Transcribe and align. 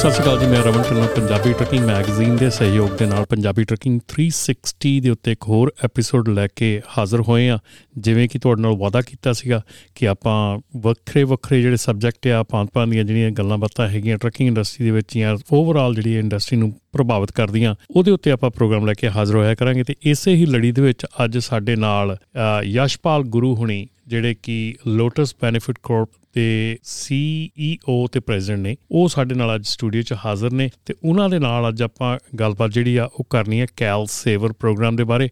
ਸਤਿ 0.00 0.10
ਸ਼੍ਰੀ 0.10 0.22
ਅਕਾਲ 0.22 0.38
ਜੀ, 0.38 0.46
ਮੈਂ 0.46 0.62
ਰਮਨ 0.62 0.82
ਢਿੱਲੋਂ, 0.82 1.06
ਪੰਜਾਬੀ 1.16 1.52
ਟਰਕਿੰਗ 1.52 1.84
ਮੈਗਜ਼ੀਨ 1.86 2.36
ਦੇ 2.36 2.48
ਸਹਿਯੋਗ 2.50 2.90
ਦੇ 2.98 3.06
ਨਾਲ 3.06 3.24
ਪੰਜਾਬੀ 3.24 3.64
ਟਰਕਿੰਗ 3.64 3.98
360 4.12 4.92
ਦੇ 5.00 5.10
ਉੱਤੇ 5.10 5.32
ਇੱਕ 5.32 5.48
ਹੋਰ 5.48 5.72
ਐਪੀਸੋਡ 5.84 6.28
ਲੈ 6.28 6.46
ਕੇ 6.56 6.70
ਹਾਜ਼ਰ 6.98 7.20
ਹੋਏ 7.20 7.48
ਆ 7.48 7.58
ਜਿਵੇਂ 7.98 8.28
ਕਿ 8.28 8.38
ਤੁਹਾਡੇ 8.38 8.62
ਨਾਲ 8.62 8.76
ਵਾਅਦਾ 8.76 9.00
ਕੀਤਾ 9.02 9.32
ਸੀਗਾ 9.32 9.60
ਕਿ 9.94 10.08
ਆਪਾਂ 10.08 10.36
ਵੱਖਰੇ 10.80 11.24
ਵੱਖਰੇ 11.24 11.60
ਜਿਹੜੇ 11.62 11.76
ਸਬਜੈਕਟ 11.76 12.28
ਆ 12.28 12.42
ਪਾਂਤ 12.42 12.78
ਦੀਆਂ 12.88 13.04
ਜਿਹੜੀਆਂ 13.04 13.30
ਗੱਲਾਂ 13.32 13.58
ਬਾਤਾਂ 13.58 13.88
ਹੈਗੀਆਂ 13.88 14.18
ਟਰਕਿੰਗ 14.18 14.48
ਇੰਡਸਟਰੀ 14.48 14.84
ਦੇ 14.84 14.90
ਵਿੱਚ 14.90 15.18
ਜਾਂ 15.18 15.36
ਓਵਰਆਲ 15.52 15.94
ਜਿਹੜੀ 15.94 16.16
ਇੰਡਸਟਰੀ 16.18 16.58
ਨੂੰ 16.58 16.72
ਪ੍ਰਭਾਵਿਤ 16.92 17.32
ਕਰਦੀਆਂ। 17.32 17.74
ਉਹਦੇ 17.90 18.10
ਉੱਤੇ 18.10 18.30
ਆਪਾਂ 18.30 18.50
ਪ੍ਰੋਗਰਾਮ 18.50 18.86
ਲੈ 18.86 18.92
ਕੇ 18.92 19.08
ਹਾਜ਼ਰ 19.08 19.36
ਹੋਇਆ 19.36 19.54
ਕਰਾਂਗੇ 19.54 19.84
ਤੇ 19.84 19.94
ਇਸੇ 20.02 20.34
ਹੀ 20.34 20.46
ਲੜੀ 20.46 20.72
ਦੇ 20.72 20.82
ਵਿੱਚ 20.82 21.06
ਅੱਜ 21.24 21.38
ਸਾਡੇ 21.38 21.76
ਨਾਲ 21.76 22.16
ਅ, 22.60 22.62
ਯਸ਼ਪਾਲ 22.62 23.22
ਗੁਰੂ 23.22 23.54
ਹੁਣੀ 23.54 23.86
ਜਿਹੜੇ 24.06 24.34
ਕਿ 24.42 24.74
ਲੋਟਸ 24.86 25.34
ਬੈਨੀਫਿਟ 25.42 25.78
ਕਾਰਪ 25.82 26.08
ਦੇ 26.34 26.78
ਸੀਈਓ 26.82 28.06
ਤੇ 28.06 28.20
ਪ੍ਰੈਜ਼ੀਡੈਂਟ 28.20 28.60
ਨੇ 28.60 28.76
ਉਹ 28.90 29.08
ਸਾਡੇ 29.08 29.34
ਨਾਲ 29.34 29.54
ਅੱਜ 29.54 29.66
ਸਟੂਡੀਓ 29.66 30.02
'ਚ 30.02 30.14
ਹਾਜ਼ਰ 30.24 30.52
ਨੇ 30.52 30.70
ਤੇ 30.86 30.94
ਉਹਨਾਂ 31.04 31.28
ਦੇ 31.28 31.38
ਨਾਲ 31.38 31.68
ਅੱਜ 31.68 31.82
ਆਪਾਂ 31.82 32.18
ਗੱਲਬਾਤ 32.40 32.70
ਜਿਹੜੀ 32.70 32.96
ਆ 32.96 33.08
ਉਹ 33.16 33.26
ਕਰਨੀ 33.30 33.60
ਹੈ 33.60 33.66
ਕੈਲ 33.76 34.06
ਸੇਵਰ 34.10 34.52
ਪ੍ਰੋਗਰਾਮ 34.52 34.96
ਦੇ 34.96 35.04
ਬਾਰੇ। 35.04 35.28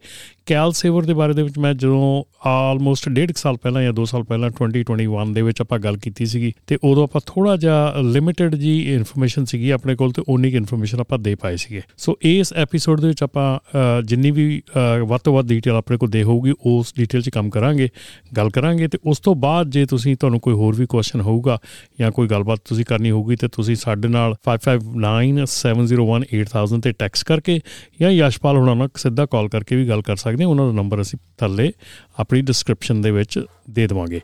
ਕੈਲ 0.47 0.73
ਸੇਵਰ 0.73 1.03
ਦੇ 1.03 1.15
ਬਾਰੇ 1.15 1.33
ਦੇ 1.35 1.43
ਵਿੱਚ 1.43 1.59
ਮੈਂ 1.59 1.75
ਜਦੋਂ 1.75 2.25
ਆਲਮੋਸਟ 2.47 3.09
ਡੇਢ 3.09 3.33
ਕੁ 3.33 3.41
ਸਾਲ 3.41 3.57
ਪਹਿਲਾਂ 3.57 3.83
ਜਾਂ 3.83 3.93
2 3.93 4.05
ਸਾਲ 4.05 4.23
ਪਹਿਲਾਂ 4.23 4.51
2021 4.63 5.33
ਦੇ 5.33 5.43
ਵਿੱਚ 5.43 5.61
ਆਪਾਂ 5.61 5.79
ਗੱਲ 5.79 5.97
ਕੀਤੀ 5.97 6.27
ਸੀਗੀ 6.27 6.53
ਤੇ 6.67 6.79
ਉਦੋਂ 6.85 7.05
ਆਪਾਂ 7.05 7.21
ਥੋੜਾ 7.27 7.57
ਜਿਹਾ 7.57 7.95
ਲਿਮਿਟਿਡ 8.03 8.55
ਜੀ 8.55 8.95
ਇਨਫੋਰਮੇਸ਼ਨ 8.95 9.45
ਸੀਗੀ 9.45 9.71
ਆਪਣੇ 9.71 9.95
ਕੋਲ 9.95 10.13
ਤੇ 10.13 10.23
ਉਨੀ 10.29 10.51
ਕੁ 10.51 10.57
ਇਨਫੋਰਮੇਸ਼ਨ 10.57 11.01
ਆਪਾਂ 11.01 11.19
ਦੇ 11.19 11.35
ਪਾਏ 11.49 11.57
ਸੀਗੇ। 11.57 11.83
ਸੋ 11.99 12.19
ਇਸ 12.23 12.53
ਐਪੀਸੋਡ 12.53 13.01
ਦੇ 13.01 13.09
ਵਿੱਚ 13.09 13.23
ਆਪਾਂ 13.23 13.59
ਅ, 13.59 14.03
ਜਿੰਨੀ 14.03 14.31
ਵੀ 14.31 14.59
ਅ, 14.59 15.05
ਵੱਧ 15.05 15.21
ਤੋਂ 15.21 15.35
ਵੱਧ 15.35 15.49
ਡਿਟੇਲ 15.49 15.73
ਆਪਣੇ 15.73 15.97
ਕੋਲ 15.97 16.11
ਦੇ 16.11 16.23
ਹੋਊਗੀ 16.23 16.53
ਉਸ 16.67 16.93
ਡਿਟੇਲ 16.97 17.23
'ਚ 17.23 17.29
ਕੰਮ 17.29 17.51
ਕਰਾਂਗੇ 17.51 17.89
ਗੱਲ 18.37 18.51
ਕਰਾਂਗੇ 18.51 18.89
ਤੇ 18.89 18.99
ਉਸ 19.05 19.19
ਤੋਂ 19.19 19.35
ਬਾਅਦ 19.35 19.71
ਜੇ 19.71 19.87
ਤੁਸੀਂ 19.87 20.17
ਤੁਹਾਨੂੰ 20.17 20.41
ਕੋਈ 20.41 20.55
ਹੋਰ 20.55 20.75
ਵੀ 20.75 20.87
ਕੁਐਸਚਨ 20.87 21.21
ਹੋਊਗਾ 21.21 21.59
ਜਾਂ 22.01 22.11
ਕੋਈ 22.11 22.29
ਗੱਲਬਾਤ 22.29 22.59
ਤੁਸੀਂ 22.65 22.85
ਕਰਨੀ 22.85 23.11
ਹੋਊਗੀ 23.11 23.37
ਤੇ 23.37 23.49
ਤੁਸੀਂ 23.49 23.77
ਸਾਡੇ 23.77 24.09
ਨਾਲ 24.09 24.35
5597018000 24.45 26.81
ਤੇ 26.81 26.93
ਟੈਕਸਟ 26.93 27.25
ਕਰਕੇ 27.25 27.61
ਜਾਂ 28.01 28.11
ਯਸ਼ਪਾਲ 28.11 28.57
ਹੁਣਾਂ 28.57 28.77
ਨਾਲ 28.77 28.89
ਸਿੱਧਾ 28.97 29.27
ਕਾਲ 29.27 29.49
ਕਰਕੇ 29.49 29.77
ਵੀ 29.77 29.89
ਗੱਲ 29.89 30.03
ਕਰ 30.03 30.17
ਸਕਦੇ 30.17 30.45
ਹੋ। 30.45 30.51
ਉਹਨਾਂ 30.51 30.67
ਦਾ 30.67 30.73
ਨੰਬਰ 30.73 31.01
ਅਸੀਂ 31.01 31.19
ਥੱਲੇ 31.39 31.73
ਆਪਣੀ 32.19 32.41
ਡਿਸਕ੍ਰਿਪਸ਼ਨ 32.41 33.01
ਦੇ 33.01 33.11
ਵਿੱਚ 33.11 33.45
ਦੇ 33.71 33.87
ਦੇਵਾਂਗੇ। 33.87 34.21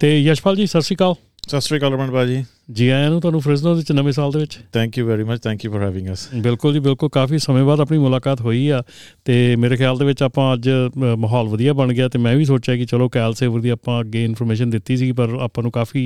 ਤੇ 0.00 0.22
ਯਸ਼ਪਾਲ 0.22 0.56
ਜੀ 0.56 0.66
ਸਤਿ 0.66 0.80
ਸ਼੍ਰੀ 0.80 0.96
ਅਕਾਲ। 0.96 1.14
ਸਤਿ 1.46 1.60
ਸ਼੍ਰੀ 1.60 1.78
ਅਕਾਲ 1.78 1.92
ਰਮਨ 1.92 2.10
ਬਾਜੀ 2.10 2.42
ਜੀ 2.76 2.88
ਆਇਆਂ 2.88 3.10
ਨੂੰ 3.10 3.20
ਤੁਹਾਨੂੰ 3.20 3.40
ਫ੍ਰਿਜ਼ਨੋ 3.40 3.72
ਦੇ 3.74 3.78
ਵਿੱਚ 3.78 3.90
ਨਵੇਂ 3.92 4.12
ਸਾਲ 4.12 4.30
ਦੇ 4.32 4.38
ਵਿੱਚ। 4.38 4.56
Thank 4.72 4.96
you 4.98 5.04
very 5.06 5.24
much 5.24 5.40
thank 5.42 5.64
you 5.64 5.70
for 5.72 5.82
having 5.82 6.08
us 6.12 6.26
ਬਿਲਕੁਲ 6.42 6.72
ਜੀ 6.74 6.78
ਬਿਲਕੁਲ। 6.86 7.08
ਕਾਫੀ 7.12 7.38
ਸਮੇਂ 7.38 7.62
ਬਾਅਦ 7.64 7.80
ਆਪਣੀ 7.80 7.98
ਮੁਲਾਕਾਤ 7.98 8.40
ਹੋਈ 8.40 8.66
ਆ 8.68 8.82
ਤੇ 9.24 9.34
ਮੇਰੇ 9.56 9.76
ਖਿਆਲ 9.76 9.98
ਦੇ 9.98 10.04
ਵਿੱਚ 10.04 10.22
ਆਪਾਂ 10.22 10.52
ਅੱਜ 10.54 10.68
ਮਾਹੌਲ 11.18 11.48
ਵਧੀਆ 11.48 11.72
ਬਣ 11.80 11.92
ਗਿਆ 11.94 12.08
ਤੇ 12.08 12.18
ਮੈਂ 12.18 12.34
ਵੀ 12.36 12.44
ਸੋਚਿਆ 12.44 12.76
ਕਿ 12.76 12.84
ਚਲੋ 12.86 13.08
ਕੈਲ 13.16 13.34
ਸੇਵਰ 13.40 13.60
ਦੀ 13.60 13.68
ਆਪਾਂ 13.68 14.00
ਅੱਗੇ 14.00 14.24
ਇਨਫੋਰਮੇਸ਼ਨ 14.24 14.70
ਦਿੱਤੀ 14.70 14.96
ਸੀ 14.96 15.10
ਪਰ 15.20 15.36
ਆਪਾਂ 15.42 15.62
ਨੂੰ 15.62 15.72
ਕਾਫੀ 15.72 16.04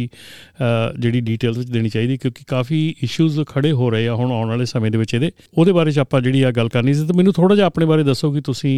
ਜਿਹੜੀ 0.98 1.20
ਡਿਟੇਲਸ 1.20 1.58
ਵਿੱਚ 1.58 1.70
ਦੇਣੀ 1.70 1.88
ਚਾਹੀਦੀ 1.88 2.16
ਕਿਉਂਕਿ 2.16 2.44
ਕਾਫੀ 2.48 2.82
ਇਸ਼ੂਜ਼ 3.02 3.40
ਖੜੇ 3.48 3.72
ਹੋ 3.72 3.90
ਰਹੇ 3.90 4.08
ਆ 4.08 4.14
ਹੁਣ 4.14 4.32
ਆਉਣ 4.32 4.48
ਵਾਲੇ 4.48 4.64
ਸਮੇਂ 4.64 4.90
ਦੇ 4.90 4.98
ਵਿੱਚ 4.98 5.14
ਇਹਦੇ। 5.14 5.30
ਉਹਦੇ 5.58 5.72
ਬਾਰੇ 5.72 5.92
ਚ 5.92 5.98
ਆਪਾਂ 5.98 6.20
ਜਿਹੜੀ 6.20 6.42
ਆ 6.42 6.50
ਗੱਲ 6.50 6.68
ਕਰਨੀ 6.68 6.94
ਸੀ 6.94 7.06
ਤੇ 7.06 7.16
ਮੈਨੂੰ 7.16 7.32
ਥੋੜਾ 7.32 7.54
ਜਿਹਾ 7.54 7.66
ਆਪਣੇ 7.66 7.86
ਬਾਰੇ 7.86 8.04
ਦੱਸੋ 8.04 8.32
ਕਿ 8.32 8.40
ਤੁਸੀਂ 8.40 8.76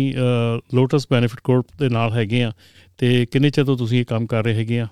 ਲੋਟਸ 0.74 1.06
ਬੈਨੀਫਿਟ 1.12 1.40
ਕੋਰਪ 1.44 1.66
ਦੇ 1.78 1.88
ਨਾਲ 1.88 2.12
ਹੈਗੇ 2.12 2.42
ਆ 2.44 2.52
ਤੇ 2.98 3.24
ਕਿੰਨੇ 3.32 3.50
ਚਿਰ 3.50 3.64
ਤੋਂ 3.64 3.76
ਤੁਸੀਂ 3.76 4.00
ਇਹ 4.00 4.04
ਕੰਮ 4.04 4.26
ਕਰ 4.26 4.44
ਰਹੇ 4.44 4.54
ਹੈਗੇ 4.54 4.80
ਆ? 4.80 4.86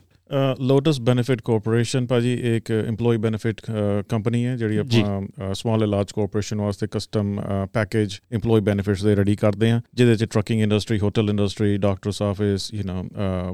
ਲੋਟਸ 0.61 1.01
ਬੈਨੀਫਿਟ 1.01 1.41
ਕਾਰਪੋਰੇਸ਼ਨ 1.45 2.07
ਭਾਜੀ 2.07 2.33
ਇੱਕ 2.57 2.73
EMPLOYE 2.89 3.19
ਬੈਨੀਫਿਟ 3.19 3.61
ਕੰਪਨੀ 4.09 4.45
ਹੈ 4.47 4.57
ਜਿਹੜੀ। 4.57 4.77
ਆਪਾਂ 4.77 5.55
ਸਮਾਲ 5.55 5.89
ਲਾਰਜ 5.89 6.13
ਕਾਰਪੋਰੇਸ਼ਨ 6.13 6.61
ਵਾਸਤੇ 6.61 6.87
ਕਸਟਮ 6.91 7.41
ਪੈਕੇਜ 7.73 8.19
EMPLOYE 8.37 8.61
ਬੈਨੀਫਿਟਸ 8.61 9.05
ਦੇ 9.05 9.17
ਰੈਡੀ 9.17 9.37
ਕਰਦੇ 9.37 9.71
ਆ 9.71 9.81
ਜਿਹਦੇ 9.95 10.17
ਚ 10.17 10.25
trucking 10.25 10.63
industry 10.63 10.99
hotel 10.99 11.31
industry 11.31 11.77
doctors 11.79 12.23
office 12.23 12.75
you 12.75 12.83
know 12.83 13.05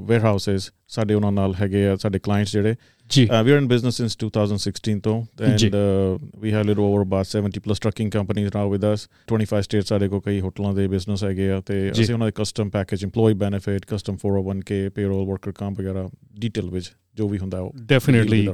warehouses 0.25 0.71
ਸਾਡੇ 0.89 1.15
ਉਹਨਾਂ 1.15 1.33
ਨਾਲ 1.33 1.55
ਹੈਗੇ 1.55 1.87
ਆ 1.89 1.97
ਸਾਡੇ 1.97 2.19
ਕਲਾਇੰਟਸ 2.19 2.53
ਜਿਹੜੇ 2.53 2.75
ਜੀ 3.11 3.29
Uh, 3.31 3.39
we 3.47 3.53
are 3.55 3.59
in 3.63 3.67
business 3.73 3.97
since 4.03 4.15
2016, 4.21 4.95
though, 5.03 5.47
and 5.49 5.57
ਜੀ। 5.57 5.69
uh, 5.69 6.19
we 6.45 6.53
have 6.55 6.63
a 6.65 6.69
little 6.71 6.87
over 6.87 7.03
about 7.03 7.29
70 7.41 7.61
plus 7.67 7.81
trucking 7.85 8.09
companies 8.17 8.49
now 8.55 8.65
with 8.73 8.87
us. 8.89 9.05
25 9.33 9.61
states 9.67 9.87
ਸਾਡੇ 9.87 10.09
ਕੋਲ 10.09 10.21
ਕਈ 10.21 10.41
ਹੋਟਲਾਂ 10.41 10.73
ਦੇ 10.75 10.89
ਬਿਜ਼ਨਸ 10.89 11.25
ਹੈਗੇ 11.25 11.51
ਆ 11.51 11.61
ਤੇ। 11.61 11.91
ਅਸੀਂ 11.91 12.15
ਉਹਨਾਂ 12.15 12.27
ਦੇ 12.27 12.33
custom 12.37 12.71
package 12.71 13.05
EMPLOYE 13.05 13.37
benefit 13.45 13.87
custom 13.87 14.17
401k 14.27 14.81
payroll 14.99 15.25
worker 15.33 15.55
comp 15.63 15.75
ਵਗੈਰਾ 15.79 16.09
ਡਿਟੇਲ 16.39 16.71
ਵਿੱਚ 16.71 16.93
ਜੋ 17.17 17.29
ਵੀ 17.29 17.39
ਹੁੰਦਾ 17.39 17.61
ਉਹ 17.61 17.73
ਡੈਫੀਨਿਟਲੀ. 17.83 18.49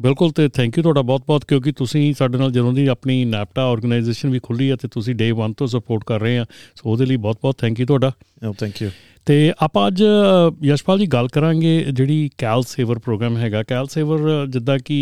ਬਿਲਕੁਲ 0.00 0.30
ਤੇ 0.30 0.48
ਥੈਂਕ 0.48 0.78
ਯੂ 0.78 0.82
ਤੁਹਾਡਾ 0.82 1.02
ਬਹੁਤ-ਬਹੁਤ 1.02 1.44
ਕਿਉਂਕਿ 1.44 1.72
ਤੁਸੀਂ 1.72 2.14
ਸਾਡੇ 2.14 2.38
ਨਾਲ 2.38 2.50
ਜਦੋਂ 2.52 2.72
ਦੀ 2.72 2.86
ਆਪਣੀ 2.86 3.24
ਨੈਪਟਾ 3.24 3.62
ਆਰਗੇਨਾਈਜੇਸ਼ਨ 3.62 4.30
ਵੀ 4.30 4.40
ਖੁੱਲੀ 4.42 4.70
ਹੈ 4.70 4.76
ਤੇ 4.76 4.88
ਤੁਸੀਂ 4.88 5.14
ਡੇ 5.14 5.32
1 5.32 5.52
ਤੋਂ 5.56 5.66
ਸਪੋਰਟ 5.66 6.04
ਕਰ 6.04 6.20
ਰਹੇ 6.20 6.38
ਆ 6.38 6.44
ਸੋ 6.74 6.90
ਉਹਦੇ 6.90 7.06
ਲਈ 7.06 7.16
ਬਹੁਤ-ਬਹੁਤ 7.16 7.58
ਥੈਂਕ 7.58 7.80
ਯੂ 7.80 7.86
ਤੁਹਾਡਾ 7.86 8.12
thank 8.44 8.84
you. 8.84 8.90
ਤੇ 9.26 9.52
ਆਪਾਂ 9.60 9.86
ਅੱਜ 9.88 10.02
ਯਸ਼ਪਾਲ 10.64 10.98
ਜੀ 10.98 11.06
ਗੱਲ 11.06 11.28
ਕਰਾਂਗੇ 11.28 11.84
ਜਿਹੜੀ 11.92 12.30
ਕੈਲ 12.38 12.62
ਸੇਵਰ 12.62 12.98
ਪ੍ਰੋਗਰਾਮ 12.98 13.36
ਹੈਗਾ 13.36 13.62
ਕੈਲ 13.62 13.86
ਸੇਵਰ 13.86 14.46
ਜਿੱਦਾਂ 14.46 14.78
ਕਿ 14.78 14.96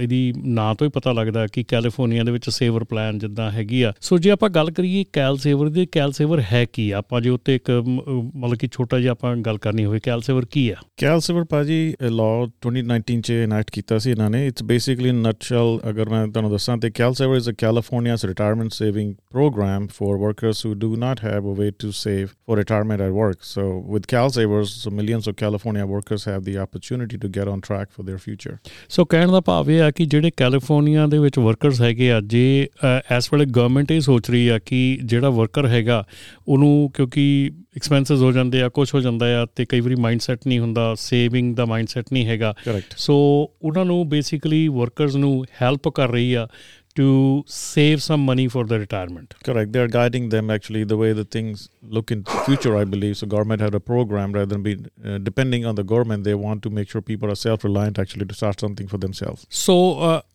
ਇਹਦੀ 0.00 0.32
ਨਾਂ 0.36 0.74
ਤੋਂ 0.74 0.86
ਹੀ 0.86 0.90
ਪਤਾ 0.94 1.12
ਲੱਗਦਾ 1.12 1.46
ਕਿ 1.46 1.64
ਕੈਲੀਫੋਰਨੀਆ 1.64 2.24
ਦੇ 2.24 2.32
ਵਿੱਚ 2.32 2.48
ਸੇਵਰ 2.50 2.84
ਪਲਾਨ 2.84 3.18
ਜਿੱਦਾਂ 3.18 3.50
ਹੈਗੀ 3.50 3.82
ਆ 3.82 3.92
ਸੋ 4.00 4.18
ਜੇ 4.18 4.30
ਆਪਾਂ 4.30 4.50
ਗੱਲ 4.50 4.70
ਕਰੀਏ 4.70 5.04
ਕੈਲ 5.12 5.36
ਸੇਵਰ 5.36 5.68
ਦੀ 5.68 5.86
ਕੈਲ 5.86 6.12
ਸੇਵਰ 6.12 6.42
ਹੈ 6.52 6.64
ਕੀ? 6.64 6.90
ਆਪਾਂ 6.90 7.20
ਜੇ 7.20 7.30
ਉੱਤੇ 7.30 7.54
ਇੱਕ 7.54 7.70
ਮਤਲਬ 7.70 8.54
ਕਿ 8.54 8.68
ਛੋਟਾ 8.72 9.00
ਜਿਹਾ 9.00 9.12
ਆਪਾਂ 9.12 9.36
ਗੱਲ 9.36 9.58
ਕਰਨੀ 9.58 9.84
ਹੋਵੇ 9.84 10.00
ਕੈਲ 10.00 10.20
ਸੇਵਰ 10.20 10.44
ਕੀ 10.44 10.68
ਆ 10.70 10.74
ਕੈਲ 11.00 11.20
ਸਿਵਰ 11.20 11.44
ਭਾਜੀ 11.44 11.94
ਲਾਅ 12.02 12.46
2019 12.62 13.20
ਚ 13.20 13.30
ਇਨੈਕਟ 13.30 13.70
ਕੀਤਾ 13.70 13.98
ਸੀ 13.98 14.10
ਇਹਨਾਂ 14.10 14.30
ਨੇ। 14.30 14.46
ਇਟਸ 14.46 14.62
ਬੇਸਿਕਲੀ 14.62 15.08
ਇਨ 15.08 15.20
ਨਟਸ਼ੈਲ 15.22 15.78
ਅਗਰ 15.90 16.08
ਮੈਂ 16.08 16.26
ਤੁਹਾਨੂੰ 16.26 16.50
ਦੱਸਾਂ 16.50 16.76
ਤੇ 16.78 16.90
CalSaver 17.14 17.36
is 17.36 17.50
a 17.50 17.52
California's 17.58 18.24
retirement 18.24 18.72
saving 18.72 19.14
program 19.30 19.86
for 19.86 20.16
workers 20.18 20.66
who 20.66 20.72
do 20.74 20.90
not 20.96 21.22
have 21.24 21.48
a 21.50 21.54
way 21.60 21.68
to 21.82 21.90
save 22.00 22.30
for 22.46 22.56
retirement 22.60 23.02
at 23.06 23.12
work. 23.16 23.42
So 23.48 23.64
with 23.94 24.06
cal 24.14 24.30
savers 24.30 24.72
so 24.82 24.92
millions 25.00 25.28
of 25.30 25.36
california 25.42 25.86
workers 25.86 26.24
have 26.24 26.44
the 26.48 26.54
opportunity 26.64 27.20
to 27.24 27.30
get 27.38 27.50
on 27.54 27.64
track 27.68 27.92
for 27.96 28.06
their 28.10 28.20
future. 28.28 28.56
So 28.88 29.04
ਕਹਿਣ 29.04 29.32
ਦਾ 29.32 29.40
ਭਾਵ 29.40 29.70
ਇਹ 29.70 29.82
ਆ 29.82 29.90
ਕਿ 29.90 30.06
ਜਿਹੜੇ 30.06 30.30
California 30.36 31.06
ਦੇ 31.06 31.18
ਵਿੱਚ 31.18 31.38
workers 31.38 31.80
ਹੈਗੇ 31.82 32.12
ਆ 32.12 32.20
ਜੇ 32.20 32.44
ਅ, 32.84 33.16
ਇਸ 33.18 33.32
ਵੇਲੇ 33.32 33.44
ਗਵਰਨਮੈਂਟ 33.46 33.90
ਇਹ 33.90 34.00
ਸੋਚ 34.00 34.30
ਰਹੀ 34.30 34.48
ਆ 34.48 34.58
ਕਿ 34.58 34.98
ਜਿਹੜਾ 35.04 35.30
ਵਰਕਰ 35.30 35.66
ਹੈਗਾ 35.66 36.04
ਉਹਨੂੰ 36.48 36.90
ਕਿਉਂਕਿ 36.94 37.50
ਐਕਸਪੈਂਸਸ 37.76 38.22
ਹੋ 38.22 38.32
ਜਾਂਦੇ 38.32 38.62
ਆ 38.62 38.68
ਕੁਝ 38.68 38.94
ਹੋ 38.94 39.00
ਜਾਂਦਾ 39.00 39.42
ਆ 39.42 39.46
ਤੇ 39.56 39.64
ਕਈ 39.64 39.80
ਵਾਰੀ 39.80 39.94
ਮਾਈਂਡਸੈਟ 39.94 40.38
ਨਹੀਂ 40.46 40.58
ਹੁੰਦਾ 40.58 40.94
ਸੇਵਿੰਗ 40.94 41.56
ਦਾ 41.56 41.64
ਮਾਈਂਡਸੈਟ 41.64 42.04
ਨਹੀਂ 42.12 42.26
ਹੈਗਾ। 42.26 42.54
ਸੋ 42.96 43.14
ਉਹਨਾਂ 43.62 43.84
ਨੂੰ 43.84 44.08
ਬੇਸਿਕਲੀ 44.08 44.68
ਵਰਕਰਸ 44.68 45.16
ਨੂੰ 45.16 45.44
ਹੈਲਪ 45.62 45.88
ਕਰ 45.88 46.10
ਰਹੀ 46.10 46.34
ਆ। 46.34 46.48
To 46.94 47.44
save 47.46 47.98
some 47.98 48.24
money 48.24 48.46
for 48.46 48.64
the 48.66 48.72
retirement 48.72 49.34
correct 49.50 49.70
they're 49.72 49.92
guiding 49.94 50.26
them 50.34 50.50
actually 50.54 50.82
the 50.92 50.98
way 51.00 51.08
the 51.20 51.24
things 51.36 51.62
look 51.96 52.12
in 52.14 52.20
the 52.20 52.42
future 52.44 52.74
i 52.80 52.84
believe 52.92 53.16
so 53.20 53.28
government 53.34 53.64
had 53.64 53.74
a 53.78 53.80
program 53.90 54.34
rather 54.34 54.52
than 54.52 54.62
be 54.66 54.72
uh, 54.74 55.18
depending 55.28 55.66
on 55.70 55.76
the 55.80 55.84
government 55.92 56.24
they 56.28 56.36
want 56.44 56.62
to 56.66 56.72
make 56.78 56.92
sure 56.92 57.02
people 57.10 57.32
are 57.32 57.38
self-reliant 57.40 58.00
actually 58.04 58.28
to 58.30 58.36
start 58.36 58.62
something 58.64 58.88
for 58.94 59.00
themselves 59.06 59.46
so 59.50 59.76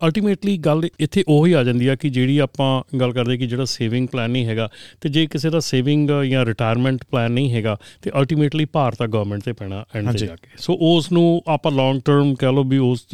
ultimately 0.06 0.58
ਗੱਲ 0.58 0.90
ਇੱਥੇ 1.00 1.24
ਉਹੀ 1.28 1.54
ਆ 1.54 1.64
ਜਾਂਦੀ 1.64 1.88
ਆ 1.88 1.96
ਕਿ 1.96 2.10
ਜਿਹੜੀ 2.10 2.38
ਆਪਾਂ 2.38 2.98
ਗੱਲ 3.00 3.12
ਕਰਦੇ 3.12 3.38
ਕਿ 3.38 3.48
ਜਿਹੜਾ 3.48 3.66
ਸੇਵਿੰਗ 3.66 4.08
ਪਲਾਨ 4.08 4.32
ਨਹੀਂ 4.32 4.46
ਹੈਗਾ 4.46 4.70
ਤੇ 5.02 5.10
ਜੇ 5.10 5.28
ਕਿਸੇ 5.28 5.50
ਦਾ 5.50 5.60
ਸੇਵਿੰਗ 5.60 6.10
ਜਾਂ 6.24 6.46
ਰਿਟਾਇਰਮੈਂਟ 6.46 7.04
ਪਲਾਨ 7.12 7.32
ਨਹੀਂ 7.32 7.52
ਹੈਗਾ 7.54 7.78
ਤੇ 8.02 8.12
ਅਲਟੀਮੇਟਲੀ 8.20 8.66
ਭਾਰ 8.66 8.96
ਤਾਂ 8.96 9.08
ਗਵਰਨਮੈਂਟ 9.08 9.44
ਤੇ 9.44 9.54
ਪੈਣਾ 9.54 9.86
ਐਂਡ 9.96 10.12
ਤੇ। 10.12 10.28
ਜਾ 10.28 10.36
ਕੇ 10.36 10.48
ਸੋ 10.58 10.78
ਉਸ 10.82 11.12
ਨੂੰ 11.12 11.44
ਆਪਾਂ 11.48 11.72
ਲੌਂਗ 11.72 12.02
ਟਰਮ 12.06 12.36
ਕਹ 12.36 12.46
ਲਓ 12.46 12.64
ਵੀ 12.64 12.78
ਉਸ 12.78 13.08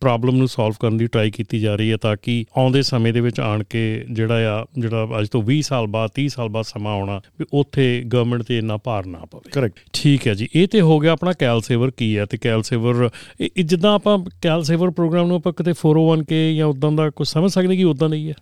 ਪ੍ਰੋਬਲਮ 0.00 0.36
ਨੂੰ 0.36 0.48
ਸੋਲਵ 0.48 0.74
ਕਰਨ 0.80 0.96
ਦੀ 0.96 1.06
ਟਰਾਈ 1.06 1.30
ਕੀਤੀ 1.30 1.58
ਜਾ 1.58 1.74
ਰਹੀ 1.74 1.92
ਹੈ 1.92 1.96
ਤਾਂ 1.96 2.16
ਕਿ 2.22 2.44
ਆਉਂਦੇ 2.56 2.75
ਦੇ 2.76 2.82
ਸਮੇਂ 2.82 3.12
ਦੇ 3.12 3.20
ਵਿੱਚ 3.20 3.40
ਆਣ 3.40 3.62
ਕੇ 3.70 4.04
ਜਿਹੜਾ 4.12 4.60
ਆ 4.60 4.66
ਜਿਹੜਾ 4.78 5.08
ਅੱਜ 5.20 5.28
ਤੋਂ 5.28 5.42
20 5.52 5.60
ਸਾਲ 5.60 5.86
ਬਾਅਦ 5.86 6.10
30 6.20 6.26
ਸਾਲ 6.26 6.48
ਬਾਅਦ 6.48 6.64
ਸਮਾਂ 6.64 6.92
ਆਉਣਾ 6.92 7.20
ਵੀ 7.38 7.46
ਉੱਥੇ 7.52 8.02
ਗਵਰਨਮੈਂਟ 8.12 8.42
ਤੇ 8.42 8.58
ਇੰਨਾ 8.58 8.76
ਭਾਰ 8.76 9.06
ਨਾ 9.06 9.18
ਪਵੇ। 9.18 9.50
ਕਰੈਕਟ 9.50 9.80
ਠੀਕ 9.92 10.26
ਹੈ 10.28 10.34
ਜੀ। 10.34 10.48
ਇਹ 10.54 10.68
ਤੇ 10.68 10.80
ਹੋ 10.80 10.98
ਗਿਆ 10.98 11.12
ਆਪਣਾ 11.12 11.32
ਕੈਲ 11.32 11.60
ਸੇਵਰ 11.60 11.90
ਕੀ 11.90 12.18
ਹੈ 12.18 12.24
ਤੇ 12.24 12.36
ਕੈਲ 12.36 12.62
ਸੇਵਰ 12.62 13.10
ਇਹ 13.40 13.50
ਇਹ 13.56 13.64
ਜਿੱਦਾਂ 13.64 13.94
ਆਪਾਂ 13.94 14.18
ਕੈਲ 14.42 14.62
ਸੇਵਰ 14.62 14.90
ਪ੍ਰੋਗਰਾਮ 14.90 15.26
ਨੂੰ 15.26 15.36
ਆਪਾਂ 15.36 15.52
ਕਿਤੇ 15.52 15.70
401k 15.70 16.56
ਜਾਂ 16.56 16.66
ਉਦਾਂ 16.66 16.92
ਦਾ 16.92 17.10
ਕੁਝ 17.10 17.28
ਸਮਝ 17.28 17.50
ਸਕਦੇ 17.50 17.76
ਕਿ 17.76 17.84
ਉਦਾਂ 17.84 18.08
ਦਾ 18.08 18.16
ਹੀ 18.16 18.28
ਹੈ? 18.28 18.34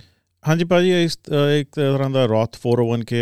ਹਾਂਜੀ 0.49 0.65
ਭਾਜੀ 0.65 0.91
ਇਸ 1.03 1.19
ਇੱਕ 1.61 1.69
ਤਰ੍ਹਾਂ 1.75 2.11
ਦਾ 2.11 2.27
Roth 2.27 2.57
401k 2.57 3.21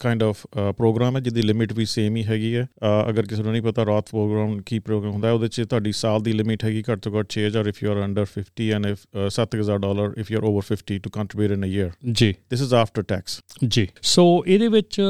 kind 0.00 0.22
of 0.22 0.36
program 0.76 1.16
ਹੈ 1.16 1.20
ਜਿਹਦੀ 1.20 1.42
ਲਿਮਿਟ 1.42 1.72
ਵੀ 1.72 1.84
ਸੇਮ 1.84 2.16
ਹੀ 2.16 2.24
ਹੈਗੀ 2.24 2.56
ਹੈ। 2.56 2.66
ਅਗਰ 3.08 3.26
ਕਿਸੇ 3.26 3.42
ਨੂੰ 3.42 3.52
ਨਹੀਂ 3.52 3.62
ਪਤਾ 3.62 3.82
ਰੌਥ 3.82 4.10
ਪ੍ਰੋਗਰਾਮ 4.10 4.62
ਕੀ 4.66 4.78
ਪ੍ਰੋਗਰਾਮ 4.78 5.12
ਹੁੰਦਾ 5.12 5.28
ਹੈ 5.28 5.32
ਉਹਦੇ 5.32 5.48
'ਚ 5.48 5.60
ਤੁਹਾਡੀ 5.60 5.92
ਸਾਲ 5.92 6.22
ਦੀ 6.22 6.32
ਲਿਮਿਟ 6.32 6.64
ਹੈਗੀ 6.64 6.82
ਘੱਟ 6.92 6.98
ਤੋਂ 6.98 7.12
ਘੱਟ 7.12 7.28
6000 7.36 7.68
if 7.68 7.82
you 7.82 7.90
are 7.90 8.04
under 8.04 8.26
50 8.32 8.66
and 8.70 8.86
if 8.86 9.04
7000 9.36 9.78
dollar 9.78 10.18
if 10.18 10.32
you 10.32 10.38
are 10.38 10.44
over 10.44 10.66
50 10.70 10.98
to 10.98 11.10
contribute 11.10 11.52
in 11.52 11.64
a 11.64 11.68
year 11.68 11.90
ਜੀ। 12.12 12.32
ਥਿਸ 12.50 12.62
ਇਜ਼ 12.62 12.74
ਆਫਟਰ 12.74 13.02
ਟੈਕਸ 13.02 13.38
ਜੀ। 13.68 13.86
ਸੋ 14.02 14.26
ਇਹਦੇ 14.46 14.68
ਵਿੱਚ 14.68 15.00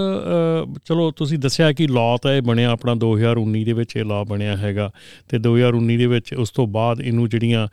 ਚਲੋ 0.85 1.11
ਤੁਸੀਂ 1.11 1.39
ਦੱਸਿਆ 1.39 1.73
ਕਿ 1.73 1.87
ਲਾਅ 1.87 2.17
ਤਾਂ 2.23 2.35
ਇਹ 2.35 2.43
ਬਣਿਆ 2.43 2.71
ਆਪਣਾ 2.71 2.97
2019 3.07 3.65
ਦੇ 3.65 3.73
ਵਿੱਚ 3.73 3.97
ਇਹ 3.97 4.05
ਲਾਅ 4.05 4.25
ਬਣਿਆ 4.25 4.57
ਹੈਗਾ 4.57 4.91
ਤੇ 5.29 5.43
2019 5.49 5.97
ਦੇ 5.97 6.07
ਵਿੱਚ 6.07 6.35
ਉਸ 6.35 6.51
ਤੋਂ 6.51 6.67
ਬਾਅਦ 6.67 7.01
ਇਹਨੂੰ 7.01 7.29
ਜਿਹੜੀਆਂ 7.29 7.67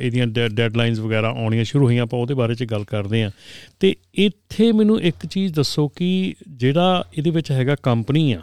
ਇਹਦੀਆਂ 0.00 0.26
ਡੈਡਲਾਈਨਸ 0.26 0.98
ਵਗੈਰਾ 0.98 1.28
ਆਉਣੀਆਂ 1.28 1.64
ਸ਼ੁਰੂ 1.64 1.86
ਹੋਈਆਂ 1.86 2.02
ਆਪਾਂ 2.02 2.20
ਉਹਦੇ 2.20 2.34
ਬਾਰੇ 2.34 2.54
'ਚ 2.54 2.64
ਗੱਲ 2.64 2.83
ਕਰਦੇ 2.84 3.22
ਹਾਂ 3.22 3.30
ਤੇ 3.80 3.94
ਇੱਥੇ 4.14 4.72
ਮੈਨੂੰ 4.72 5.00
ਇੱਕ 5.00 5.26
ਚੀਜ਼ 5.26 5.54
ਦੱਸੋ 5.54 5.86
ਕਿ 5.88 6.34
ਜਿਹੜਾ 6.48 7.04
ਇਹਦੇ 7.18 7.30
ਵਿੱਚ 7.30 7.50
ਹੈਗਾ 7.52 7.76
ਕੰਪਨੀ 7.82 8.32
ਆ, 8.32 8.40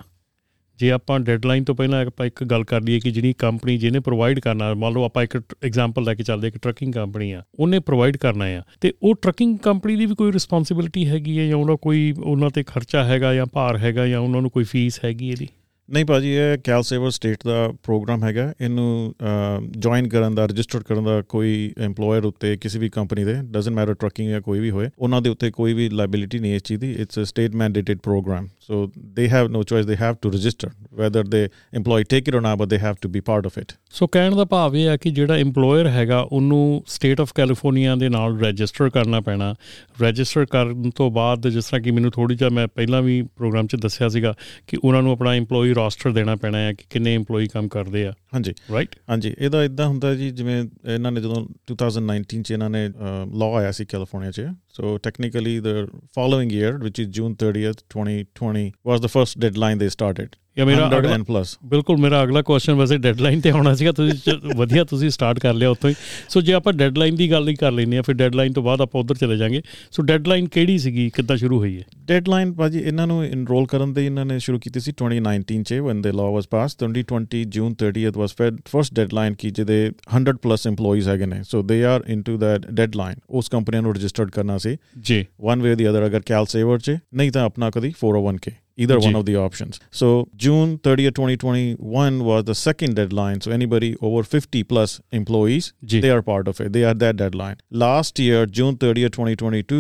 ਜੇ 0.79 0.91
ਆਪਾਂ 0.91 1.19
ਡੈਡਲਾਈਨ 1.19 1.63
ਤੋਂ 1.63 1.75
ਪਹਿਲਾਂ 1.75 2.05
ਆਪਾਂ 2.05 2.25
ਇੱਕ 2.25 2.43
ਗੱਲ 2.43 2.63
ਕਰ 2.63 2.81
ਲਈਏ 2.81 2.99
ਕਿ 2.99 3.11
ਜਿਹੜੀ 3.11 3.33
ਕੰਪਨੀ 3.33 3.77
ਜਿਹਨੇ 3.77 3.99
ਪ੍ਰੋਵਾਈਡ 3.99 4.39
ਕਰਨਾ, 4.39 4.73
ਮੰਨ 4.73 4.93
ਲਓ 4.93 5.03
ਆਪਾਂ 5.03 5.23
ਇੱਕ 5.23 5.37
ਐਗਜ਼ਾਮਪਲ 5.63 6.03
ਲੈ 6.03 6.13
ਕੇ 6.15 6.23
ਚੱਲਦੇ 6.23 6.47
ਇੱਕ 6.47 6.57
ਟਰੱਕਿੰਗ 6.57 6.93
ਕੰਪਨੀ 6.93 7.31
ਆ, 7.31 7.43
ਉਹਨੇ 7.59 7.79
ਪ੍ਰੋਵਾਈਡ 7.79 8.17
ਕਰਨਾ 8.17 8.45
ਆ। 8.45 8.61
ਤੇ 8.81 8.93
ਉਹ 9.03 9.15
ਟਰੱਕਿੰਗ 9.15 9.57
ਕੰਪਨੀ 9.59 9.95
ਦੀ 9.95 10.05
ਵੀ 10.05 10.15
ਕੋਈ 10.15 10.31
ਰਿਸਪੌਂਸਿਬਿਲਟੀ 10.31 11.07
ਹੈਗੀ 11.07 11.39
ਹੈ 11.39 11.47
ਜਾਂ 11.47 11.57
ਉਹਨਾਂ 11.57 11.77
ਕੋਈ, 11.77 12.13
ਉਹਨਾਂ 12.23 12.49
ਤੇ 12.49 12.63
ਖਰਚਾ 12.63 13.03
ਹੈਗਾ 13.03 13.33
ਜਾਂ 13.33 13.45
ਭਾਰ 13.45 13.77
ਹੈਗਾ 13.77 14.07
ਜਾਂ 14.07 14.19
ਉਹਨਾਂ 14.19 14.41
ਨੂੰ 14.41 14.51
ਕੋਈ 14.51 14.63
ਫੀਸ 14.63 14.99
ਹੈਗੀ 15.05 15.29
ਇਹਦੀ? 15.29 15.47
ਨਹੀਂ 15.89 16.05
ਭਾਜੀ, 16.05 16.29
ਇਹ 16.29 16.57
ਕੈਲ 16.63 16.83
ਸੇਵਰ 16.83 17.09
ਸਟੇਟ 17.09 17.37
ਦਾ 17.45 17.67
ਪ੍ਰੋਗਰਾਮ 17.83 18.23
ਹੈਗਾ। 18.23 18.53
ਇਹਨੂੰ 18.61 19.13
ਜੁਆਇਨ 19.77 20.07
ਕਰਨ 20.07 20.35
ਦਾ 20.35 20.45
ਰਜਿਸਟਰ 20.45 20.83
ਕਰਨ 20.83 21.03
ਦਾ 21.03 21.21
ਕੋਈ 21.29 21.71
EMPLOYER 21.85 22.25
ਉੱਤੇ 22.25 22.55
ਕਿਸੇ 22.57 22.79
ਵੀ 22.79 22.89
ਕੰਪਨੀ 22.89 23.23
ਦੇ 23.23 23.33
ਡਸਨਟ 23.43 23.75
ਮੈਟਰ 23.75 23.93
ਟਰੱਕਿੰਗ 23.93 24.29
ਜਾਂ 24.29 24.41
ਕੋਈ 24.41 24.59
ਵੀ 24.59 24.69
ਹੋਏ, 24.71 24.89
ਉਹਨਾਂ 24.99 25.21
ਦੇ 25.21 25.29
ਉੱਤੇ 25.29 25.49
ਕੋਈ 25.51 25.73
ਵੀ 25.73 25.89
ਲਾਇਬਿਲਿਟੀ 25.89 26.39
ਨਹੀਂ 26.39 26.53
ਇਸ 26.55 26.61
ਚੀਜ਼ 26.61 26.79
ਦੀ। 26.81 26.91
It's 26.93 27.19
a 27.19 27.23
state 27.23 27.55
mandated 27.55 27.99
program 28.03 28.47
so 28.59 28.91
they 28.99 29.27
have 29.29 29.47
no 29.47 29.63
choice 29.63 29.85
they 29.85 29.95
have 29.95 30.15
to 30.21 30.29
register 30.31 30.69
whether 30.93 31.23
they 31.23 31.47
EMPLOYE 31.77 32.05
take 32.09 32.27
it 32.27 32.35
or 32.35 32.41
ਨਾ 32.41 32.55
but 32.55 32.67
they 32.67 32.77
have 32.79 32.95
to 33.01 33.09
be 33.09 33.19
part 33.21 33.45
of 33.45 33.57
it 33.57 33.73
so 33.91 34.07
ਕਹਿਣ 34.07 34.35
ਦਾ 34.35 34.45
ਭਾਵ 34.45 34.75
ਇਹ 34.75 34.87
ਹੈ 34.87 34.95
ਕਿ 34.97 35.11
ਜਿਹੜਾ 35.11 35.39
EMPLOYER 35.39 35.87
ਹੈਗਾ, 35.87 36.19
ਉਹਨੂੰ 36.21 36.83
ਸਟੇਟ 36.87 37.21
ਆਫ 37.21 37.33
ਕੈਲੀਫੋਰਨੀਆ 37.35 37.95
ਦੇ 37.95 38.09
ਨਾਲ 38.09 38.39
ਰਜਿਸਟਰ 38.39 38.89
ਕਰਨਾ 38.89 39.21
ਪੈਣਾ। 39.21 39.53
ਰਜਿਸਟਰ 40.01 40.45
ਕਰਨ 40.45 40.89
ਤੋਂ 40.89 41.09
ਬਾਅਦ, 41.11 41.47
ਜਿਸ 41.47 41.65
ਤਰ੍ਹਾਂ 41.65 41.81
ਕਿ 41.81 41.91
ਮੈਨੂੰ 41.91 42.11
ਥੋੜੀ 42.11 42.35
ਜਿਹਾ 42.35 42.49
ਮੈਂ 42.49 42.67
ਪਹਿਲਾਂ 42.67 43.01
ਵੀ 43.01 43.21
ਪ੍ਰੋਗਰਾਮ 43.35 43.67
'ਚ 43.67 43.75
ਦੱਸਿਆ 43.75 44.09
ਸੀਗਾ 44.09 44.33
ਕਿ 44.67 44.77
ਉਹਨਾਂ 44.83 45.01
ਨੂੰ 45.01 45.11
ਆਪਣਾ 45.11 45.37
EMPLOYE 45.37 45.70
ਰੋਸਟਰ 45.73 46.11
ਦੇਣਾ 46.11 46.35
ਪੈਣਾ 46.35 46.57
ਹੈ 46.57 46.73
ਕਿ 46.73 46.85
ਕਿੰਨੇ 46.89 47.17
EMPLOYE 47.17 47.47
ਕੰਮ 47.53 47.67
ਕਰਦੇ 47.67 48.07
ਆ। 48.07 48.13
ਹਾਂਜੀ। 48.33 48.53
ਰਾਈਟ 48.71 48.95
ਹਾਂਜੀ 49.09 49.35
ਇਹਦਾ 49.39 49.63
ਇਦਾਂ 49.63 49.87
ਹੁੰਦਾ 49.87 50.15
ਜੀ 50.15 50.31
ਜਿਵੇਂ 50.31 50.63
ਇਹਨਾਂ 50.93 51.11
ਨੇ 51.11 51.21
ਜਦੋਂ 51.21 51.47
2019 51.71 52.41
ਚ 52.41 52.51
ਇਹਨਾਂ 52.51 52.69
ਨੇ 52.69 52.89
ਲਾਅ 53.35 53.53
ਆਇਆ 53.53 53.71
ਸੀ 53.71 53.85
ਕੈਲੀਫੋਰਨੀਆ 53.85 54.31
ਚ 54.31 54.41
so 54.73 54.97
technically 54.97 55.59
the 55.59 55.65
following 56.15 56.53
year 56.53 56.77
which 56.77 56.99
is 56.99 57.09
June 57.09 57.35
30th 57.43 57.99
2020 57.99 58.69
was 58.87 59.01
the 59.01 59.05
first 59.05 59.39
deadline 59.39 59.77
they 59.77 59.89
started 59.89 60.29
ਜਾਂ 60.57 60.65
ਮੇਰਾ 60.65 60.91
100 60.93 60.97
ਅਗਲਾ 60.97 61.15
plus. 61.15 61.45
ਬਿਲਕੁਲ 61.65 61.97
ਮੇਰਾ 61.97 62.23
ਅਗਲਾ 62.23 62.41
ਕੁਐਸਚਨ 62.41 62.73
ਵੈਸੇ 62.73 62.97
ਡੈਡਲਾਈਨ 62.97 63.41
ਤੇ 63.41 63.49
ਆਉਣਾ 63.49 63.75
ਸੀਗਾ 63.75 63.91
ਤੁਸੀਂ 63.91 64.33
ਵਧੀਆ 64.55 64.83
ਤੁਸੀਂ 64.83 65.09
ਸਟਾਰਟ 65.09 65.39
ਕਰ 65.39 65.53
ਲਿਆ 65.53 65.69
ਉੱਥੋਂ 65.69 65.89
ਹੀ। 65.89 65.95
ਸੋ 66.29 66.41
ਜੇ 66.41 66.53
ਆਪਾਂ 66.53 66.73
ਡੈਡਲਾਈਨ 66.73 67.15
ਦੀ 67.15 67.31
ਗੱਲ 67.31 67.49
ਹੀ 67.49 67.55
ਕਰ 67.55 67.71
ਲੈਂਦੇ 67.71 67.97
ਆ 67.97 68.01
ਫਿਰ 68.01 68.15
ਡੈਡਲਾਈਨ 68.15 68.53
ਤੋਂ 68.53 68.63
ਬਾਅਦ 68.63 68.81
ਆਪਾਂ 68.81 69.01
ਉਧਰ 69.01 69.15
ਚਲੇ 69.15 69.37
ਜਾਾਂਗੇ। 69.37 69.61
ਸੋ 69.91 70.03
ਡੈਡਲਾਈਨ 70.03 70.47
ਕਿਹੜੀ 70.47 70.77
ਸੀਗੀ 70.77 71.09
ਕਿੱਦਾਂ 71.09 71.37
ਸ਼ੁਰੂ 71.37 71.59
ਹੋਈ 71.59 71.77
ਹੈ? 71.77 71.83
ਡੈਡਲਾਈਨ 71.97 72.53
ਭਾਜੀ 72.53 72.79
ਇਹਨਾਂ 72.79 73.07
ਨੂੰ 73.07 73.25
ਇਨਰੋਲ 73.25 73.65
ਕਰਨ 73.65 73.93
ਦੇ 73.93 74.05
ਇਹਨਾਂ 74.05 74.25
ਨੇ 74.25 74.39
ਸ਼ੁਰੂ 74.39 74.59
ਕੀਤੀ 74.59 74.79
ਸੀ 74.79 74.93
2019 75.03 75.63
ਚ 75.63 75.73
when 75.73 75.97
the 75.97 76.13
law 76.13 76.29
was 76.37 76.47
passed. 76.55 76.89
2020 76.89 77.43
June 77.43 77.75
30th 77.83 78.21
was 78.21 78.55
first 78.65 78.93
deadline 78.93 79.33
ਕੀ 79.33 79.49
ਜਿਹਦੇ 79.49 79.91
100 80.17 80.37
ਪਲੱਸ 80.41 80.67
EMPLOYEES 80.67 81.07
ਹੈਗੇ 81.07 81.25
ਨੇ। 81.25 81.43
So 81.43 81.61
they 81.61 81.85
are 81.85 82.03
into 82.07 82.37
that 82.37 82.65
deadline 82.71 83.15
ਉਸ 83.29 83.49
ਕੰਪਨੀਆਂ 83.49 83.81
ਨੂੰ 83.81 83.95
ਰਜਿਸਟਰਡ 83.95 84.29
ਕਰਨਾ 84.29 84.57
ਸੀ। 84.61 84.77
ਜੀ। 84.99 85.27
One 85.53 85.57
way 85.57 85.67
or 85.67 85.75
the 85.75 85.89
other 85.89 86.05
ਅਗਰ 86.05 86.21
ਕੈਲ 86.25 86.45
ਸੇਵਰ 86.45 86.79
ਚ 86.79 86.97
ਨਹੀਂ 87.13 87.31
ਤਾਂ 87.31 87.43
ਆਪਣਾ 87.43 87.71
401k 87.89 88.51
either 88.84 88.96
ਜੀ। 89.00 89.06
one 89.08 89.16
of 89.18 89.22
the 89.26 89.34
options 89.42 89.76
so 89.98 90.08
june 90.44 90.72
30th 90.86 91.14
2021 91.18 92.16
was 92.24 92.42
the 92.44 92.56
second 92.62 92.94
deadline 92.94 93.38
so 93.44 93.52
anybody 93.56 93.88
over 94.08 94.22
50 94.32 94.60
plus 94.72 94.94
employees 95.20 95.68
ਜੀ 95.92 96.00
they 96.00 96.10
are 96.16 96.24
part 96.26 96.50
of 96.52 96.60
it 96.64 96.72
they 96.74 96.82
are 96.88 96.94
that 97.02 97.18
deadline 97.20 97.56
last 97.84 98.20
year 98.24 98.40
june 98.58 98.76
30th 98.84 99.14
2022 99.16 99.78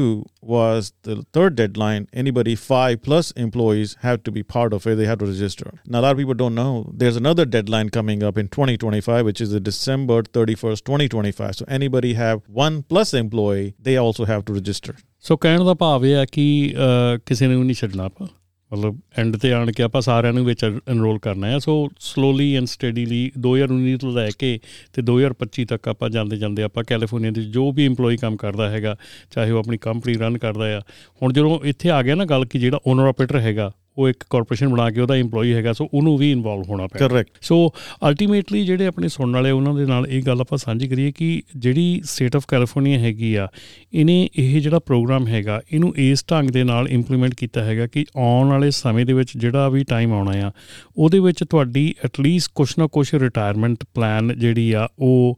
was 0.54 0.88
the 1.02 1.16
third 1.32 1.58
deadline 1.60 2.06
anybody 2.22 2.54
5 2.68 3.02
plus 3.08 3.30
employees 3.44 3.92
have 4.06 4.22
to 4.28 4.34
be 4.38 4.44
part 4.54 4.76
of 4.78 4.86
it 4.86 4.96
they 5.02 5.08
have 5.10 5.20
to 5.24 5.28
register 5.32 5.74
now 5.86 6.00
a 6.00 6.04
lot 6.06 6.12
of 6.12 6.22
people 6.22 6.38
don't 6.44 6.58
know 6.62 6.72
there's 7.02 7.20
another 7.22 7.46
deadline 7.56 7.90
coming 7.98 8.24
up 8.30 8.40
in 8.44 8.48
2025 8.48 9.28
which 9.30 9.40
is 9.40 9.52
the 9.56 9.62
december 9.70 10.18
31st 10.38 10.86
2025 10.92 11.54
so 11.60 11.68
anybody 11.80 12.14
have 12.14 12.40
one 12.64 12.80
plus 12.94 13.14
employee 13.22 13.68
they 13.90 13.98
also 14.06 14.30
have 14.32 14.48
to 14.50 14.58
register 14.60 14.96
ਸੋ 15.20 15.36
ਕਹਿਣ 15.36 15.64
ਦਾ 15.64 15.74
ਭਾਵ 15.74 16.04
ਇਹ 16.06 16.14
ਹੈ 16.14 16.24
ਕਿ 16.32 16.42
ਅਹ, 16.76 17.18
ਕਿਸੇ 17.26 17.46
ਨੂੰ 17.46 17.64
ਨਹੀਂ 17.64 17.74
ਛੱਡਣਾ 17.74 18.04
ਆਪਾਂ 18.04 18.26
ਮਤਲਬ 18.73 18.99
ਐਂਡ 19.17 19.37
ਤੇ 19.37 19.53
ਆਣ 19.53 19.71
ਕੇ 19.71 19.83
ਆਪਾਂ 19.83 20.01
ਸਾਰਿਆਂ 20.01 20.33
ਨੂੰ 20.33 20.45
ਵਿੱਚ 20.45 20.65
ਐਨਰੋਲ 20.65 21.19
ਕਰਨਾ 21.19 21.47
ਹੈ। 21.47 21.59
ਸੋ 21.59 21.89
ਸਲੋਲੀ 21.99 22.55
ਐਂਡ 22.55 22.65
ਸਟੱਡੀਲੀ 22.65 23.31
2019 23.39 23.97
ਤੋਂ 23.97 24.11
ਲੈ 24.11 24.29
ਕੇ 24.39 24.59
ਤੇ 24.93 25.01
2025 25.01 25.65
ਤੱਕ 25.65 25.87
ਆਪਾਂ 25.87 26.09
ਜਾਂਦੇ 26.09 26.37
ਜਾਂਦੇ 26.37 26.63
ਆਪਾਂ 26.63 26.83
ਕੈਲੀਫੋਰਨੀਆ 26.83 27.31
ਦੇ 27.31 27.43
ਜੋ 27.43 27.71
ਵੀ 27.71 27.87
EMPLOYE 27.87 28.17
ਕੰਮ 28.21 28.35
ਕਰਦਾ 28.35 28.69
ਹੈਗਾ, 28.69 28.95
ਚਾਹੇ 29.31 29.51
ਉਹ 29.51 29.59
ਆਪਣੀ 29.59 29.77
ਕੰਪਨੀ 29.77 30.13
ਰਨ 30.13 30.37
ਕਰਦਾ 30.37 30.77
ਆ। 30.77 30.81
ਹੁਣ 31.21 31.33
ਜਦੋਂ 31.33 31.59
ਇੱਥੇ 31.63 31.89
ਆ 31.89 32.01
ਗਿਆ 32.01 32.15
ਨਾ 32.15 32.25
ਗੱਲ 32.25 32.45
ਕਿ 32.45 32.59
ਜਿਹੜਾ 32.59 32.79
ਓਨਰ 32.87 33.07
ਆਪਰੇਟਰ 33.07 33.39
ਹੈਗਾ 33.39 33.71
ਉਹ 33.97 34.09
ਇੱਕ 34.09 34.23
ਕਾਰਪੋਰੇਸ਼ਨ 34.29 34.67
ਬਣਾ 34.67 34.89
ਕੇ 34.91 35.01
ਉਹਦਾ 35.01 35.15
EMPLOYE 35.19 35.53
ਹੈਗਾ 35.53 35.73
ਸੋ 35.73 35.89
ਉਹਨੂੰ 35.93 36.17
ਵੀ 36.17 36.31
ਇਨਵੋਲਵ 36.31 36.63
ਹੋਣਾ 36.69 36.87
ਪੈਣਾ। 36.87 37.05
Correct 37.05 37.37
ਸੋ 37.41 37.73
ਅਲਟੀਮੇਟਲੀ 38.07 38.65
ਜਿਹੜੇ 38.65 38.87
ਆਪਣੇ 38.87 39.07
ਸੁਣਨ 39.07 39.33
ਵਾਲੇ 39.33 39.51
ਉਹਨਾਂ 39.51 39.73
ਦੇ 39.73 39.85
ਨਾਲ 39.85 40.07
ਇਹ 40.07 40.23
ਗੱਲ 40.23 40.41
ਆਪਾਂ 40.41 40.57
ਸਾਂਝੀ 40.57 40.87
ਕਰੀਏ 40.87 41.11
ਕਿ 41.11 41.41
ਜਿਹੜੀ 41.57 42.01
ਸਟੇਟ 42.03 42.35
ਆਫ 42.35 42.43
ਕੈਲੀਫੋਰਨੀਆ 42.47 42.99
ਹੈਗੀ 42.99 43.35
ਆ 43.35 43.47
ਇਹਨੇ 43.93 44.29
ਇਹ 44.35 44.61
ਜਿਹੜਾ 44.61 44.79
ਪ੍ਰੋਗਰਾਮ 44.79 45.27
ਹੈਗਾ 45.27 45.61
ਇਹਨੂੰ 45.73 45.93
ਇਸ 45.97 46.25
ਢੰਗ 46.31 46.49
ਦੇ 46.49 46.63
ਨਾਲ 46.63 46.87
ਇੰਪਲੀਮੈਂਟ 46.87 47.35
ਕੀਤਾ 47.35 47.63
ਹੈਗਾ 47.63 47.87
ਕਿ 47.87 48.05
ਆਉਣ 48.17 48.47
ਵਾਲੇ 48.47 48.71
ਸਮੇਂ 48.71 49.05
ਦੇ 49.05 49.13
ਵਿੱਚ 49.13 49.37
ਜਿਹੜਾ 49.37 49.69
ਵੀ 49.69 49.83
ਟਾਈਮ 49.83 50.13
ਆਉਣਾ 50.13 50.47
ਆ 50.47 50.51
ਉਹਦੇ 50.97 51.19
ਵਿੱਚ 51.19 51.43
ਤੁਹਾਡੀ 51.49 51.95
ਐਟਲੀਸਟ 52.05 52.51
ਕੁਛ 52.55 52.77
ਨਾ 52.79 52.87
ਕੁਛ 52.87 53.13
ਰਿਟਾਇਰਮੈਂਟ 53.13 53.77
ਪਲਾਨ 53.93 54.39
ਜਿਹੜੀ 54.39 54.71
ਆ 54.71 54.87
ਉਹ 54.99 55.37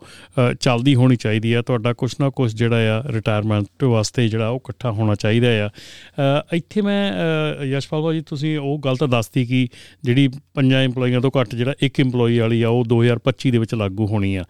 ਚੱਲਦੀ 0.59 0.95
ਹੋਣੀ 0.95 1.15
ਚਾਹੀਦੀ 1.15 1.53
ਆ। 1.53 1.61
ਤੁਹਾਡਾ 1.61 1.93
ਕੁਛ 1.93 2.15
ਨਾ 2.19 2.29
ਕੁਛ 2.29 2.55
ਜਿਹੜਾ 2.55 2.99
ਆ 2.99 3.03
ਰਿਟਾਇਰਮੈਂਟ 3.07 3.83
ਵਾਸਤੇ 3.83 4.27
ਜਿਹੜਾ 4.27 4.49
ਉਹ 4.49 4.57
ਇਕੱਠਾ 4.57 4.91
ਹੋਣਾ 4.91 5.15
ਚਾਹੀਦਾ 5.15 5.47
ਆ। 5.65 5.69
ਇੱਥੇ 6.53 6.81
ਮੈਂ 6.81 7.13
ਯਸ਼ਪਾਲ 7.63 8.01
ਭਾਜੀ 8.01 8.21
ਤੁਸੀਂ 8.21 8.42
ਉਹ 8.57 8.79
ਗੱਲ 8.79 8.95
ਤਾਂ 8.95 9.07
ਦੱਸਤੀ 9.07 9.45
ਕਿ 9.45 9.67
ਜਿਹੜੀ 10.03 10.29
ਪੰਜਾਂ 10.53 10.85
EMPLOYEEਆਂ 10.87 11.21
ਤੋਂ 11.21 11.31
ਘੱਟ 11.41 11.55
ਜਿਹੜਾ 11.55 11.73
ਇੱਕ 11.81 12.01
EMPLOYEE 12.01 12.39
ਵਾਲੀ 12.39 12.61
ਆ 12.61 12.69
ਉਹ 12.69 12.83
2025 12.85 13.51
ਦੇ 13.51 13.57
ਵਿੱਚ 13.57 13.75
ਲਾਗੂ 13.75 14.07
ਹੋਣੀ 14.07 14.35
ਆ। 14.35 14.43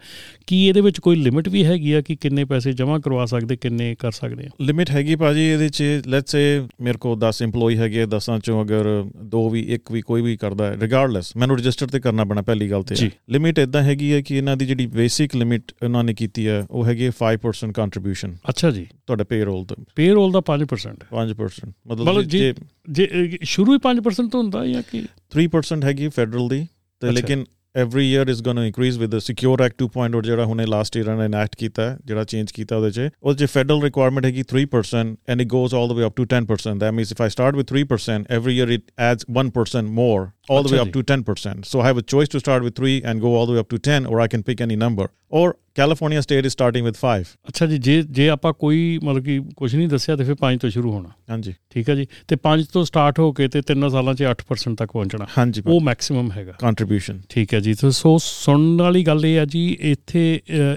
ਕੀ 0.46 0.68
ਇਹਦੇ 0.68 0.80
ਵਿੱਚ 0.80 1.00
ਕੋਈ 1.00 1.16
ਲਿਮਿਟ 1.16 1.48
ਵੀ 1.48 1.64
ਹੈਗੀ 1.64 1.92
ਆ 1.92 2.00
ਕਿ 2.00 2.16
ਕਿੰਨੇ 2.16 2.44
ਪੈਸੇ 2.44 2.72
ਜਮ੍ਹਾਂ 2.72 3.00
ਕਰਵਾ 3.00 3.26
ਸਕਦੇ 3.26 3.56
ਕਿੰਨੇ 3.56 3.96
ਕਰ 3.98 4.10
ਸਕਦੇ 4.12 4.44
ਆ? 4.44 4.48
ਲਿਮਿਟ 4.60 4.90
ਹੈਗੀ 4.90 5.16
ਭਾਜੀ 5.16 5.40
ਇਹਦੇ 5.40 5.68
ਚ 5.68 5.82
ਲੈਟਸ 6.06 6.32
ਸੇ 6.32 6.62
ਮੇਰੇ 6.80 6.98
ਕੋਲ 6.98 7.18
10 7.18 7.42
EMPLOYE 7.46 7.76
ਹੈਗੇ 7.76 8.02
ਆ, 8.02 8.06
10 8.06 8.40
ਚੋਂ 8.40 8.64
ਅਗਰ 8.64 9.04
ਦੋ 9.24 9.48
ਵੀ 9.50 9.60
ਇੱਕ 9.60 9.92
ਵੀ 9.92 10.00
ਕੋਈ 10.00 10.22
ਵੀ 10.22 10.36
ਕਰਦਾ 10.36 10.66
ਹੈ 10.66 10.76
ਰਿਗਾਰਡਲੈਸ 10.80 11.36
ਮੈਨੂੰ 11.36 11.58
ਰਜਿਸਟਰ 11.58 11.86
ਤੇ 11.86 12.00
ਕਰਨਾ 12.00 12.24
ਪੈਣਾ 12.24 12.42
ਪਹਿਲੀ 12.42 12.70
ਗੱਲ 12.70 12.82
ਤੇ। 12.82 12.94
ਲਿਮਿਟ 13.30 13.58
ਇਦਾਂ 13.58 13.82
ਹੈਗੀ 13.82 14.12
ਹੈ 14.12 14.20
ਕਿ 14.20 14.36
ਇਹਨਾਂ 14.36 14.56
ਦੀ 14.56 14.66
ਜਿਹੜੀ 14.66 14.86
ਬੇਸਿਕ 14.86 15.36
ਲਿਮਿਟ 15.36 15.62
ਉਹਨਾਂ 15.84 16.04
ਨੇ 16.04 16.14
ਕੀਤੀ 16.14 16.48
ਹੈ 16.48 16.66
ਉਹ 16.70 16.86
ਹੈਗੀ 16.86 17.04
ਹੈ 17.06 17.10
5% 17.18 17.72
ਕੰਟਰੀਬਿਊਸ਼ਨ 17.72 18.36
ਅੱਛਾ 18.48 18.70
ਜੀ। 18.70 18.86
ਤੁਹਾਡੇ 19.06 19.24
ਪੇਰੋਲ 19.24 19.64
ਤੋਂ। 19.64 19.76
ਪੇਰੋਲ 19.94 20.32
ਦਾ 20.32 20.40
5% 20.40 21.04
5% 21.10 21.72
ਮਤਲਬ 21.86 22.22
ਜੀ- 22.22 22.54
ਜੇ 22.90 23.38
ਸ਼ੁਰੂ 23.42 23.72
ਹੀ 23.72 23.78
5% 23.86 24.28
ਤੋਂ 24.28 24.42
ਹੁੰਦਾ 24.42 24.66
ਜਾਂ 24.66 24.82
ਕਿ? 24.92 25.02
3% 25.30 25.84
ਹੈਗੀ 25.84 26.08
ਫੈਡਰਲ 26.08 26.48
ਦੀ 26.48 26.66
ਤੇ। 27.00 27.12
ਲੇਕਿਨ 27.12 27.44
every 27.76 28.12
year 28.12 28.28
is 28.28 28.42
going 28.42 28.56
to 28.56 28.62
increase 28.62 28.98
with 28.98 29.10
the 29.10 29.18
SECURE 29.18 29.62
Act 29.62 29.82
2.0 29.82 30.20
ਜਿਹੜਾ 30.22 30.44
ਹੁਣੇ 30.44 30.66
ਲਾਸਟ 30.66 30.96
ਈਅਰ 30.96 31.16
ਨੇ 31.16 31.24
ਇਨੈਕਟ 31.24 31.56
ਕੀਤਾ 31.56 31.90
ਹੈ, 31.90 31.98
ਜਿਹੜਾ 32.04 32.24
ਚੇਂਜ 32.24 32.50
ਕੀਤਾ 32.52 32.76
ਉਹਦੇ 32.76 32.90
ਚ। 32.90 33.10
ਉਹਦੇ 33.22 33.46
ਚ 33.46 33.50
ਫੈਡਰਲ 33.50 33.82
ਰਿਕੁਆਇਰਮੈਂਟ 33.82 34.24
ਹੈਗੀ 34.24 34.42
3% 34.42 35.16
and 35.28 35.40
it 35.40 35.46
goes 35.46 35.74
all 35.74 35.88
the 35.88 35.92
way 35.92 36.06
up 36.06 36.16
to 36.16 36.22
10% 36.22 36.78
that 36.78 36.94
means 36.94 37.08
if 37.08 37.26
i 37.26 37.28
start 37.28 37.60
with 37.60 37.66
3% 37.76 38.40
every 38.40 38.56
year 38.60 38.78
it 38.78 38.82
adds 39.12 39.44
1% 39.44 39.90
more 39.90 40.33
all 40.48 40.62
the 40.62 40.74
way 40.74 40.80
up 40.80 40.92
to 40.92 41.02
10% 41.02 41.64
so 41.64 41.80
i 41.80 41.86
have 41.86 41.98
a 41.98 42.02
choice 42.04 42.28
to 42.28 42.40
start 42.40 42.62
with 42.62 42.74
3 42.76 43.02
and 43.02 43.20
go 43.20 43.34
all 43.34 43.46
the 43.46 43.52
way 43.52 43.58
up 43.58 43.68
to 43.68 43.78
10 43.90 44.06
or 44.06 44.20
i 44.20 44.28
can 44.28 44.42
pick 44.42 44.60
any 44.60 44.76
number. 44.76 45.10
Or 45.30 45.56
california 45.74 46.22
state 46.22 46.46
is 46.46 46.52
starting 46.52 46.84
with 46.86 46.98
5 46.98 47.30
ਅੱਛਾ 47.48 47.66
ਜੀ 47.66 47.78
ਜੇ 47.78 47.94
ਜੇ 48.10 48.28
ਆਪਾਂ 48.28 48.52
ਕੋਈ 48.52 48.80
ਮਤਲਬ 49.04 49.24
ਕਿ 49.24 49.38
ਕੁਝ 49.56 49.74
ਨਹੀਂ 49.74 49.88
ਦੱਸਿਆ 49.88 50.16
ਤੇ 50.16 50.24
ਫਿਰ 50.24 50.36
5 50.42 50.58
ਤੋਂ 50.60 50.70
ਸ਼ੁਰੂ 50.70 50.92
ਹੋਣਾ 50.92 51.08
ਹਾਂਜੀ 51.30 51.54
ਠੀਕ 51.70 51.88
ਹੈ 51.90 51.94
ਜੀ 51.94 52.06
ਤੇ 52.28 52.36
5 52.44 52.64
ਤੋਂ 52.72 52.84
ਸਟਾਰਟ 52.84 53.18
ਹੋ 53.18 53.32
ਕੇ 53.32 53.48
ਤੇ 53.48 53.62
3 53.70 53.88
ਸਾਲਾਂ 53.90 54.14
'ਚ 54.14 54.28
8% 54.32 54.76
ਤੱਕ 54.78 54.92
ਪਹੁੰਚਣਾ 54.92 55.26
ਉਹ 55.66 55.80
ਮੈਕਸਿਮਮ 55.80 56.30
ਹੈਗਾ 56.32 56.52
contribution. 56.64 57.18
ਠੀਕ 57.28 57.54
ਹੈ 57.54 57.60
ਜੀ 57.60 57.74
ਸੋ 57.74 58.16
ਸੁਣਨ 58.22 58.82
ਵਾਲੀ 58.82 59.02
ਗੱਲ 59.06 59.24
ਇਹ 59.24 59.38
ਆ 59.40 59.44
ਜੀ 59.44 59.64
ਇੱਥੇ 59.90 60.22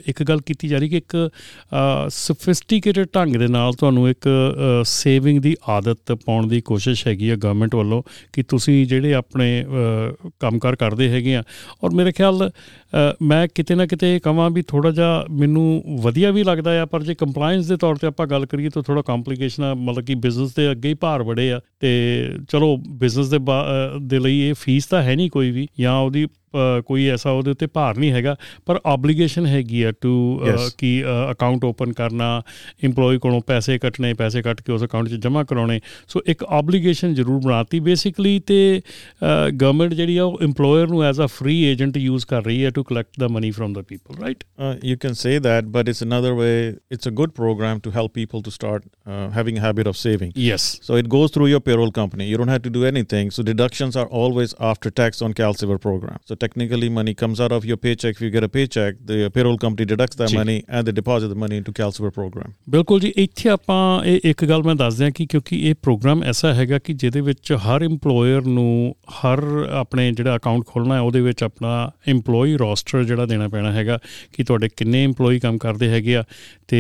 ਇੱਕ 0.08 0.24
ਗੱਲ 0.24 0.42
ਕੀਤੀ 0.42 0.68
ਜਾ 0.68 0.78
ਰਹੀ 0.78 0.90
ਕਿ 0.90 0.98
ਇੱਕ 0.98 1.16
ਸਫਿਸਟੀਕੇਟਡ 2.10 3.08
ਢੰਗ 3.16 3.36
ਦੇ 3.36 3.48
ਨਾਲ 3.48 3.74
ਤੁਹਾਨੂੰ 3.74 4.10
ਇੱਕ 4.10 4.28
ਸੇਵਿੰਗ 4.86 5.40
ਦੀ 5.42 5.56
ਆਦਤ 5.70 6.12
ਪਾਉਣ 6.26 6.48
ਦੀ 6.48 6.62
ਕੋਸ਼ਿਸ਼ 6.62 7.08
ਹੈਗੀ 7.08 7.30
ਹੈ 7.30 7.36
ਗਵਰਨਮੈਂਟ 7.36 7.76
ਵੱਲੋਂ 7.76 8.02
ਕਿ 8.34 8.44
ਤੁਸੀਂ 8.44 8.86
ਜਿਹੜੇ 8.88 9.14
ਆਪਣੇ 9.14 9.57
ਕੰਮਕਾਰ 10.40 10.76
ਕਰਦੇ 10.76 11.10
ਹੈਗੇ 11.10 11.36
ਆ। 11.36 11.44
ਔਰ 11.84 11.92
ਮੇਰੇ 11.92 12.12
ਖਿਆਲ 12.12 12.50
ਮੈਂ 13.22 13.48
ਕਿਤੇ 13.56 13.76
ਨਾ 13.76 13.86
ਕਿਤੇ 13.86 14.20
ਕਹਾਂ 14.20 14.50
ਵੀ 14.50 14.62
ਥੋੜਾ 14.62 14.92
ਜਿਹਾ 14.92 15.26
ਮੈਨੂੰ 15.32 15.84
ਵਧੀਆ 16.02 16.32
ਵੀ 16.32 16.44
ਲੱਗਦਾ 16.44 16.82
ਆ, 16.82 16.86
ਪਰ 16.86 17.04
ਜੇ 17.04 17.16
ਕੰਪਲਾਈਂਸ 17.16 17.68
ਦੇ 17.68 17.78
ਤੌਰ 17.78 17.96
ਤੇ 17.96 18.08
ਆਪਾਂ 18.08 18.28
ਗੱਲ 18.28 18.46
ਕਰੀਏ 18.46 18.70
ਤਾਂ 18.70 18.84
ਥੋੜਾ 18.84 19.02
ਕੰਪਲਿਕੇਸ਼ਨ 19.02 19.64
ਆ, 19.64 19.74
ਮਤਲਬ 19.74 20.06
ਕਿ 20.06 20.16
ਬਿਜ਼ਨਸ 20.16 20.56
ਦੇ 20.56 20.72
ਅੱਗੇ 20.72 20.90
ਹੀ 20.90 20.94
ਭਾਰ 20.94 21.24
ਬੜੇ 21.24 21.52
ਆ। 21.52 21.60
ਤੇ 21.80 21.92
ਚਲੋ 22.50 22.76
ਬਿਜ਼ਨਸ 22.90 23.30
ਦੇ 23.30 23.40
ਦੇ 24.02 24.20
ਲਈ 24.20 24.40
ਇਹ 24.40 24.54
ਫੀਸ 24.54 24.86
ਤਾਂ 24.86 25.04
ਹੈ 25.04 25.16
ਨਹੀਂ 25.16 25.30
ਕੋਈ 25.30 25.52
ਵੀ, 25.52 25.68
ਜਾਂ 25.80 25.98
ਉਹਦੀ 25.98 26.28
ਕੋਈ 26.56 27.08
ਐਸਾ 27.08 27.32
ਉਹਦੇ 27.32 27.52
ਉੱਤੇ 27.52 27.68
ਭਾਰ 27.68 27.98
ਨਹੀਂ 27.98 28.12
ਹੈਗਾ 28.12 28.36
ਪਰ 28.66 28.80
ਆਬਲੀਗੇਸ਼ਨ 28.86 29.46
ਹੈਗੀ 29.46 29.82
ਆ 29.84 29.92
ਟੂ 29.92 30.42
ਕੀ 30.78 31.04
ਅਕਾਊਂਟ 31.32 31.66
ਓਪਨ 31.66 31.94
ਕਰਨਾ 31.94 32.42
EMPLOYE 32.88 33.20
ਕੋਲੋਂ 33.20 33.42
ਪੈਸੇ 33.48 33.78
ਕੱਟਣੇ 33.78 34.14
ਪੈਸੇ 34.14 34.42
ਕੱਟ 34.42 34.62
ਕੇ 34.62 34.72
ਉਸ 34.74 34.84
ਅਕਾਊਂਟ 34.84 35.08
'ਚ 35.08 35.14
ਜਮ੍ਹਾਂ 35.14 35.46
ਕਰਾਉਣੇ। 35.46 35.80
ਸੋ 36.08 36.22
ਇੱਕ 36.28 36.44
ਆਬਲੀਗੇਸ਼ਨ 36.44 37.14
ਜ਼ਰੂਰ 37.14 37.42
ਬਣਾਤੀ। 37.42 37.80
ਬੇਸਿਕਲੀ 37.80 38.40
ਤੇ 38.40 38.82
ਗਵਰਨਮੈਂਟ 39.24 39.94
ਜਿਹੜੀ 39.94 40.18
ਆ 40.18 40.24
ਉਹ 40.24 40.40
EMPLOYER 40.44 40.88
ਨੂੰ 40.90 41.04
as 41.04 41.22
a 41.22 41.26
free 41.26 41.62
agent 41.64 41.98
use 41.98 42.26
ਕਰ 42.26 42.44
ਰਹੀ 42.44 42.64
ਹੈ 42.66 42.70
to 42.70 42.84
collect 42.84 43.20
the 43.20 43.28
money 43.28 43.52
from 43.52 43.74
the 43.74 43.82
people 43.82 44.22
right 44.22 44.44
you 44.86 44.98
can 45.02 45.14
say 45.14 45.40
that 45.40 45.64
but 45.64 45.90
it's 45.90 46.04
another 46.04 46.34
way 46.34 46.50
it's 46.92 47.08
a 47.08 47.12
good 47.12 47.32
program 47.32 47.80
to 47.80 47.92
help 47.92 48.12
people 48.14 48.42
to 48.42 48.52
start 48.52 48.84
having 49.38 49.58
a 49.58 49.62
habit 49.62 49.88
of 49.88 49.96
saving 49.96 50.32
yes 50.38 50.70
so 50.84 50.98
it 50.98 51.08
goes 51.08 51.34
through 51.34 51.48
your 51.48 51.62
payroll 51.68 51.92
company. 51.96 52.26
You 52.32 52.38
don't 52.40 52.52
have 52.52 52.62
to 52.66 52.72
do 52.74 52.84
anything. 52.88 53.30
So 53.38 53.44
deductions 53.48 53.98
are 54.02 54.06
always 54.20 54.54
after 54.68 54.92
tax 55.00 55.22
on 55.28 55.34
calciver 55.40 55.76
program. 55.86 56.20
So 56.30 56.37
technically 56.40 56.90
money 56.90 57.14
comes 57.16 57.40
out 57.40 57.52
of 57.52 57.66
your 57.66 57.78
paycheck. 57.78 58.16
If 58.16 58.22
you 58.22 58.30
get 58.30 58.46
a 58.46 58.50
paycheck, 58.50 58.96
the 59.06 59.30
payroll 59.36 59.58
company 59.58 59.86
deducts 59.86 60.20
that 60.22 60.34
money 60.34 60.58
and 60.70 60.88
they 60.88 60.94
deposit 60.94 61.34
the 61.34 61.40
money 61.44 61.58
into 61.58 61.74
Calcifer 61.80 62.12
program. 62.12 62.54
ਬਿਲਕੁਲ 62.70 63.00
ਜੀ 63.00 63.14
ਇੱਥੇ 63.16 63.50
ਆਪਾਂ 63.50 64.06
ਇਹ 64.06 64.20
ਇੱਕ 64.24 64.46
ਗੱਲ 64.46 64.64
ਮੈਂ 64.64 64.76
ਦੱਸ 64.76 64.96
ਦਿਆਂ 64.96 65.12
ਕਿ 65.12 65.26
ਕਿਉਂਕਿ 65.26 65.60
ਇਹ 65.70 65.76
ਪ੍ਰੋਗਰਾਮ 65.82 66.24
ਐਸਾ 66.24 66.54
ਹੈਗਾ 66.54 66.80
ਕਿ 66.80 66.94
ਜਿਹਦੇ 66.94 67.22
ਵਿੱਚ 67.22 67.54
ਹਰ 67.68 67.86
EMPLOYER 67.86 68.42
ਨੂੰ 68.48 68.96
ਹਰ 69.12 69.44
ਆਪਣੇ 69.72 70.12
ਜਿਹੜਾ 70.12 70.36
ਅਕਾਊਂਟ 70.36 70.66
ਖੋਲਣਾ 70.68 70.96
ਹੈ 70.96 71.00
ਉਹਦੇ 71.00 71.22
ਵਿੱਚ 71.22 71.44
ਆਪਣਾ 71.44 71.92
EMPLOYEE 72.12 72.58
ਰੋਸਟਰ 72.58 73.04
ਜਿਹੜਾ 73.04 73.26
ਦੇਣਾ 73.26 73.48
ਪੈਣਾ 73.48 73.72
ਹੈਗਾ 73.72 74.00
ਕਿ 74.34 74.44
ਤੁਹਾਡੇ 74.44 74.70
ਕਿੰਨੇ 74.78 75.06
EMPLOYEE 75.08 75.40
ਕੰਮ 75.40 75.58
ਕਰਦੇ 75.58 75.90
ਹੈਗੇ 75.90 76.16
ਆ 76.16 76.24
ਤੇ 76.68 76.80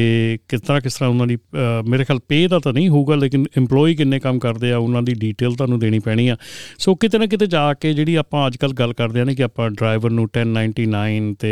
ਕਿਸ 0.49 0.61
ਤਰ੍ਹਾਂ 0.61 0.81
ਕਿਸ 0.81 0.93
ਤਰ੍ਹਾਂ 0.93 1.09
ਉਹਨਾਂ 1.09 1.27
ਦੀ 1.27 1.37
ਮੇਰੇ 1.87 2.03
ਖਿਆਲ 2.03 2.19
ਪੇ 2.27 2.47
ਦਾ 2.47 2.59
ਤਾਂ 2.59 2.73
ਨਹੀਂ 2.73 2.89
ਹੋਊਗਾ 2.89 3.15
ਲੇਕਿਨ 3.15 3.45
EMPLOYEE 3.59 3.95
ਕਿੰਨੇ 3.95 4.19
ਕੰਮ 4.19 4.39
ਕਰਦੇ 4.39 4.71
ਆ 4.71 4.77
ਉਹਨਾਂ 4.77 5.01
ਦੀ 5.01 5.13
ਡੀਟੇਲ 5.13 5.55
ਤੁਹਾਨੂੰ 5.55 5.79
ਦੇਣੀ 5.79 5.99
ਪੈਣੀ 5.99 6.27
ਆ 6.27 6.37
ਸੋ 6.79 6.95
ਕਿਤੇ 6.95 7.17
ਨਾ 7.17 7.25
ਕਿਤੇ 7.25 7.47
ਜਾ 7.47 7.73
ਕੇ 7.73 7.93
ਜਿਹੜੀ 7.93 8.15
ਆਪਾਂ 8.15 8.47
ਅੱਜ 8.47 8.57
ਕੱਲ 8.57 8.73
ਗੱਲ 8.73 8.93
ਕਰਦੇ 8.93 9.21
ਆ 9.21 9.23
ਨੇ 9.23 9.35
ਕਿ 9.35 9.43
ਆਪਾਂ 9.47 9.69
ਡਰਾਈਵਰ 9.69 10.09
ਨੂੰ 10.09 10.27
1099 10.37 11.33
ਤੇ 11.39 11.51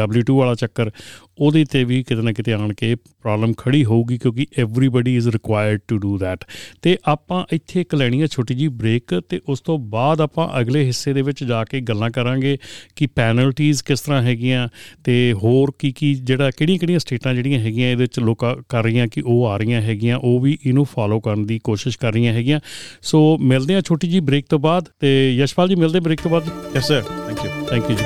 W2 0.00 0.36
ਵਾਲਾ 0.36 0.54
ਚੱਕਰ 0.54 0.90
ਉਹਦੇ 1.38 1.64
ਤੇ 1.70 1.84
ਵੀ 1.84 2.02
ਕਿਤੇ 2.02 2.22
ਨਾ 2.22 2.32
ਕਿਤੇ 2.32 2.52
ਆਣ 2.52 2.72
ਕੇ 2.72 2.94
ਪ੍ਰੋਬਲਮ 2.94 3.52
ਖੜੀ 3.56 3.84
ਹੋਊਗੀ 3.84 4.18
ਕਿਉਂਕਿ 4.18 4.46
everybody 4.58 5.16
is 5.16 5.28
required 5.28 5.80
to 5.88 5.98
do 5.98 6.18
that 6.18 6.44
ਤੇ 6.82 6.98
ਆਪਾਂ 7.04 7.44
ਇੱਥੇ 7.52 7.80
ਇੱਕ 7.80 7.94
ਲੈਣੀ 7.94 8.22
ਹੈ 8.22 8.26
ਛੋਟੀ 8.26 8.54
ਜੀ 8.54 8.68
ਬ੍ਰੇਕ 8.68 9.22
ਤੇ 9.28 9.40
ਉਸ 9.48 9.60
ਤੋਂ 9.60 9.78
ਬਾਅਦ 9.78 10.20
ਆਪਾਂ 10.20 10.60
ਅਗਲੇ 10.60 10.84
ਹਿੱਸੇ 10.84 11.12
ਦੇ 11.12 11.22
ਵਿੱਚ 11.22 11.44
ਜਾ 11.44 11.64
ਕੇ 11.64 11.80
ਗੱਲਾਂ 11.80 12.10
ਕਰਾਂਗੇ 12.10 12.58
ਕਿ 12.96 13.06
ਪੈਨਲਟੀਆਂ 13.06 13.74
ਕਿਸ 13.86 14.00
ਤਰ੍ਹਾਂ 14.00 14.22
ਹੈਗੀਆਂ 14.22 14.68
ਤੇ 15.04 15.32
ਹੋਰ 15.32 15.72
ਕੀ 15.78 15.92
ਕੀ 15.92 16.14
ਜਿਹੜਾ 16.14 16.50
ਕਿਹੜੀਆਂ 16.50 16.78
ਕਿਹੜੀਆਂ 16.78 16.98
ਸਟੇਟਾਂ 16.98 17.34
ਜਿਹੜੀਆਂ 17.34 17.60
ਹੈਗੀਆਂ 17.60 17.90
ਇਹਦੇ 17.90 18.02
ਵਿੱਚ 18.02 18.20
ਲੋਕਾਂ 18.20 18.56
ਕਰ 18.68 18.82
ਰਹੀਆਂ 18.82 19.06
ਕਿ 19.06 19.22
ਉਹ 19.26 19.46
ਆ 19.46 19.56
ਰਹੀਆਂ 19.56 19.82
ਹੈਗੀਆਂ 19.82 20.18
ਉਹ 20.18 20.40
ਵੀ 20.40 20.58
ਇਹਨੂੰ 20.66 20.84
ਫਾਲੋ 20.84 21.20
ਕਰਨ 21.20 21.46
ਦੀ 21.46 21.60
ਕੋਸ਼ਿਸ਼ 21.64 21.98
ਕਰ 21.98 22.12
ਰਹੀਆਂ 22.12 22.32
ਹੈਗੀਆਂ। 22.32 22.60
ਸੋ 23.02 23.38
ਮਿਲਦੇ 23.38 23.74
ਆ 23.74 23.80
ਛੋਟੀ 23.80 24.08
ਜੀ 24.08 24.20
ਬ੍ਰੇਕ 24.20 24.44
ਤੋਂ 24.48 24.58
ਬਾਅਦ 24.58 24.84
ਤੇ 25.00 25.36
ਯਸ਼ਪਾਲ 25.36 25.68
ਜੀ 25.68 25.74
ਮਿਲਦੇ 25.74 26.00
ਬ੍ਰੇਕ 26.00 26.20
ਤੋਂ 26.20 26.30
ਬਾਅਦ? 26.30 26.48
Yes 26.74 26.88
sir 26.88 27.02
thank 27.02 27.44
you 27.44 27.66
thank 27.66 27.90
you 27.90 27.96
ਜੀ। 27.96 28.04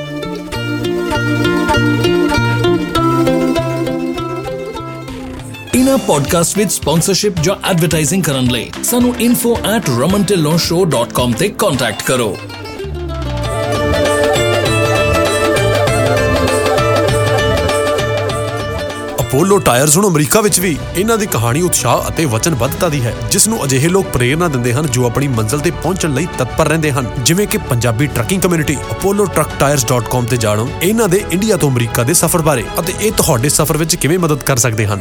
ਇਨਾ 5.80 5.96
ਪੋਡਕਾਸਟ 5.96 6.58
ਵਿਦ 6.58 6.68
ਸਪਾਂਸਰਸ਼ਿਪ 6.68 7.40
ਜਾਂ 7.40 7.70
ਐਡਵਰਟਾਈਜ਼ਿੰਗ 7.70 8.24
ਕਰਨ 8.24 8.44
ਲਈ 8.44 8.70
ਸਾਨੂੰ 8.84 9.14
info@romantillonshow.com 9.24 11.38
ਤੇ 11.38 11.48
ਕੰਟੈਕਟ 11.48 12.02
ਕਰੋ 12.02 12.38
ਅਪੋਲੋ 19.20 19.58
ਟਾਇਰਸ 19.58 19.96
ਹੁਣ 19.96 20.08
ਅਮਰੀਕਾ 20.08 20.40
ਵਿੱਚ 20.40 20.60
ਵੀ 20.60 20.76
ਇਹਨਾਂ 20.96 21.18
ਦੀ 21.18 21.26
ਕਹਾਣੀ 21.26 21.62
ਉਤਸ਼ਾਹ 21.62 22.08
ਅਤੇ 22.08 22.24
ਵਚਨਬੱਧਤਾ 22.24 22.88
ਦੀ 22.88 23.02
ਹੈ 23.02 23.14
ਜਿਸ 23.30 23.48
ਨੂੰ 23.48 23.64
ਅਜਿਹੇ 23.64 23.88
ਲੋਕ 23.88 24.06
ਪ੍ਰੇਰਣਾ 24.06 24.48
ਦਿੰਦੇ 24.48 24.72
ਹਨ 24.72 24.86
ਜੋ 24.86 25.06
ਆਪਣੀ 25.06 25.28
ਮੰਜ਼ਿਲ 25.28 25.60
ਤੇ 25.60 25.70
ਪਹੁੰਚਣ 25.70 26.14
ਲਈ 26.14 26.26
ਤਤਪਰ 26.38 26.68
ਰਹਿੰਦੇ 26.68 26.92
ਹਨ। 26.92 27.06
ਜਿਵੇਂ 27.18 27.46
ਕਿ 27.46 27.58
ਪੰਜਾਬੀ 27.58 28.06
ਟਰੱਕਿੰਗ 28.06 28.42
ਕਮਿਊਨਿਟੀ 28.42 28.76
apolloTruckTires.com 28.76 30.30
ਤੇ 30.30 30.36
ਜਾਣੋ। 30.36 30.68
ਇਹਨਾਂ 30.82 31.08
ਦੇ 31.08 31.24
ਇੰਡੀਆ 31.30 31.56
ਤੋਂ 31.56 31.70
ਅਮਰੀਕਾ 31.70 32.02
ਦੇ 32.02 32.14
ਸਫ਼ਰ 32.14 32.42
ਬਾਰੇ 32.42 32.64
ਅਤੇ 32.78 32.92
ਇਹ 33.00 33.12
ਤੁਹਾਡੇ 33.12 33.48
ਸਫ਼ਰ 33.48 33.76
ਵਿੱਚ 33.76 33.96
ਕਿਵੇਂ 33.96 34.18
ਮਦਦ 34.18 34.42
ਕਰ 34.42 34.56
ਸਕਦੇ 34.56 34.86
ਹਨ? 34.86 35.00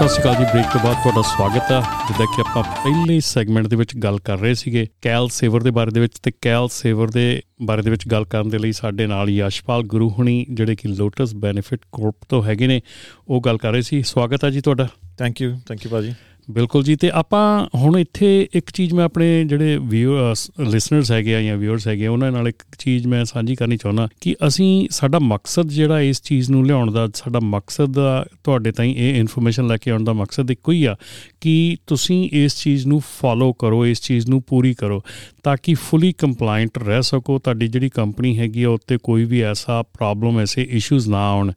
ਸਤਿ 0.00 0.08
ਸ਼੍ਰੀ 0.08 0.22
ਅਕਾਲ 0.22 0.34
ਜੀ 0.34 0.44
ਬ੍ਰੇਕ 0.44 0.66
ਤੋਂ 0.72 0.80
ਬਾਅਦ 0.84 0.96
ਤੁਹਾਡਾ 0.96 1.22
ਸਵਾਗਤ 1.22 1.72
ਹੈ। 1.72 1.80
ਜਿੱਦਾਂ 2.08 2.26
ਕਿ 2.26 2.40
ਆਪਾਂ 2.40 2.62
ਪਹਿਲੇ 2.62 3.20
ਸੈਗਮੈਂਟ 3.20 3.66
ਦੇ 3.66 3.76
ਵਿੱਚ 3.76 3.96
ਗੱਲ 3.96 4.18
ਕਰ 4.18 4.38
ਰਹੇ 4.38 4.54
ਸੀਗੇ, 4.54 4.86
ਕੈਲ 5.02 5.28
ਸੇਵਰ 5.28 5.62
ਦੇ 5.62 5.70
ਬਾਰੇ 5.70 5.90
ਦੇ 5.90 6.00
ਵਿੱਚ 6.00 6.18
ਤੇ 6.18 6.32
ਕੈਲ 6.40 6.68
ਸੇਵਰ 6.68 7.10
ਦੇ 7.10 7.42
ਬਾਰੇ 7.62 7.82
ਦੇ 7.82 7.90
ਵਿੱਚ 7.90 8.08
ਗੱਲ 8.08 8.24
ਕਰਨ 8.24 8.48
ਦੇ 8.48 8.58
ਲਈ 8.58 8.72
ਸਾਡੇ 8.72 9.06
ਨਾਲ 9.06 9.30
ਯਸ਼ਪਾਲ 9.30 9.82
ਗੁਰੂ 9.82 10.10
ਹੁਣੀ, 10.10 10.46
ਜਿਹੜੇ 10.50 10.76
ਕਿ 10.76 10.88
ਲੋਟਸ 10.88 11.34
ਬੈਨੀਫਿਟ 11.34 11.80
ਕਾਰਪ 11.92 12.16
ਤੋਂ 12.28 12.44
ਹੈਗੇ 12.44 12.66
ਨੇ, 12.66 12.80
ਉਹ 13.28 13.40
ਗੱਲ 13.40 13.58
ਕਰ 13.58 13.72
ਰਹੇ 13.72 13.82
ਸੀ। 13.82 14.02
ਸਵਾਗਤ 14.02 14.44
ਹੈ 14.44 14.50
ਜੀ 14.50 14.60
ਤੁਹਾਡਾ। 14.60 14.88
ਥੈਂਕ 15.18 15.42
ਯੂ 15.42 15.60
ਥੈਂਕ 15.68 15.84
ਯੂ 15.84 15.90
ਬਾਜੀ 15.90 16.14
ਬਿਲਕੁਲ 16.50 16.82
ਜੀ, 16.84 16.94
ਤੇ 16.96 17.10
ਆਪਾਂ 17.14 17.66
ਹੁਣ 17.74 17.98
ਇੱਥੇ 17.98 18.48
ਇੱਕ 18.54 18.70
ਚੀਜ਼ 18.70 18.94
ਮੈਂ 18.94 19.04
ਆਪਣੇ 19.04 19.44
ਜਿਹੜੇ 19.44 19.76
ਵਿਊਅਰਸ 19.82 20.50
ਲਿਸਨਰਸ 20.60 21.10
ਹੈਗੇ 21.12 21.34
ਆ 21.34 21.42
ਜਾਂ 21.42 21.56
ਵਿਊਅਰਸ 21.56 21.86
ਹੈਗੇ 21.88 22.06
ਉਹਨਾਂ 22.06 22.30
ਨਾਲ 22.32 22.48
ਇੱਕ 22.48 22.62
ਚੀਜ਼ 22.78 23.06
ਮੈਂ 23.06 23.24
ਸਾਂਝੀ 23.24 23.54
ਕਰਨੀ 23.54 23.76
ਚਾਹੁੰਦਾ 23.76 24.08
ਕਿ 24.20 24.34
ਅਸੀਂ 24.46 24.88
ਸਾਡਾ 24.90 25.18
ਮਕਸਦ 25.18 25.68
ਜਿਹੜਾ 25.68 26.00
ਇਸ 26.00 26.22
ਚੀਜ਼ 26.22 26.50
ਨੂੰ 26.50 26.66
ਲਿਆਉਣ 26.66 26.90
ਦਾ, 26.92 27.08
ਸਾਡਾ 27.14 27.40
ਮਕਸਦ 27.42 27.92
ਦਾ 27.92 28.24
ਤੁਹਾਡੇ 28.44 28.72
ਤਾਈਂ 28.72 28.94
ਇਹ 28.94 29.18
ਇਨਫੋਰਮੇਸ਼ਨ 29.20 29.66
ਲੈ 29.66 29.76
ਕੇ 29.76 29.90
ਆਉਣ 29.90 30.04
ਦਾ 30.04 30.12
ਮਕਸਦ 30.12 30.50
ਇੱਕੋ 30.50 30.72
ਹੀ 30.72 30.84
ਆ 30.84 30.96
ਕਿ 31.40 31.76
ਤੁਸੀਂ 31.86 32.28
ਇਸ 32.32 32.56
ਚੀਜ਼ 32.62 32.86
ਨੂੰ 32.86 33.00
ਫੋਲੋ 33.20 33.52
ਕਰੋ, 33.52 33.84
ਇਸ 33.86 34.00
ਚੀਜ਼ 34.02 34.28
ਨੂੰ 34.30 34.42
ਪੂਰੀ 34.42 34.74
ਕਰੋ। 34.74 35.02
ਤਾਂ 35.42 35.56
ਕਿ 35.62 35.74
ਫੁੱਲੀ 35.74 36.12
ਕੰਪਲਾਈਂਟ 36.12 36.78
ਰਹਿ 36.78 37.02
ਸਕੋ, 37.02 37.38
ਤੁਹਾਡੀ 37.38 37.68
ਜਿਹੜੀ 37.68 37.88
ਕੰਪਨੀ 37.88 38.38
ਹੈਗੀ 38.38 38.62
ਆ, 38.62 38.70
ਉੱਤੇ 38.70 38.98
ਕੋਈ 39.02 39.24
ਵੀ 39.24 39.40
ਐਸਾ 39.40 39.82
ਪ੍ਰੋਬਲਮ 39.82 40.40
ਐਸੇ 40.40 40.62
ਇਸ਼ੂਜ਼ 40.62 41.08
ਨਾ 41.08 41.28
ਆਉਣ। 41.30 41.52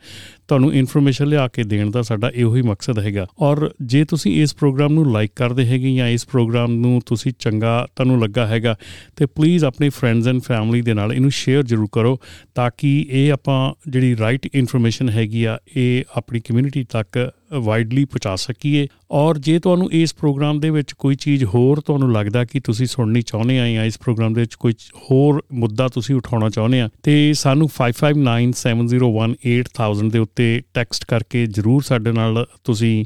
ਤੁਹਾਨੂੰ 0.48 0.74
ਇਨਫੋਰਮੇਸ਼ਨ 0.74 1.28
ਲਿਆ 1.28 1.48
ਕੇ 1.48 1.64
ਦੇਣ 1.64 1.92
ਦਾ 1.92 2.02
ਸਾਡਾ 2.02 2.32
ਇਹੋ 2.36 2.56
ਹੀ 2.56 2.62
ਮਕਸਦ 2.62 3.00
ਹੈਗਾ। 3.00 3.26
ਔਰ 3.40 3.70
ਜੇ 3.82 4.04
ਤੁਸੀਂ 4.06 4.42
ਇਸ 4.44 4.56
ਪ੍ਰੋਗਰਾਮ 4.56 4.94
ਨੂੰ 4.94 5.12
ਲਾਈਕ 5.12 5.32
ਕਰਦੇ 5.36 5.66
ਹੈਗੇ 5.66 5.96
ਜਾਂ 5.96 6.08
ਇਸ 6.08 6.28
ਪ੍ਰੋਗਰਾਮ 6.28 6.74
ਨੂੰ 6.74 7.02
ਤੁਸੀਂ 7.06 7.32
ਚੰਗਾ 7.40 7.88
ਤੁਹਾਨੂੰ 7.96 8.20
ਲੱਗਾ 8.22 8.48
ਹੈਗਾ, 8.48 8.76
ਤੇ 9.16 9.26
ਪਲੀਜ਼ 9.26 9.66
ਆਪਣੇ 9.66 9.90
ਫਰੈਂਡਸ 9.90 10.28
ਐਂਡ 10.28 10.42
ਫੈਮਿਲੀ 10.42 10.82
ਦੇ 10.82 10.94
ਨਾਲ 10.94 11.14
ਇਹਨੂੰ 11.14 11.32
ਸ਼ੇਅਰ 11.32 11.64
ਜ਼ਰੂਰ 11.64 11.88
ਕਰੋ, 11.92 12.20
ਤਾਂ 12.56 12.70
ਕਿ 12.78 13.06
ਇਹ 13.10 13.32
ਆਪਾਂ 13.34 13.74
ਜਿਹੜੀ 13.90 14.18
ਰਾਈਟ 14.18 14.50
ਇਨਫੋਰਮੇਸ਼ਨ 14.54 15.10
ਹੈਗੀ 15.10 15.44
ਆ, 15.44 15.58
ਇਹ 15.76 16.04
ਆਪਣੀ 16.18 16.40
ਕਮਿਊਨਿਟੀ 16.40 16.84
ਤੱਕ 16.84 17.32
ਵਾਈਡਲੀ 17.54 18.06
ਪਹੁੰਚਾ 18.06 18.36
ਸਕੀਏ। 18.36 18.88
ਔਰ 19.12 19.38
ਜੇ 19.38 19.60
ਤੁਹਾਨੂੰ 19.60 19.92
ਇਸ 19.92 20.16
ਪ੍ਰੋਗਰਾਮ 20.16 20.60
ਦੇ 20.60 20.70
ਵਿੱਚ 20.70 20.94
ਕੋਈ 20.94 21.16
ਚੀਜ਼ 21.16 21.44
ਹੋਰ 21.44 21.80
ਤੁਹਾਨੂੰ 21.80 22.12
ਲੱਗਦਾ 22.12 22.46
ਕਿ 22.46 22.60
ਤੁਸੀਂ 22.60 22.86
ਸੁਣਨੀ 22.86 23.22
ਚਾਹੁੰਦੇ 23.22 23.60
ਆ 23.60 23.70
ਜਾਂ 23.70 23.86
ਇਸ 23.86 23.98
ਪ੍ਰੋਗਰਾਮ 23.98 24.34
ਦੇ 24.34 24.42
ਵਿੱਚ 24.42 24.56
ਕੋਈ 24.56 24.74
ਹੋਰ 24.98 25.44
ਮੁੱਦਾ 25.54 25.88
ਤੁਸੀਂ 25.88 26.16
ਉਠਾਉਣਾ 26.16 26.50
ਚਾਹੁੰਦੇ 26.50 26.82
ਆ, 26.82 26.90
ਤੇ 27.04 27.34
ਸਾਨੂੰ 27.34 27.70
5597018000 27.70 30.10
ਦੇ 30.10 30.20
ਉੱਤੇ 30.20 30.62
ਟੈਕਸਟ 30.74 31.06
ਕਰਕੇ 31.06 31.46
ਜਰੂਰ 31.46 31.82
ਸਾਡੇ 31.82 32.12
ਨਾਲ 32.12 32.48
ਤੁਸੀਂ 32.64 33.06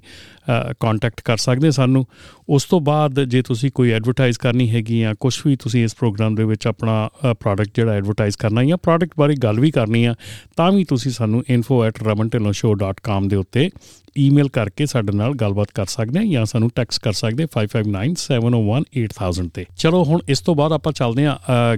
ਕੰਟੈਕਟ 0.80 1.22
ਕਰ 1.22 1.38
ਸਕਦੇ 1.38 1.72
ਸਾਨੂੰ। 1.72 2.06
ਉਸ 2.50 2.64
ਤੋਂ 2.64 2.80
ਬਾਅਦ 2.82 3.24
ਜੇ 3.24 3.42
ਤੁਸੀਂ 3.42 3.72
ਕੋਈ 3.76 3.92
ਐਡਵਰਟਾਈਜ਼ 3.92 4.38
ਕਰਨੀ 4.40 4.70
ਹੈਗੀ 4.70 5.02
ਆ 5.02 5.14
ਕੁਝ 5.20 5.36
ਵੀ 5.46 5.56
ਤੁਸੀਂ 5.56 5.84
ਇਸ 5.84 5.96
ਪ੍ਰੋਗਰਾਮ 5.96 6.36
ਦੇ 6.36 6.44
ਵਿੱਚ 6.44 6.68
ਆਪਣਾ 6.68 7.10
ਪ੍ਰੋਡਕਟ 7.40 7.72
ਜਿਹੜਾ 7.76 7.94
ਐਡਵਰਟਾਈਜ਼ 7.94 8.38
ਕਰਨਾ 8.38 8.64
ਜਾਂ 8.64 8.78
ਪ੍ਰੋਡਕਟ 8.78 9.12
ਬਾਰੇ 9.20 9.36
ਗੱਲ 9.44 9.60
ਵੀ 9.60 9.72
ਕਰਨੀ 9.72 10.06
ਆ, 10.06 10.16
ਤਾਂ 10.58 10.72
ਵੀ 10.72 10.84
ਤੁਸੀਂ 10.86 11.12
ਸਾਨੂੰ 11.12 11.44
info@ramantilloshow.com 11.52 13.28
ਦੇ 13.28 13.36
ਉੱਤੇ 13.36 13.70
ਈਮੇਲ 14.18 14.48
ਕਰਕੇ 14.50 14.86
ਸਾਡੇ 14.86 15.14
ਨਾਲ 15.14 15.34
ਗੱਲਬਾਤ 15.34 15.68
ਕਰ 15.74 15.86
ਸਕਦੇ 15.86 16.20
ਆ 16.20 16.22
ਜਾਂ 16.24 16.46
ਸਾਨੂੰ 16.46 16.70
ਟੈਕਸਟ 16.76 17.02
ਕਰ 17.04 17.14
ਸਕਦੇ 17.14 17.46
5597018000 17.52 19.50
ਤੇ। 19.54 19.66
ਚਲੋ 19.78 20.00
ਹੁਣ 20.04 20.22
ਇਸ 20.28 20.40
ਤੋਂ 20.42 20.56
ਬਾਅਦ 20.56 20.72
ਆਪਾਂ 20.72 20.94
ਚੱਲਦੇ 20.94 21.26
ਆ 21.26 21.34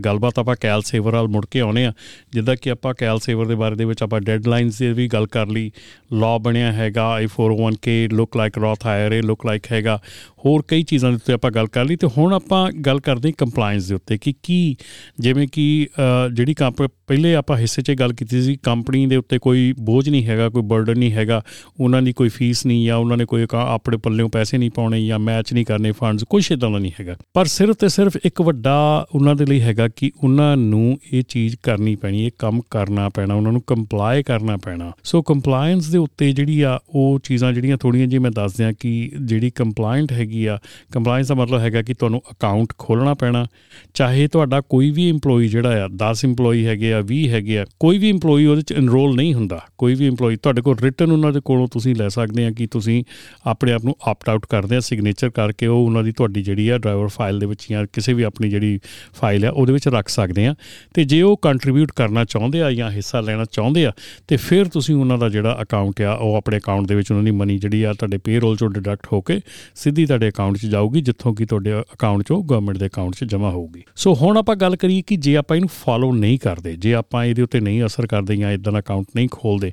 ਗੱਲਬਾਤ 0.06 0.40
ਆਪਾਂ 0.40 0.56
ਕੈਲ 0.62 0.82
ਸੇਵਰ 0.82 1.14
ਨਾਲ 1.14 1.28
ਮੁੜ 1.28 1.46
ਕੇ 1.46 1.60
ਆਉਨੇ 1.60 1.86
ਆ। 1.86 1.92
ਜਿੱਦਾਂ 2.34 2.56
ਕਿ 2.56 2.72
ਆਪਾਂ 2.72 2.94
ਕੈਲ 2.94 3.20
ਸੇਵਰ 3.20 3.46
ਦੇ 3.46 3.56
ਬਾਰੇ 3.56 3.76
ਦੇ 3.76 3.86
ਵਿੱਚ 3.86 4.04
ਆਪਾਂ 4.04 4.20
ਡੈਡਲਾਈਨਸ 4.22 4.78
ਦੀ 4.80 4.92
ਵੀ 4.94 5.08
ਗੱਲ 5.08 5.28
ਕਰ 5.28 5.48
ਲਈ। 5.48 5.72
ਲਾ 6.14 6.38
ਬਣਿਆ 6.38 6.72
ਹੈਗਾ 6.72 7.08
i401k 7.20 7.88
look 8.12 8.38
like 8.38 8.58
Roth 8.62 8.88
IRA 8.88 9.22
look 9.22 9.46
like 9.46 9.72
ਹੈਗਾ। 9.72 10.00
ਹੋਰ 10.46 10.64
ਕਈ 10.68 10.84
ਚੀਜ਼ਾਂ 10.84 11.10
ਦੇ 11.12 11.16
ਉੱਤੇ 11.16 11.34
ਆਪਾਂ 11.34 11.52
ਗੱਲ 11.52 11.68
ਕਰ 11.68 11.86
ਲਈ 11.86 11.96
ਤੇ 11.96 12.08
ਹੁਣ 12.18 12.34
ਆਪਾਂ 12.34 12.72
ਗੱਲ 12.86 13.00
ਕਰਦੇ 13.00 13.32
ਕੰਪਲਾਈਂਸ 13.38 13.88
ਦੇ 13.88 13.96
ਉੱਤੇ 13.96 14.18
ਕਿ 14.18 14.34
ਕੀ, 14.44 14.76
ਜਿਵੇਂ 15.20 15.48
ਕਿ 15.52 15.88
ਜਿਹੜੀ 16.34 16.54
ਕੰਪ, 16.54 16.82
ਪਹਿਲੇ 17.08 17.34
ਆਪਾਂ 17.36 17.58
ਹਿੱਸੇ 17.58 17.82
'ਚ 17.82 17.92
ਗੱਲ 18.00 18.14
ਕੀਤੀ 18.14 18.42
ਸੀ 18.42 18.56
ਕੰਪਨੀ 18.64 19.06
ਦੇ 19.06 19.16
ਉੱਤੇ 19.16 19.38
ਕੋਈ 19.40 19.74
ਬੋਝ 19.80 20.10
ਨਹੀਂ 20.10 20.26
ਹੈਗਾ, 20.26 20.50
ਕੋਈ 20.50 20.62
ਬਰਡਨ 20.64 21.00
ਨਹੀਂ 21.00 21.12
ਹੈਗਾ, 21.12 21.42
ਉਹਨਾਂ 21.80 22.02
ਦੀ 22.02 22.14
ਕੋਈ 22.14 22.30
ਫੀਸ 22.30 22.66
ਨਹੀਂ 22.66 22.86
ਜਾਂ 22.86 22.98
ਉਹਨਾਂ 22.98 23.18
ਨੇ 23.18 23.26
ਕੋਈ 23.26 23.46
ਆਪਣੇ 23.54 23.98
ਪੱਲਿਓਂ 23.98 24.30
ਪੈਸੇ 24.30 24.58
ਨਹੀਂ 24.58 24.72
ਪਾਉਣੇ 24.72 25.06
ਜਾਂ 25.06 25.20
ਮੈਚ 25.20 25.54
ਨਹੀਂ 25.54 25.66
ਕਰਨੇ 25.66 25.92
ਫੰਡਸ 25.92 26.24
ਕੁਝ 26.30 26.52
ਇਦਾਂ 26.52 26.70
ਦਾ 26.72 26.80
ਨਹੀਂ 26.80 26.92
ਹੈਗਾ। 27.00 27.16
ਪਰ 27.34 27.46
ਸਿਰਫ 27.48 27.76
ਤੇ 27.76 27.90
ਸਿਰਫ 27.90 28.18
ਇੱਕ 28.26 28.42
ਵੱਡਾ 28.42 29.06
ਉਹਨਾਂ 29.16 29.36
ਦੇ 29.36 29.46
ਲਈ 29.46 29.62
ਹੈਗਾ 29.62 29.88
ਕਿ 29.88 30.12
ਉਹਨਾਂ 30.24 30.56
ਨੂੰ 30.58 31.00
ਇਹ 31.14 31.24
ਚੀਜ਼ 31.30 31.56
ਕਰਨੀ 31.64 31.96
ਪੈਣੀ, 31.96 32.26
ਇਹ 32.26 32.32
ਕੰਮ 32.40 32.62
ਕਰਨਾ 32.72 33.08
ਪੈਣਾ, 33.10 33.34
ਉਹਨਾਂ 33.34 33.52
ਨੂੰ 33.52 33.62
ਕੰਪਲਾਈ 33.68 34.24
ਕਰਨਾ 34.24 34.58
ਪੈਣਾ। 34.58 34.92
ਸੋ 35.04 35.22
ਕੰਪਲਾਈਂਸ 35.22 35.88
ਦੇ 35.88 35.98
ਉੱਤੇ 35.98 36.32
ਜਿਹੜੀ 36.32 36.62
ਆ, 36.62 36.80
ਉਹ 36.90 37.20
ਚੀਜ਼ਾਂ 37.20 37.54
ਜਿਹੜੀਆਂ 37.54 37.78
ਥੋੜੀਆਂ 37.78 38.08
ਜੀ 38.08 38.20
ਮੈਂ 38.20 38.32
ਦੱਸ 38.32 38.56
ਦਿਆਂ 38.58 38.74
ਕਿ 38.80 39.12
ਜਿਹੜੀ 39.22 39.50
ਕੰਪਲਾਈਂਟ 39.56 40.12
ਹੈਗੀ 40.30 40.46
ਆ। 40.46 40.58
ਕੰਪਲਾਈਂਸ 40.92 41.28
ਦਾ 41.28 41.36
ਮਤਲਬ 41.36 41.60
ਹੈਗਾ 41.60 41.82
ਕਿ 41.82 41.94
ਤੁਹਾਨੂੰ 41.94 42.22
ਅਕਾਊਂਟ 42.32 42.74
ਖੋਲਣਾ 42.78 43.14
ਪੈਣਾ। 43.14 43.46
ਚਾਹੇ 43.94 44.28
ਤੁਹਾਡਾ 44.28 44.62
ਕੋਈ 44.62 44.90
ਵੀ 44.92 45.12
EMPLOYE 45.12 45.48
ਜਿਹੜਾ 45.48 45.86
ਆ 45.86 45.88
10 45.96 46.26
EMPLOYE 46.26 46.66
ਹੈਗੇ 46.66 46.94
ਆ 46.94 47.00
20 47.02 47.28
ਹੈਗੇ 47.30 47.60
ਆ, 47.60 47.66
ਕੋਈ 47.80 47.98
ਵੀ 47.98 48.12
EMPLOYE 48.12 48.50
ਉਹਦੇ 48.50 48.62
ਚ 48.62 48.74
ਐਨਰੋਲ 48.74 49.16
ਨਹੀਂ 49.16 49.34
ਹੁੰਦਾ। 49.34 49.60
ਕੋਈ 49.78 49.96
ਵੀ 49.96 50.10
EMPLOYE 50.10 50.38
ਤੁਹਾਡੇ 50.44 50.62
ਕੋਲ 50.62 50.78
ਰਿਟਨ 50.80 51.12
ਉਹਨਾਂ 51.12 51.32
ਦੇ 51.34 51.42
ਕੋਲੋਂ 51.46 51.68
ਤੁਸੀਂ 51.68 51.96
ਲੈ 51.96 52.08
ਸਕਦੇ 52.08 52.46
ਆ 52.46 52.52
ਕਿ 52.52 52.68
ਤੁਸੀਂ 52.68 53.04
ਆਪਣੇ 53.46 53.72
ਆਪ 53.72 53.86
ਨੂੰ 53.86 53.96
ਆਪਟ 54.08 54.30
ਆਊਟ 54.30 54.46
ਕਰਦੇ 54.50 54.76
ਆ 54.76 54.80
ਸਿਗਨੇਚਰ 54.80 55.30
ਕਰਕੇ 55.30 55.68
ਉਹ 55.68 55.86
ਉਹਨਾਂ 55.86 56.04
ਦੀ 56.04 56.12
ਤੁਹਾਡੀ 56.12 56.44
ਜਿਹੜੀ 56.44 56.68
ਆ 56.70 56.78
ਡਰਾਈਵਰ 56.78 57.08
ਫਾਈਲ 57.08 57.40
ਦੇ 57.40 57.46
ਵਿੱਚ 57.46 57.66
ਜਾਂ 57.70 57.86
ਕਿਸੇ 57.94 58.14
ਵੀ 58.14 58.24
ਆਪਣੀ 58.24 58.50
ਜਿਹੜੀ 58.50 58.80
ਫਾਈਲ 59.14 59.46
ਆ 59.46 59.50
ਉਹਦੇ 59.50 59.74
ਵਿੱਚ 59.74 59.88
ਰੱਖ 59.88 60.10
ਸਕਦੇ 60.10 60.48
ਆ। 60.48 60.56
ਤੇ 60.94 61.04
ਜੇ 61.04 61.22
ਉਹ 61.22 61.38
ਕੰਟਰੀਬਿਊਟ 61.38 61.92
ਕਰਨਾ 61.96 62.26
ਚਾਹੁੰਦੇ 62.26 62.62
ਆ 62.62 62.72
ਜਾਂ 62.72 62.92
ਹਿੱਸਾ 62.92 63.22
ਲੈਣਾ 63.22 63.46
ਚਾਹੁੰਦੇ 63.52 63.86
ਆ, 63.86 63.92
ਤੇ 64.28 64.38
ਫਿਰ 64.38 64.66
ਤੁਸੀਂ 64.66 64.96
ਉਹਨਾਂ 64.96 65.18
ਦਾ 65.18 65.30
ਜਿਹੜਾ 65.30 65.58
ਅਕਾਊਂਟ 65.62 66.02
ਆ, 66.02 66.14
ਉਹ 66.14 66.36
ਆਪਣੇ 66.36 66.58
ਅਕਾਊਂਟ 66.58 66.88
ਦੇ 66.88 66.96
ਵਿੱਚ 66.96 67.12
ਉਹਨਾਂ 67.12 67.24
ਦੀ 67.24 67.32
ਮਨੀ 67.32 67.58
ਜਿਹੜੀ 67.58 67.84
ਆ 67.84 67.94
ਤੁਹਾਡੇ 67.94 68.18
ਪੇਰੋਲ 68.18 68.58
ਚੋਂ 68.58 68.70
ਡਿਡਕਟ 68.70 69.08
ਹੋ 69.14 69.22
ਕੇ 69.22 69.40
ਸਿੱਧੀ 69.76 70.06
ਤੁਹਾਡੇ 70.20 70.30
ਅਕਾਊਂਟ 70.30 70.58
'ਚ 70.58 70.66
ਜਾਊਗੀ 70.66 71.02
ਜਿੱਥੋਂ 71.02 71.34
ਕਿ 71.36 71.46
ਤੁਹਾਡੇ 71.46 71.72
ਅਕਾਊਂਟ 71.80 72.22
'ਚੋਂ 72.22 72.44
ਗਵਰਨਮੈਂਟ 72.44 72.78
ਦੇ 72.78 72.86
ਅਕਾਊਂਟ 72.86 73.16
'ਚ 73.16 73.24
ਜਮ੍ਹਾਂ 73.24 73.52
ਹੋਊਗੀ। 73.52 73.84
ਸੋ 73.96 74.14
ਹੁਣ 74.14 74.38
ਆਪਾਂ 74.38 74.56
ਗੱਲ 74.56 74.76
ਕਰੀਏ 74.76 75.02
ਕਿ 75.08 75.16
ਜੇ 75.16 75.36
ਆਪਾਂ 75.38 75.58
ਇਹਨੂੰ 75.58 75.70
ਫਾਲੋ 75.86 76.12
ਨਹੀਂ 76.14 76.40
ਕਰਦੇ 76.40 76.76
ਜੇ 76.76 76.94
ਆਪਾਂ 76.94 77.26
ਇਹਦੇ 77.26 77.42
ਉੱਤੇ 77.42 77.60
ਨਹੀਂ 77.60 77.86
ਅਸਰ 77.86 78.08
ਕਰਦੇ 78.08 78.36
ਜਾਂ 78.36 78.52
ਇਦਾਂ 78.52 78.74
ਦਾ 78.74 78.80
ਅਕਾਊਂਟ 78.80 79.06
ਨਹੀਂ 79.16 79.30
ਖੋਲਦੇ 79.32 79.72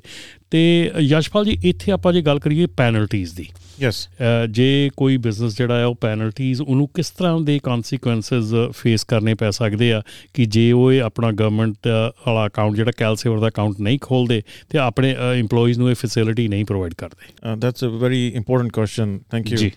ਤੇ 0.51 0.91
ਯਸ਼ਪਾਲ 0.99 1.45
ਜੀ 1.45 1.57
ਇੱਥੇ 1.63 1.91
ਆਪਾਂ 1.91 2.13
ਜੇ 2.13 2.21
ਗੱਲ 2.21 2.39
ਕਰੀਏ 2.39 2.65
ਪੈਨਲਟੀਜ਼ 2.65 3.35
ਦੀ 3.35 3.47
ਯੈਸ 3.81 4.09
ਜੇ 4.49 4.89
ਕੋਈ 4.97 5.17
ਬਿਜ਼ਨਸ 5.17 5.57
ਜਿਹੜਾ 5.57 5.79
ਹੈ 5.79 5.85
ਉਹ 5.85 5.95
ਪੈਨਲਟੀਜ਼ 5.95 6.61
ਉਹਨੂੰ 6.61 6.87
ਕਿਸ 6.93 7.09
ਤਰ੍ਹਾਂ 7.09 7.39
ਦੇ 7.39 7.59
ਕਨਸੀਕੁਐਂਸਸ 7.63 8.53
ਫੇਸ 8.71 9.03
ਕਰਨੇ 9.03 9.33
ਪੈ 9.33 9.49
ਸਕਦੇ 9.49 9.91
ਆ 9.93 10.01
ਕਿ 10.33 10.45
ਜੇ 10.45 10.71
ਉਹ 10.71 10.93
ਆਪਣਾ 11.03 11.31
ਗਵਰਨਮੈਂਟ 11.31 11.87
ਵਾਲਾ 12.27 12.45
ਅਕਾਊਂਟ 12.47 12.75
ਜਿਹੜਾ 12.75 12.91
ਕੈਲਸੇਵਰ 12.97 13.39
ਦਾ 13.39 13.47
ਅਕਾਊਂਟ 13.47 13.81
ਨਹੀਂ 13.81 13.99
ਖੋਲਦੇ 14.01 14.41
ਤੇ 14.69 14.77
ਆਪਣੇ 14.77 15.15
EMPLOYEES 15.41 15.77
ਨੂੰ 15.77 15.89
ਇਹ 15.89 15.95
ਫੈਸਿਲਿਟੀ 15.95 16.47
ਨਹੀਂ 16.47 16.65
ਪ੍ਰੋਵਾਈਡ 16.65 16.93
ਕਰਦੇ? 16.93 17.55
That's 17.57 17.83
a 17.83 17.87
very 17.87 18.27
important 18.35 18.71
question 18.71 19.19
thank 19.31 19.51
you 19.51 19.69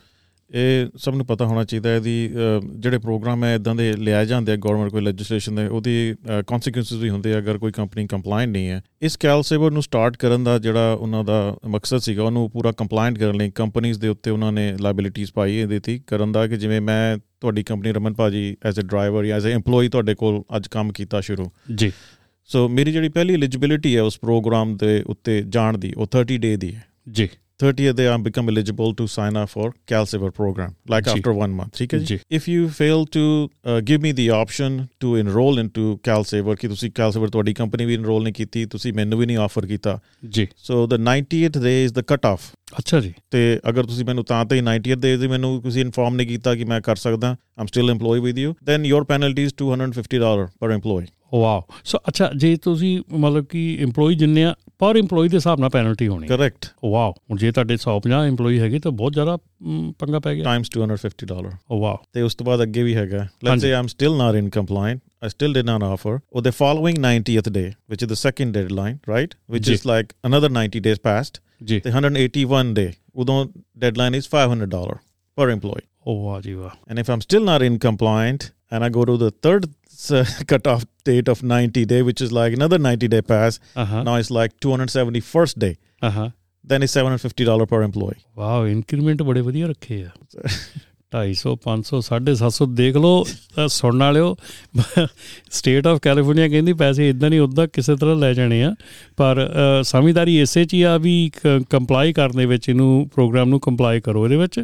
ਇਹ 0.55 0.87
ਸਭ 0.97 1.15
ਨੂੰ 1.15 1.27
ਪਤਾ 1.27 1.47
ਹੋਣਾ 1.47 1.65
ਚਾਹੀਦਾ 1.65 1.91
ਹੈ 1.91 1.97
ਇਹਦੀ 1.97 2.31
ਜਿਹੜੇ 2.77 2.99
ਪ੍ਰੋਗਰਾਮ 2.99 3.45
ਹੈ 3.45 3.55
ਇਦਾਂ 3.55 3.75
ਦੇ 3.75 3.93
ਲਿਆ 3.93 4.25
ਜਾਂਦੇ 4.25 4.53
ਆ 4.53 4.57
ਗਵਰਨਮੈਂਟ 4.57 4.91
ਕੋਈ 4.91 5.01
ਲੈਜਿਸਲੇਸ਼ਨ 5.01 5.55
ਦੇ 5.55 5.67
ਉਹਦੀ 5.67 6.15
ਕਨਸੀਕੁਐਂਸਸ 6.47 6.93
ਵੀ 6.93 7.11
ਹੁੰਦੇ 7.11 7.35
ਆ 7.35 7.39
ਅਗਰ 7.39 7.59
ਕੋਈ 7.59 7.73
ਕੰਪਨੀ 7.73 8.07
ਕੰਪਲਾਈਂਟ 8.07 8.51
ਨਹੀਂ 8.51 8.69
ਹੈ। 8.69 8.83
ਇਸ 9.03 9.17
ਕੈਲ 9.17 9.43
ਸੇਵਰ 9.43 9.71
ਨੂੰ 9.71 9.83
ਸਟਾਰਟ 9.83 10.17
ਕਰਨ 10.17 10.45
ਦਾ 10.45 10.59
ਜਿਹੜਾ 10.59 10.93
ਉਹਨਾਂ 10.93 11.25
ਦਾ 11.25 11.57
ਮਕਸਦ 11.67 11.99
ਸੀਗਾ 11.99 12.23
ਉਹਨੂੰ 12.23 12.51
ਪੂਰਾ 12.51 12.73
ਕੰਪਲਾਈਂਟ 12.73 13.19
ਕਰਨ 13.19 13.35
ਲਈ 13.35 13.51
ਕੰਪਨੀਆਂ 13.51 13.95
ਦੇ 13.95 14.09
ਉੱਤੇ 14.09 14.31
ਉਹਨਾਂ 14.31 14.53
ਨੇ 14.53 14.77
ਲਾਇਬਿਲਿਟੀਜ਼ 14.81 15.33
ਪਾਈ 15.35 15.57
ਇਹਦੇ 15.57 15.81
ਤੇ 15.81 16.01
ਕਰਨ 16.07 16.33
ਦਾ 16.33 16.47
ਕਿ 16.47 16.57
ਜਿਵੇਂ 16.57 16.81
ਮੈਂ 16.81 17.19
ਤੁਹਾਡੀ 17.41 17.63
ਕੰਪਨੀ 17.63 17.93
ਰਮਨ 17.93 18.15
ਭਾਜੀ 18.15 18.57
ਐਜ਼ 18.65 18.81
ਅ 18.81 18.83
ਡਰਾਈਵਰ 18.83 19.25
ਜਾਂ 19.25 19.37
ਐਜ਼ 19.37 19.49
ਅ 19.49 19.51
EMPLOYE 19.51 19.89
ਤੁਹਾਡੇ 19.91 20.15
ਕੋਲ 20.15 20.43
ਅੱਜ 20.57 20.67
ਕੰਮ 20.67 20.93
ਕੀਤਾ 20.93 21.21
ਸ਼ੁਰੂ। 21.21 21.51
ਜੀ। 21.75 21.93
ਸੋ 22.45 22.69
ਮੇਰੀ 22.69 22.93
ਜਿਹੜੀ 22.93 23.09
ਪਹਿਲੀ 23.09 23.35
ਐਲੀਜੀਬਿਲਿਟੀ 23.35 23.97
ਹੈ 23.97 24.03
ਉਸ 24.03 24.19
ਪ੍ਰੋਗਰਾਮ 24.19 24.77
ਦੇ 24.77 25.03
ਉੱਤੇ 25.07 25.45
ਜਾਣ 25.49 25.79
ਦੀ 25.79 25.93
ਉਹ 25.97 26.07
30 26.17 26.39
ਡੇ 26.39 26.57
ਦੀ 26.57 26.75
ਹੈ। 26.75 26.85
ਜੀ। 27.13 27.29
30th 27.63 27.97
day 28.01 28.07
i 28.13 28.17
become 28.29 28.49
eligible 28.53 28.95
to 29.01 29.07
sign 29.17 29.37
up 29.41 29.51
for 29.57 29.67
calciver 29.93 30.31
program 30.41 30.71
like 30.95 31.05
ji. 31.05 31.11
after 31.11 31.33
one 31.33 31.57
month 31.61 31.73
ਠੀਕ 31.75 31.95
ਹੈ 31.95 31.99
ਜੀ 31.99 32.19
if 32.35 32.49
you 32.53 32.69
fail 32.81 33.05
to 33.17 33.25
uh, 33.25 33.81
give 33.91 34.05
me 34.07 34.13
the 34.21 34.29
option 34.37 34.79
to 35.05 35.13
enroll 35.25 35.61
into 35.65 35.85
calciver 36.09 36.57
ਕਿ 36.57 36.69
ਤੁਸੀਂ 36.69 36.91
calciver 37.01 37.31
ਤੁਹਾਡੀ 37.31 37.55
ਕੰਪਨੀ 37.55 37.85
ਵੀ 37.85 37.97
enroll 37.97 38.23
ਨਹੀਂ 38.23 38.35
ਕੀਤੀ 38.35 38.67
ਤੁਸੀਂ 38.67 38.93
ਮੈਨੂੰ 38.93 39.19
ਵੀ 39.19 39.27
ਨਹੀਂ 39.27 39.37
ਆਫਰ 39.37 39.67
ਕੀਤਾ 39.67 39.99
ਜੀ 40.29 40.49
so 40.71 40.81
the 40.95 41.01
90th 41.11 41.61
day 41.61 41.77
is 41.89 41.97
the 41.99 42.07
cut 42.13 42.33
off 42.35 42.41
ਅੱਛਾ 42.79 43.01
ਜੀ 43.01 43.15
ਤੇ 43.31 43.61
ਅਗਰ 43.69 43.85
ਤੁਸੀਂ 43.85 44.05
ਮੈਨੂੰ 44.05 44.25
ਤਾਂ 44.25 44.45
ਤੇ 44.45 44.61
90th 44.61 45.01
day 45.07 45.19
ਦੀ 45.21 45.29
ਮੈਨੂੰ 45.29 45.63
ਤੁਸੀਂ 45.63 45.81
ਇਨਫੋਰਮ 45.81 46.15
ਨਹੀਂ 46.15 46.27
ਕੀਤਾ 46.27 46.55
ਕਿ 46.55 46.65
ਮੈਂ 46.65 46.81
ਕਰ 46.81 46.97
ਸਕਦਾ 46.97 47.37
I'm 47.61 47.67
still 47.67 47.91
EMPLOYED 47.93 48.23
with 48.23 48.39
you 48.39 48.55
then 48.65 48.85
your 48.87 49.05
penalty 49.05 49.43
is 49.43 49.55
250 49.63 50.19
dollar 50.19 50.49
ਪਰ 50.61 50.77
EMPLOYEE 50.77 51.07
ਵਾਓ 51.35 51.63
ਸੋ 51.85 51.99
ਅੱਛਾ 52.09 52.31
ਜੇ 52.37 52.57
ਤੁਸੀਂ 52.57 53.03
ਮਤਲਬ 53.13 53.45
ਕਿ 53.45 53.79
EMPLOYE 53.85 54.15
ਜਿੰਨੇ 54.15 54.45
ਆ 54.45 54.55
ਪਰ 54.79 54.97
EMPLOYE 54.97 55.29
ਦੇ 55.29 55.37
ਹਿਸਾਬ 55.37 55.61
ਨਾਲ 55.61 55.71
ਪੈਨਲਟੀ 55.71 56.09
ਹੋਣੀ 56.09 56.27
ਕਰੈਕਟ 56.27 56.67
ਵਾਓ 56.91 57.13
ਹੁਣ 57.13 57.39
ਜੇ 57.39 57.53
ਤੁਹਾਡੇ 57.53 57.75
150 57.75 58.31
EMPLOYE 58.31 58.59
ਹੈਗੇ 58.61 58.79
ਤਾਂ 58.79 58.93
ਬਹੁਤ 58.93 59.13
ਜ਼ਿਆਦਾ 59.13 59.39
ਪੰਗਾ 59.99 60.19
ਪੈ 60.19 60.35
ਗਿਆ 60.35 60.45
ਟਾਈਮਸ 60.45 60.71
250 60.79 61.27
ਡਾਲਰ 61.27 61.51
ਵਾਓ 61.81 61.99
ਤੇ 62.13 62.23
ਉਸ 62.23 62.35
ਤੋਂ 62.35 62.47
ਬਾਅਦ 62.47 62.63
ਅੱਗੇ 62.63 62.83
ਵੀ 62.83 62.97
ਹੈਗਾ 62.97 63.27
let's. 63.45 63.61
Say 63.61 63.75
I'm 63.75 63.87
still 63.87 64.17
not 64.17 64.35
in 64.35 64.49
compliant 64.49 65.01
I 65.27 65.29
still 65.29 65.53
did 65.53 65.67
not 65.67 65.83
offer. 65.83 66.13
Or 66.33 66.43
the 66.43 66.53
following 66.53 66.95
90th 66.95 67.49
day, 67.53 67.75
which 67.89 68.03
is 68.03 68.09
the 68.09 68.17
second 68.17 68.55
deadline, 68.55 68.95
right? 69.15 69.35
Which 69.55 69.67
Ji. 69.67 69.75
is 69.75 69.83
like 69.91 70.15
another 70.31 70.49
90 70.49 70.81
days 70.81 70.99
past. 71.09 71.41
ਜੀ 71.65 71.81
The 71.85 71.93
181 71.93 72.73
day, 72.79 72.89
ਉਦੋਂ 73.15 73.45
deadline 73.85 74.17
is 74.21 74.29
$500 74.37 74.95
per 75.39 75.51
employee. 75.57 75.87
ਜੀ 76.43 76.53
ਵਾਹ 76.53 76.71
And 76.91 77.03
if 77.05 77.13
I'm 77.15 77.21
still 77.21 77.45
not 77.45 77.67
in 77.69 77.79
compliant 77.89 78.49
and 78.73 78.87
I 78.87 78.91
go 78.97 79.05
to 79.05 79.17
the 79.25 79.31
third 79.47 79.69
uh, 80.09 80.25
cutoff 80.53 80.85
date 81.09 81.29
of 81.33 81.43
90 81.53 81.85
day, 81.93 82.03
which 82.09 82.27
is 82.27 82.37
like 82.39 82.59
another 82.59 82.79
90 82.85 83.09
day 83.15 83.23
pass, 83.33 83.59
ਆਹਾਂ 83.77 84.05
now 84.05 84.17
it's 84.23 84.33
like 84.39 84.59
271st 84.67 85.59
day. 85.67 85.75
ਆਹਾਂ 86.05 86.29
Then 86.65 86.83
it's 86.87 86.95
$750 86.97 87.67
per 87.69 87.83
employee. 87.87 88.21
Wow 88.37 88.67
increment 88.67 89.23
ਬੜੇ 89.23 89.41
ਵਧੀਆ 89.41 89.67
ਰੱਖੇ 89.67 90.03
ਆ। 90.05 90.11
250 91.13 91.53
500 91.63 92.01
750 92.09 92.67
ਦੇਖ 92.75 92.97
ਲਓ 92.97 93.25
ਸੁਣਨ 93.69 94.03
ਵਾਲਿਓ। 94.03 94.37
ਸਟੇਟ 95.51 95.87
ਆਫ 95.87 95.99
ਕੈਲੀਫੋਰਨੀਆ 96.03 96.49
ਕਹਿੰਦੀ 96.49 96.73
ਪੈਸੇ 96.73 97.09
ਇਦਾਂ 97.09 97.31
ਨਹੀਂ 97.31 97.41
ਉਦਾਂ 97.41 97.67
ਕਿਸੇ 97.73 97.97
ਤਰ੍ਹਾਂ 97.97 98.17
ਲੈ 98.17 98.33
ਜਾਣੇ 98.33 98.63
ਆ। 98.65 98.75
ਪਰ 99.17 99.49
ਸਮਝਦਾਰੀ 99.83 100.41
ਇਸੇ 100.41 100.65
ਚ 100.65 100.75
ਹੀ 100.75 100.83
ਆ 100.83 100.97
ਵੀ 100.99 101.31
ਕੰਪਲਾਈ 101.71 102.13
ਕਰਨ 102.13 102.37
ਦੇ 102.37 102.47
ਵਿੱਚ 102.47 102.69
ਇਹਨੂੰ 102.69 103.09
ਪ੍ਰੋਗਰਾਮ 103.15 103.49
ਨੂੰ 103.49 103.61
ਕੰਪਲਾਈ 103.61 104.01
ਕਰੋ। 104.01 104.25
ਇਹਦੇ 104.25 104.37
ਵਿੱਚ 104.37 104.61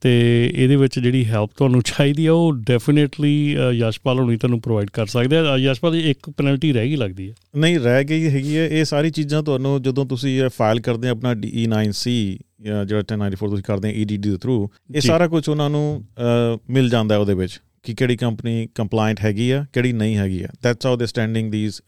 ਤੇ 0.00 0.10
ਇਹਦੇ 0.54 0.76
ਵਿੱਚ 0.76 0.98
ਜਿਹੜੀ 0.98 1.24
ਹੈਲਪ 1.24 1.50
ਤੁਹਾਨੂੰ 1.56 1.82
ਚਾਹੀਦੀ 1.82 2.26
ਆ 2.26 2.32
ਉਹ 2.32 2.52
ਡੈਫੀਨਿਟਲੀ 2.66 3.56
ਯਸ਼ਪਾਲ 3.72 4.18
ਹੋਣੀ 4.18 4.36
ਤੁਹਾਨੂੰ 4.36 4.60
ਪ੍ਰੋਵਾਈਡ 4.60 4.90
ਕਰ 4.90 5.06
ਸਕਦੇ 5.06 5.36
ਆ। 5.36 5.56
ਯਸ਼ਪਾਲ 5.56 5.92
ਦੀ 5.92 6.10
ਇੱਕ 6.10 6.30
ਪੈਨਲਟੀ 6.30 6.72
ਰਹਿ 6.72 6.88
ਗਈ 6.88 6.96
ਲੱਗਦੀ 6.96 7.28
ਹੈ 7.30 7.34
ਨਹੀਂ 7.56 7.78
ਰਹਿ 7.78 8.04
ਗਈ 8.04 8.28
ਹੈਗੀ 8.28 8.56
ਹੈ 8.56 8.66
ਇਹ 8.68 8.84
ਸਾਰੀ 8.84 9.10
ਚੀਜ਼ਾਂ 9.10 9.42
ਤੁਹਾਨੂੰ 9.42 9.82
ਜਦੋਂ 9.82 10.06
ਤੁਸੀਂ 10.06 10.40
ਫਾਈਲ 10.56 10.80
ਕਰਦੇ 10.80 11.08
ਆ 11.08 11.10
ਆਪਣਾ 11.10 11.32
DE9C 11.32 12.14
ਜਾਂ 12.62 12.84
ਜਿਹੜਾ 12.84 13.02
1094 13.02 13.48
ਤੁਸੀਂ 13.50 13.64
ਕਰਦੇ 13.64 13.88
ਆ 13.88 13.92
EDD 14.02 14.30
ਦੇ 14.30 14.36
ਥਰੂ 14.36 14.68
ਇਹ। 14.94 15.00
ਸਾਰਾ 15.00 15.28
ਕੁਝ 15.28 15.48
ਉਹਨਾਂ 15.48 15.70
ਨੂੰ 15.70 16.04
ਮਿਲ 16.70 16.88
ਜਾਂਦਾ 16.90 17.14
ਹੈ 17.14 17.20
ਉਹਦੇ 17.20 17.34
ਵਿੱਚ 17.34 17.60
ਕਿ 17.82 17.94
ਕਿਹੜੀ 17.94 18.16
ਕੰਪਨੀ 18.16 18.68
ਕੰਪਲਾਈਂਟ 18.74 19.20
ਹੈਗੀ 19.20 19.50
ਆ 19.50 19.64
ਕਿਹੜੀ 19.72 19.92
ਨਹੀਂ 19.92 20.16
ਹੈਗੀ 20.16 20.42
ਆ। 20.42 20.48
That's 20.62 20.86
how 20.86 20.96
they 20.96 21.06
standing 21.06 21.52
these 21.52 21.80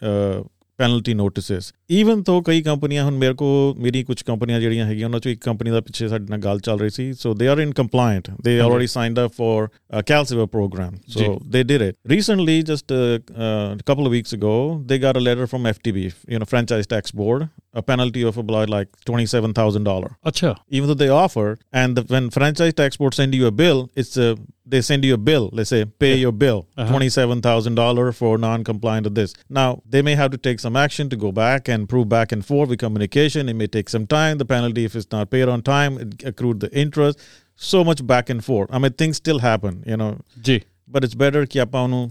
penalty 0.83 1.15
notices 1.15 1.73
even 1.91 2.23
ਤੋਂ 2.23 2.43
ਕਈ 2.43 2.63
ਕੰਪਨੀਆਂ 2.63 3.05
ਹੁਣ 3.05 3.17
ਮੇਰੇ 3.17 3.35
ਕੋ 3.35 3.49
ਮੇਰੀ 3.79 4.03
ਕੁਝ 4.05 4.23
ਕੰਪਨੀਆਂ 4.23 4.61
ਜਿਹੜੀਆਂ 4.61 4.87
ਹੈਗੀਆਂ 4.87 5.07
ਉਹਨਾਂ 5.07 5.21
ਚੋਂ 5.21 5.33
ਇੱਕ 5.33 5.45
ਕੰਪਨੀ 5.45 5.71
ਦਾ 5.71 5.81
ਪਿੱਛੇ 5.81 6.09
ਸਾਡੇ 6.09 6.27
ਨਾਲ 6.31 6.39
ਗੱਲ 6.39 6.61
ਚੱਲ 6.61 6.81
ਰਹੀ 6.81 6.91
ਸੀ 6.91 7.13
so 7.13 7.35
they 7.35 7.49
are 7.49 7.59
in 7.59 7.73
compliant 7.73 8.31
they 8.43 8.61
already 8.61 8.87
signed 8.87 9.21
up 9.25 9.33
for 9.33 9.69
CalSaver 10.01 10.47
program 10.57 10.97
ਜੀ। 11.09 11.25
so 11.25 11.33
they 11.55 11.63
did 11.71 11.85
it 11.89 11.99
recently 12.13 12.57
just 12.71 12.95
uh, 12.97 13.01
uh, 13.47 13.77
a 13.77 13.87
couple 13.91 14.09
of 14.09 14.15
weeks 14.17 14.37
ago 14.39 14.55
they 14.91 14.99
got 15.07 15.21
a 15.21 15.25
letter 15.29 15.49
from 15.55 15.69
FTB 15.73 16.05
you 16.33 16.41
know 16.43 16.49
franchise 16.55 16.91
tax 16.95 17.17
board 17.21 17.47
a 17.80 17.84
penalty 17.90 18.22
of 18.30 18.36
about 18.44 18.68
like 18.76 18.90
$27000 19.08 20.06
ਅੱਛਾ 20.30 20.52
even 20.76 20.86
though 20.90 21.00
they 21.04 21.10
offer 21.24 21.48
and 21.82 21.90
the, 21.98 22.04
when 22.14 22.26
franchise 22.36 22.74
tax 22.80 22.98
board 23.02 23.14
send 23.20 23.34
you 23.40 23.46
a 23.52 23.56
bill 23.62 23.80
it's 24.02 24.16
a 24.26 24.30
they 24.74 24.82
send 24.90 25.02
you 25.08 25.14
a 25.18 25.22
bill 25.30 25.44
let's 25.58 25.72
say 25.76 25.82
pay 26.04 26.14
your 26.24 26.34
bill 26.44 26.60
Uh-huh. 26.84 26.96
$27000 26.96 28.14
for 28.20 28.32
non-compliant 28.48 29.06
of 29.10 29.14
this 29.20 29.32
now 29.60 29.68
they 29.94 30.02
may 30.08 30.16
have 30.22 30.32
to 30.36 30.40
take 30.48 30.60
some 30.66 30.76
action 30.86 31.06
to 31.14 31.18
go 31.26 31.32
back 31.44 31.62
and 31.76 31.90
prove 31.94 32.08
back 32.18 32.32
and 32.38 32.44
forth 32.52 32.70
with 32.74 32.80
communication 32.86 33.50
it 33.54 33.58
may 33.62 33.70
take 33.78 33.90
some 33.96 34.06
time 34.18 34.34
the 34.44 34.50
penalty 34.56 34.86
if 34.90 34.96
it's 35.02 35.12
not 35.18 35.30
paid 35.36 35.48
on 35.56 35.62
time 35.74 35.94
it 36.06 36.10
accrued 36.32 36.60
the 36.66 36.72
interest 36.86 37.18
so 37.74 37.80
much 37.90 38.02
back 38.14 38.28
and 38.36 38.42
forth 38.50 38.70
i 38.76 38.80
mean 38.86 38.96
things 39.04 39.16
still 39.26 39.42
happen 39.50 39.76
you 39.92 40.00
know 40.04 40.12
ਜੀ 40.48 40.58
but 40.96 41.04
it's 41.06 41.16
better 41.24 41.46
ਕਿ 41.54 41.60
ਆਪਾਂ 41.60 41.82
ਉਹਨੂੰ 41.86 42.02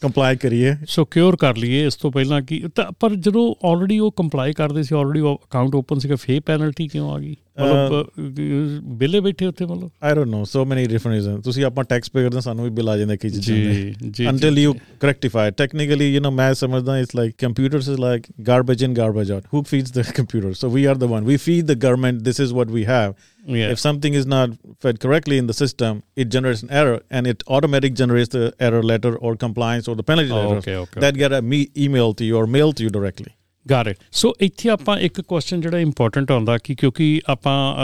comply 0.00 0.36
ਕਰੀਏ। 0.36 0.76
Secure 0.86 1.36
ਕਰ 1.36 1.56
ਲਈਏ 1.56 1.86
ਇਸ 1.86 1.96
ਤੋਂ 1.96 2.10
ਪਹਿਲਾਂ 2.12 2.42
ਕਿ 2.42 2.62
ਤਾਂ 2.74 2.92
ਪਰ 3.00 3.14
ਜਦੋਂ 3.14 3.54
ਆਲਰੇਡੀ 3.66 3.98
ਉਹ 3.98 4.12
ਕੰਪਲਾਈ 4.12 4.52
ਕਰਦੇ 4.52 4.82
ਸੀ 4.82 4.94
ਆਲਰੇਡੀ 4.94 5.20
ਉਹ 5.20 5.40
ਅਕਾਊਂਟ 5.44 5.74
ਓਪਨ 5.74 5.98
ਸੀਗਾ 5.98 6.16
ਫੇ 6.16 6.40
ਪੈਨਲਟੀ 6.40 6.88
ਕਿਉਂ 6.88 7.10
ਆ 7.10 7.18
ਗਈ? 7.18 7.36
ਮਤਲਬ 7.58 8.92
ਬਿੱਲੇ 8.98 9.20
ਬੈਠੇ 9.20 9.46
ਉੱਥੇ 9.46 9.66
ਮਤਲਬ 9.66 9.90
I 10.08 10.12
don't 10.18 10.30
know. 10.34 10.42
So 10.50 10.64
many 10.72 10.84
different 10.92 11.16
reasons. 11.16 11.42
ਤੁਸੀਂ 11.44 11.64
ਆਪਾਂ 11.64 11.84
ਟੈਕਸ 11.88 12.10
ਪੇ 12.10 12.22
ਕਰਦੇ 12.22 12.36
ਹਾਂ, 12.36 12.42
ਸਾਨੂੰ 12.42 12.64
ਵੀ 12.64 12.70
ਬਿੱਲ 12.76 12.88
ਆ 12.88 12.96
ਜਾਂਦਾ 12.96 13.16
ਕਿ 13.16 13.28
ਜੀ 13.28 13.40
ਜੀ 14.18 14.26
until 14.32 14.60
you 14.62 14.74
rectify 15.08 15.46
it. 15.50 15.56
Technically, 15.62 16.08
you 16.16 16.22
know, 16.26 16.32
ਮੈਂ 16.42 16.52
ਸਮਝਦਾ 16.60 17.00
it's 17.02 17.16
like 17.20 17.36
computers 17.46 17.88
is 17.94 17.98
like 18.04 18.28
garbage 18.50 18.84
in, 18.88 18.94
garbage 19.00 19.32
out. 19.36 19.50
Who 19.56 19.62
feeds 19.72 19.92
the 19.98 20.04
computer? 20.20 20.54
So 20.62 20.70
we 20.76 20.86
are 20.92 20.96
the 21.04 21.10
one. 21.16 21.28
We 21.32 21.38
feed 21.48 21.72
the 21.72 21.78
government. 21.86 22.24
This 22.30 22.40
is 22.46 22.54
what 22.60 22.72
we 22.78 22.84
have. 22.92 23.14
Yeah. 23.58 23.70
If 23.74 23.78
something 23.82 24.16
is 24.20 24.26
not 24.30 24.56
fed 24.86 25.00
correctly 25.04 25.36
in 25.42 25.46
the 25.50 25.56
system, 25.60 26.00
it 26.24 26.32
generates 26.36 26.62
an 26.66 26.72
error, 26.82 26.96
and 27.18 27.30
it 27.34 27.44
automatically 27.58 27.98
generates 28.00 28.32
the 28.34 28.42
error 28.68 28.82
letter 28.92 29.12
or 29.28 29.34
compliance 29.44 29.88
or 29.92 29.94
the 30.00 30.06
penalty 30.12 30.34
Oh, 30.38 30.40
letter 30.40 30.58
okay, 30.64 30.76
okay, 30.86 31.00
that 31.06 31.20
get 31.24 31.32
a 31.32 31.42
me- 31.52 31.68
email 31.86 32.12
to 32.20 32.26
you 32.30 32.36
or 32.40 32.46
mail 32.56 32.74
to 32.80 32.88
you 32.88 32.90
directly. 32.98 33.30
Got 33.70 33.88
it 33.88 33.96
so 34.12 34.34
ਇੱਥੇ 34.40 34.68
ਆਪਾਂ 34.70 34.98
ਇੱਕ 34.98 35.20
question 35.20 35.60
ਜਿਹੜਾ 35.60 35.78
important 35.78 36.30
ਆਉਂਦਾ 36.30 36.58
ਕਿ 36.58 36.74
ਕਿਉਂਕਿ 36.74 37.20
ਆਪਾਂ 37.26 37.74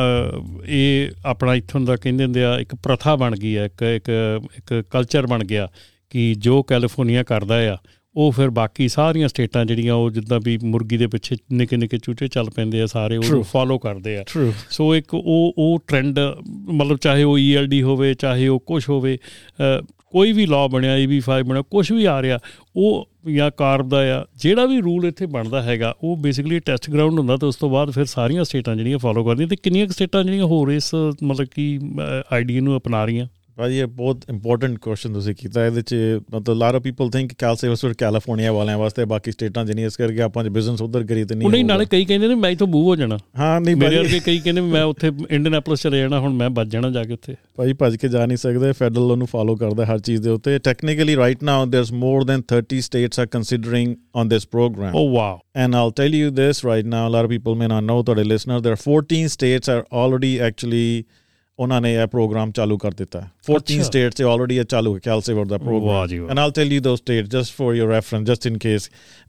ਇਹ 0.66 1.10
ਆਪਣਾ 1.24 1.54
ਇੱਥੋਂ 1.54 1.80
ਦਾ 1.80 1.96
ਕਹਿੰਦੇ 1.96 2.24
ਹੁੰਦੇ 2.24 2.44
ਆ 2.44 2.58
ਇੱਕ 2.58 2.74
ਪ੍ਰਥਾ 2.74 3.16
ਬਣ 3.16 3.36
ਗਈ 3.36 3.56
ਹੈ 3.56 3.64
ਇੱਕ 3.64 3.82
ਇੱਕ 3.82 4.10
ਇੱਕ 4.56 4.84
ਕਲਚਰ 4.90 5.26
ਬਣ 5.26 5.44
ਗਿਆ 5.44 5.68
ਕਿ 6.10 6.34
ਜੋ 6.38 6.62
ਕੈਲੀਫੋਰਨੀਆ 6.62 7.22
ਕਰਦਾ 7.22 7.72
ਆ 7.72 7.76
ਉਹ 8.14 8.32
ਫਿਰ 8.32 8.50
ਬਾਕੀ 8.50 8.88
ਸਾਰੀਆਂ 8.88 9.28
ਸਟੇਟਾਂ 9.28 9.64
ਜਿਹੜੀਆਂ 9.64 9.94
ਉਹ 9.94 10.10
ਜਿੱਦਾਂ 10.10 10.40
ਵੀ 10.44 10.58
ਮੁਰਗੀ 10.64 10.96
ਦੇ 10.96 11.06
ਪਿੱਛੇ 11.06 11.36
ਨਿੱਕੇ 11.52 11.76
ਨਿੱਕੇ 11.76 11.98
ਚੂਚੇ 11.98 12.28
ਚੱਲ 12.28 12.50
ਪੈਂਦੇ 12.50 12.80
ਆ 12.82 12.86
ਸਾਰੇ 12.86 13.16
ਉਹ 13.16 13.22
True. 13.22 13.42
ਫਾਲੋ 13.42 13.78
ਕਰਦੇ 13.78 14.16
ਆ. 14.18 14.24
ਸੋ 14.70 14.94
ਇੱਕ 14.94 15.14
ਉਹ 15.14 15.54
ਉਹ 15.58 15.80
ਟ੍ਰੈਂਡ 15.86 16.18
ਮਤਲਬ 16.50 16.98
ਚਾਹੇ 16.98 17.22
ਉਹ 17.22 17.38
ਈਐਲਡੀ 17.38 17.82
ਹੋਵੇ 17.82 18.14
ਚਾਹੇ 18.14 18.48
ਉਹ 18.48 18.60
ਕੁਝ 18.60 18.88
ਹੋਵੇ 18.88 19.18
ਕੋਈ 20.10 20.32
ਵੀ 20.32 20.46
ਲਾਅ 20.46 20.68
ਬਣਿਆ 20.68 20.96
EB5 20.96 21.42
ਬਣਿਆ 21.42 21.62
ਕੁਝ 21.62 21.92
ਵੀ 21.92 22.04
ਆ 22.04 22.22
ਰਿਹਾ 22.22 22.38
ਉਹ 22.76 23.08
ਜਾਂ 23.28 23.50
ਕਾਰਬ 23.56 23.88
ਦਾ 23.88 23.98
ਆ 24.16 24.24
ਜਿਹੜਾ 24.36 24.64
ਵੀ 24.66 24.80
ਰੂਲ 24.80 25.06
ਇੱਥੇ 25.06 25.26
ਬਣਦਾ 25.26 25.62
ਹੈਗਾ, 25.62 25.94
ਉਹ 26.02 26.16
ਬੇਸਿਕਲੀ 26.16 26.58
ਟੈਸਟ 26.60 26.90
ਗਰਾਊਂਡ 26.90 27.18
ਹੁੰਦਾ 27.18 27.36
ਤੇ 27.36 27.46
ਉਸ 27.46 27.56
ਤੋਂ 27.56 27.70
ਬਾਅਦ 27.70 27.90
ਫਿਰ 27.90 28.04
ਸਾਰੀਆਂ 28.04 28.44
ਸਟੇਟਾਂ 28.44 28.76
ਜਿਹੜੀਆਂ 28.76 28.98
ਫਾਲੋ 28.98 29.24
ਕਰਦੀਆਂ 29.24 29.48
ਤੇ 29.48 29.56
ਕਿੰਨੀਆਂ 29.56 29.86
ਕੁ 29.86 29.92
ਸਟੇਟਾਂ 29.92 30.22
ਜਿਹੜੀਆਂ 30.24 30.44
ਹੋਰ 30.44 30.70
ਇਸ, 30.72 30.94
ਮਤਲਬ 31.22 31.46
ਕਿ 31.46 31.78
ਆਈਡੀਆ 32.32 32.60
ਨੂੰ 32.60 32.76
ਅਪਣਾ 32.76 33.04
ਰਹੀਆਂ? 33.04 33.26
ਭਾਜੀ 33.56 33.78
ਇਹ 33.78 33.86
ਬਹੁਤ 33.86 34.24
ਇੰਪੋਰਟੈਂਟ 34.30 34.78
ਕੁਐਸਚਨ 34.78 35.12
ਤੁਸੀਂ 35.12 35.34
ਕੀਤਾ। 35.34 35.66
ਇਹਦੇ 35.66 35.82
ਚ 35.82 35.94
ਮਤਲਬ 36.34 36.56
lot 36.56 36.74
of 36.74 36.82
people 36.82 37.10
think 37.10 37.32
CalSaver 37.68 37.94
California 37.94 38.52
ਵਾਲਿਆਂ 38.52 38.78
ਵਾਸਤੇ 38.78 39.04
ਬਾਕੀ 39.04 39.32
ਸਟੇਟਾਂ 39.32 39.64
ਜਿੰਨੀ 39.64 39.84
ਇਸ 39.84 39.96
ਕਰਕੇ 39.96 40.20
ਆਪਾਂ 40.20 40.44
ਜੇ 40.44 40.50
ਬਿਜ਼ਨਸ 40.50 40.82
ਉਧਰ 40.82 41.04
ਕਰੀ 41.04 41.24
ਤੇ 41.24 41.34
ਨਹੀਂ 41.34 41.48
ਨਹੀਂ। 41.48 41.64
ਨਾਲੇ 41.64 41.84
ਕਈ 41.84 42.04
ਕਹਿੰਦੇ 42.04 42.28
ਨੇ 42.28 42.34
ਮੈਂ 42.34 42.50
ਇੱਥੋਂ 42.50 42.66
ਮੂਵ 42.66 42.86
ਹੋ 42.86 42.96
ਜਾਣਾ। 42.96 43.18
ਹਾਂ 43.38 43.60
ਨਹੀਂ 43.60 43.76
ਮੇਰੇ 43.76 43.98
ਵਰਗੇ 43.98 44.20
ਕਈ 44.20 44.38
ਕਹਿੰਦੇ 44.38 44.60
ਮੈਂ 44.60 44.84
ਉੱਥੇ 44.84 45.10
ਇੰਡੀਅਨੈਪੋਲਿਸ 45.30 45.82
ਚਲੇ 45.82 45.98
ਜਾਣਾ 45.98 46.20
ਹੁਣ 46.20 46.34
ਮੈਂ 46.34 46.50
ਵੱਜ 46.50 46.72
ਜਾਣਾ 46.72 46.90
ਜਾ 46.90 47.04
ਕੇ 47.04 47.12
ਉੱਥੇ। 47.12 47.34
ਭਾਜੀ 47.56 47.72
ਭੱਜ 47.72 47.96
ਕੇ 47.96 48.08
ਜਾ 48.08 48.26
ਨਹੀਂ 48.26 48.38
ਸਕਦੇ 48.38 48.72
ਫੈਡਰਲ 48.72 49.12
ਉਹਨੂੰ 49.12 49.26
ਫਾਲੋ 49.26 49.56
ਕਰਦਾ 49.56 49.84
ਹਰ 49.84 49.98
ਚੀਜ਼ 49.98 50.22
ਦੇ 50.22 50.30
ਉੱਤੇ। 50.30 50.58
Technically 50.58 51.16
right 51.16 51.42
now 51.42 51.66
there's 51.66 51.92
more 51.92 52.24
than 52.24 52.42
30 52.54 52.78
states 52.78 53.24
are 53.24 53.28
considering 53.38 53.94
on 54.20 54.34
this 54.34 54.48
program 54.56 54.94
oh 54.94 55.08
wow 55.14 55.40
i'll 55.58 55.94
tell 56.02 56.14
you 56.14 56.30
this 56.30 56.64
right 56.70 56.86
now 56.94 57.04
a 57.08 57.12
lot 57.16 57.26
of 57.26 57.30
people 57.30 57.54
may 57.54 57.68
not 57.74 57.88
know 57.90 58.02
ਤੁਹਾਡੇ 58.02 58.22
there 58.22 58.74
are 58.74 58.82
14 58.90 59.28
states 59.36 59.74
are 59.74 59.82
already 60.02 60.34
actually 60.50 61.04
ਉਹਨਾਂ 61.58 61.80
ਨੇ 61.80 61.94
ਇਹ 61.94 62.06
programme 62.06 62.50
ਚਾਲੂ 62.50 62.78
ਕਰ 62.78 62.90
ਦਿੱਤਾ 62.90 63.20
ਹੈ 63.20 63.30
14 63.50 63.56
ਅੱਛਾ। 63.56 63.82
states 63.82 64.10
ਇਹ 64.20 64.24
already 64.24 64.52
ਇਹ 64.52 64.64
ਚਾਲੂ 64.64 64.94
ਹੈ 64.94 65.00
ਕੈਲਸੇਵਰ 65.02 65.44
ਦਾ 65.44 65.56
ਵਾਹ 65.56 65.68
program 65.68 66.08
ਜੀ 66.08 66.18
ਵਾਹ। 66.18 66.30
and 66.30 66.38
i'll 66.38 66.54
tell 66.58 66.72
you 66.74 66.80
those 66.80 67.00
states 67.02 67.28
just 67.36 67.50
for 67.60 67.70
your 67.78 67.88
reference 67.92 68.28
just 68.32 68.50
in 68.50 68.56
case 68.56 68.88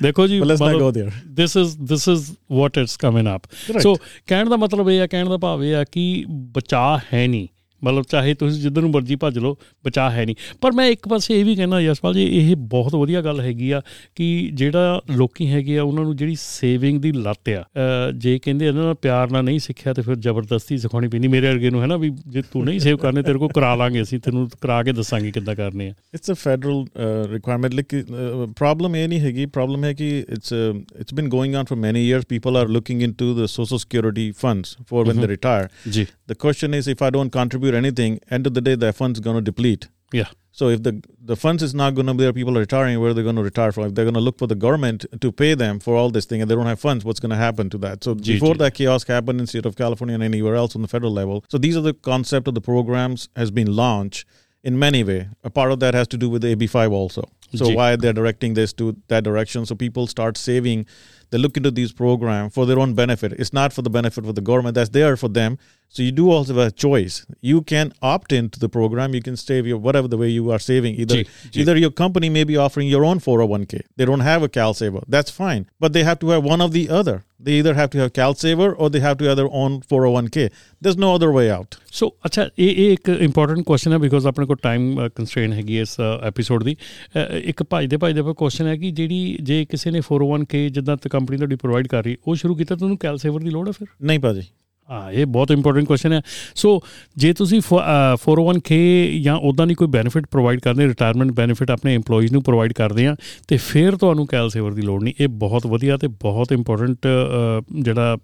ਦੇਖੋ 0.03 0.27
ਜੀ 0.27 0.41
but 0.41 0.47
let's 0.47 0.61
not 0.61 0.81
go 0.81 0.91
there. 1.01 1.11
This 1.27 1.57
is 1.57 1.79
this 1.79 2.09
is 2.09 2.33
what 2.53 2.79
it's 2.79 2.97
coming 2.97 3.29
up 3.37 3.43
Right. 3.47 3.81
So 3.81 3.97
ਕਹਿਣ 4.27 4.49
ਦਾ 4.49 4.57
ਮਤਲਬ 4.57 4.91
ਇਹ 4.91 5.01
ਆ 5.01 5.07
ਕਹਿਣ 5.07 5.29
ਦਾ 5.29 5.37
ਭਾਵ 5.37 5.65
ਇਹ 5.65 5.77
ਆ 5.77 5.85
ਕਿ 5.85 6.25
ਬਚਾ 6.29 6.99
ਹੈ 7.15 7.27
ਨਹੀਂ 7.27 7.49
ਮਤਲਬ 7.85 8.05
ਚਾਹੇ 8.05 8.35
ਤੁਸੀਂ 8.35 8.61
ਜਿੱਧਰ 8.63 8.81
ਨੂੰ 8.81 8.91
ਮਰਜ਼ੀ 8.91 9.17
ਭੱਜ 9.17 9.39
ਲਓ 9.39 9.57
ਬਚਾ 9.85 10.11
ਹੈ 10.11 10.25
ਨਹੀਂ 10.25 10.35
ਪਰ 10.61 10.73
ਮੈਂ 10.73 10.87
ਇੱਕ 10.89 11.09
ਪਾਸੇ 11.09 11.41
ਇਹ 11.41 11.45
ਵੀ 11.45 11.55
ਕਹਿਣਾ 11.57 11.81
ਯਸ਼ਪਾਲ 11.81 12.15
ਜੀ 12.15 12.25
ਇਹ 12.39 12.55
ਬਹੁਤ 12.57 12.95
ਵਧੀਆ 12.95 13.23
ਗੱਲ 13.23 13.41
ਹੈਗੀ 13.41 13.71
ਆ 13.71 13.83
ਕਿ 14.15 14.29
ਜਿਹੜਾ 14.55 15.01
ਲੋਕੀ 15.11 15.47
ਹੈਗੇ 15.47 15.79
ਆ 15.79 15.83
ਉਹਨਾਂ 15.83 16.05
ਨੂੰ 16.05 16.17
ਜਿਹੜੀ 16.17 16.35
ਸੇਵਿੰਗ 16.39 17.01
ਦੀ 17.01 17.13
ਲੱਤ 17.13 17.49
ਆ 17.49 17.65
ਜੇ 18.11 18.39
ਕਹਿੰਦੇ 18.39 18.67
ਇਹਨਾਂ 18.67 18.85
ਨਾਲ 18.85 18.95
ਪਿਆਰ 18.95 19.31
ਨਾਲ 19.31 19.45
ਨਹੀਂ 19.45 19.59
ਸਿੱਖਿਆ 19.59 19.93
ਤੇ 19.93 20.03
ਫਿਰ 20.03 20.17
ਜ਼ਬਰਦਸਤੀ 20.17 20.79
ਸਿਖਾਉਣੀ 20.79 21.09
ਪੈਂਦੀ 21.09 21.29
ਮੇਰੇ 21.29 21.49
ਵਰਗੇ 21.49 21.71
ਨੂੰ 21.71 21.83
ਹੈ 21.83 21.87
ਨਾ 21.87 21.97
ਵੀ 21.97 22.11
ਜੇ 22.27 22.43
ਤੂੰ 22.43 22.65
ਨਹੀਂ 22.65 22.81
ਸੇਵ 22.81 22.97
ਕਰਨੇ 22.97 23.23
ਤੇਰੇ 23.23 23.39
ਕੋਲ 23.39 23.49
ਕਰਾ 23.55 23.75
ਲਾਂਗੇ 23.75 24.03
ਅਸੀਂ 24.03 24.19
ਤੈਨੂੰ 24.21 24.49
ਕਰਾ 24.61 24.83
ਕੇ 24.83 24.93
ਦੱਸਾਂਗੇ 24.93 25.31
ਕਿੱਦਾਂ 25.31 25.55
ਕਰਨੇ 25.55 25.89
ਆ 25.89 25.95
federal 26.39 26.81
uh, 26.97 27.27
requirement. 27.35 27.75
Like, 27.75 27.95
uh, 27.95 28.47
problem 28.61 28.95
ਇਹ 28.97 29.09
ਨਹੀਂ 29.09 29.21
ਹੈਗੀ 29.21 29.45
problem 29.59 29.85
ਹੈ 29.85 29.93
ਕਿ 29.93 30.25
uh, 30.31 31.01
it's 31.01 31.17
been 31.19 31.31
going 31.35 31.57
on 31.61 31.71
for 31.71 31.79
many 31.79 32.03
years. 32.09 32.25
People 32.25 32.61
are 32.61 32.69
looking 32.79 33.03
into 33.09 33.29
the 33.41 33.49
social 33.49 33.79
security 33.79 34.27
funds 34.45 34.77
for 34.91 35.05
when 35.05 35.21
they 35.21 35.31
retire. 35.35 35.69
ਜੀ 35.93 36.07
The 36.29 36.37
question 36.37 36.75
is, 36.79 36.89
if 36.89 37.03
I 37.03 37.11
don't 37.11 37.39
anything, 37.75 38.21
end 38.31 38.47
of 38.47 38.55
the 38.55 38.61
day, 38.61 38.75
the 38.75 38.93
fund's 38.93 39.21
going 39.21 39.37
to 39.37 39.43
deplete. 39.43 39.89
Yeah. 40.13 40.29
So 40.53 40.71
if 40.71 40.83
the 40.83 41.03
the 41.21 41.37
funds 41.37 41.63
is 41.63 41.75
not 41.75 41.95
going 41.95 42.07
to 42.07 42.15
be 42.15 42.25
there, 42.25 42.33
people 42.33 42.57
are 42.57 42.61
retiring. 42.61 42.99
Where 42.99 43.11
are 43.11 43.15
they're 43.15 43.23
going 43.23 43.37
to 43.37 43.43
retire 43.43 43.71
from? 43.71 43.85
If 43.85 43.95
they're 43.95 44.05
going 44.05 44.15
to 44.15 44.21
look 44.21 44.39
for 44.39 44.49
the 44.49 44.57
government 44.57 45.07
to 45.21 45.31
pay 45.31 45.55
them 45.55 45.79
for 45.79 45.95
all 45.95 46.11
this 46.11 46.25
thing, 46.25 46.41
and 46.43 46.51
they 46.51 46.55
don't 46.55 46.67
have 46.67 46.81
funds, 46.81 47.05
what's 47.05 47.21
going 47.21 47.31
to 47.31 47.37
happen 47.37 47.71
to 47.71 47.79
that? 47.79 48.03
So 48.03 48.15
Ji, 48.15 48.35
before 48.35 48.55
that 48.57 48.75
chaos 48.75 49.05
happened 49.05 49.41
in 49.41 49.47
state 49.47 49.67
of 49.67 49.77
California 49.77 50.15
and 50.15 50.25
anywhere 50.25 50.57
else 50.57 50.75
on 50.75 50.83
the 50.83 50.89
federal 50.89 51.13
level. 51.13 51.45
So 51.49 51.59
these 51.59 51.77
are 51.77 51.81
the 51.81 51.95
concept 51.95 52.49
of 52.49 52.55
the 52.55 52.61
programs 52.61 53.29
has 53.37 53.51
been 53.53 53.75
launched 53.77 54.27
in 54.65 54.79
many 54.79 55.05
way. 55.05 55.29
A 55.45 55.51
part 55.51 55.71
of 55.71 55.81
that 55.81 55.95
has 55.95 56.09
to 56.09 56.17
do 56.17 56.29
with 56.29 56.43
the 56.43 56.57
AB5 56.57 56.91
also. 56.91 57.23
So 57.55 57.67
Ji. 57.67 57.77
why 57.77 57.97
they're 57.97 58.13
directing 58.13 58.55
this 58.55 58.73
to 58.75 58.97
that 59.09 59.25
direction? 59.25 59.65
So 59.65 59.75
people 59.75 60.07
start 60.07 60.37
saving. 60.37 60.87
They 61.32 61.40
look 61.40 61.56
into 61.58 61.72
these 61.72 61.92
programs 61.94 62.54
for 62.54 62.66
their 62.66 62.80
own 62.80 62.94
benefit. 62.96 63.34
It's 63.38 63.54
not 63.54 63.74
for 63.74 63.82
the 63.82 63.90
benefit 63.90 64.26
of 64.26 64.36
the 64.36 64.42
government. 64.42 64.76
That's 64.76 64.92
there 64.92 65.16
for 65.18 65.30
them. 65.30 65.58
So 65.96 66.04
you 66.04 66.12
do 66.12 66.30
also 66.32 66.54
have 66.54 66.62
a 66.64 66.72
choice. 66.84 67.16
You 67.42 67.58
can 67.64 67.92
opt 68.12 68.32
into 68.34 68.60
the 68.60 68.70
program. 68.70 69.14
You 69.14 69.22
can 69.22 69.36
save 69.38 69.68
your 69.68 69.78
whatever 69.80 70.08
the 70.08 70.18
way 70.18 70.30
you 70.30 70.52
are 70.52 70.60
saving. 70.60 70.96
Either 70.96 71.18
Ji, 71.18 71.26
ji. 71.52 71.62
either 71.62 71.76
your 71.78 71.92
company 71.92 72.30
may 72.30 72.44
be 72.44 72.58
offering 72.58 72.88
your 72.88 73.04
own 73.06 73.20
401k. 73.20 73.82
They 73.98 74.06
don't 74.06 74.26
have 74.30 74.42
a 74.44 74.50
CalSaver. 74.50 75.04
That's 75.08 75.32
fine. 75.32 75.68
But 75.80 75.94
they 75.94 76.04
have 76.04 76.20
to 76.20 76.30
have 76.30 76.44
one 76.46 76.62
of 76.62 76.72
the 76.78 76.90
other. 77.02 77.16
They 77.40 77.54
either 77.60 77.74
have 77.74 77.90
to 77.92 78.00
have 78.00 78.12
CalSaver 78.14 78.74
or 78.78 78.90
they 78.90 79.02
have 79.02 79.18
to 79.20 79.26
have 79.26 79.38
their 79.38 79.52
own 79.62 79.82
401k. 79.84 80.50
There's 80.82 80.98
no 80.98 81.14
other 81.16 81.32
way 81.38 81.48
out. 81.60 81.78
ਸੋ 81.94 82.08
ਅੱਛਾ 82.26 82.44
ਇਹ 82.60 82.70
ਇਹ 82.84 82.92
ਇੱਕ 82.94 83.10
important 83.10 83.60
question 83.66 83.92
ਹੈ 83.94 83.98
because 84.04 84.28
ਆਪਣੇ 84.28 84.46
ਕੋਲ 84.46 84.58
time 84.62 85.08
ਕੰਸਟ੍ਰੇਨ 85.16 85.52
ਹੈਗੀ 85.54 85.76
ਹੈ 85.78 85.82
ਇਸ 85.82 86.00
ਐਪੀਸੋਡ 86.28 86.64
ਦੀ 86.64 86.76
ਅ, 87.18 87.26
ਇੱਕ 87.52 87.64
ਭਜਦੇ 87.74 87.98
ਭਜਦੇ 88.04 88.22
ਪਰ 88.22 88.34
ਕੁਐਸਚਨ 88.40 88.68
ਹੈ 88.68 88.76
ਕਿ 88.78 88.92
ਜਿਹੜੀ 89.00 89.38
ਜੇ 89.50 89.64
ਕਿਸੇ 89.70 89.92
ਨੇ 89.92 90.00
401k 90.12 90.68
ਜਿੱਦਾਂ 90.78 90.96
ਤੇ 91.04 91.10
ਕੰਪਨੀ 91.19 91.37
ਤੁਹਾਡੀ 91.37 91.57
ਪ੍ਰੋਵਾਈਡ 91.57 91.89
ਕਰ 91.89 92.05
ਰਹੀ 92.05 92.17
ਉਹ 92.27 92.35
ਸ਼ੁਰੂ 92.35 92.55
ਕੀਤਾ 92.55 92.77
ਤੁਹਾਨੂੰ 92.77 92.99
ਕੈਲ 92.99 93.17
ਸੇਵਰ 93.17 93.41
ਦੀ 93.41 93.51
ਲੋੜ 93.51 93.69
ਹੈ 93.69 93.73
ਫਿਰ? 93.73 93.87
ਨਹੀਂ 94.03 94.19
ਭਾਜੀ 94.19 94.43
ਹਾਂ 94.91 95.13
ਇਹ 95.13 95.27
ਬਹੁਤ 95.27 95.51
ਇੰਪੋਰਟੈਂਟ 95.51 95.87
ਕੁਐਸਚਨ 95.87 96.13
ਹੈ। 96.13 96.21
ਸੋ 96.55 96.81
ਜੇ 97.17 97.33
ਤੁਸੀਂ 97.33 97.61
ਫੋ- 97.61 97.81
ਅ, 97.81 98.17
401k 98.17 98.77
ਜਾਂ 99.23 99.37
ਉਦਾਂ 99.37 99.67
ਦੀ 99.67 99.75
ਕੋਈ 99.75 99.89
ਬੈਨੀਫਿਟ 99.89 100.27
ਪ੍ਰੋਵਾਈਡ 100.31 100.61
ਕਰਦੇ 100.61 100.87
ਰਿਟਾਇਰਮੈਂਟ 100.87 101.33
ਬੈਨੀਫਿਟ 101.33 101.71
ਆਪਣੇ 101.71 101.97
EMPLOYEES 101.97 102.33
ਨੂੰ 102.33 102.43
ਪ੍ਰੋਵਾਈਡ 102.43 102.73
ਕਰਦੇ 102.73 103.07
ਆ 103.07 103.17
ਤੇ 103.49 103.57
ਫਿਰ 103.57 103.97
ਤੁਹਾਨੂੰ 103.97 104.27
ਕੈਲ 104.27 104.51
ਸੇਵਰ 104.51 104.73
ਦੀ 104.73 104.83
ਲੋੜ 104.83 105.03
ਨਹੀਂ। 105.03 105.15
ਇਹ 105.21 105.29
ਬਹੁਤ 105.29 105.67
ਵਧੀਆ 105.67 105.97
ਤੇ 105.97 106.09
ਬਹੁਤ 106.09 106.53
ਇੰਪੋਰਟੈਂਟ 106.53 107.07
ਜਿਹੜਾ 107.81 108.17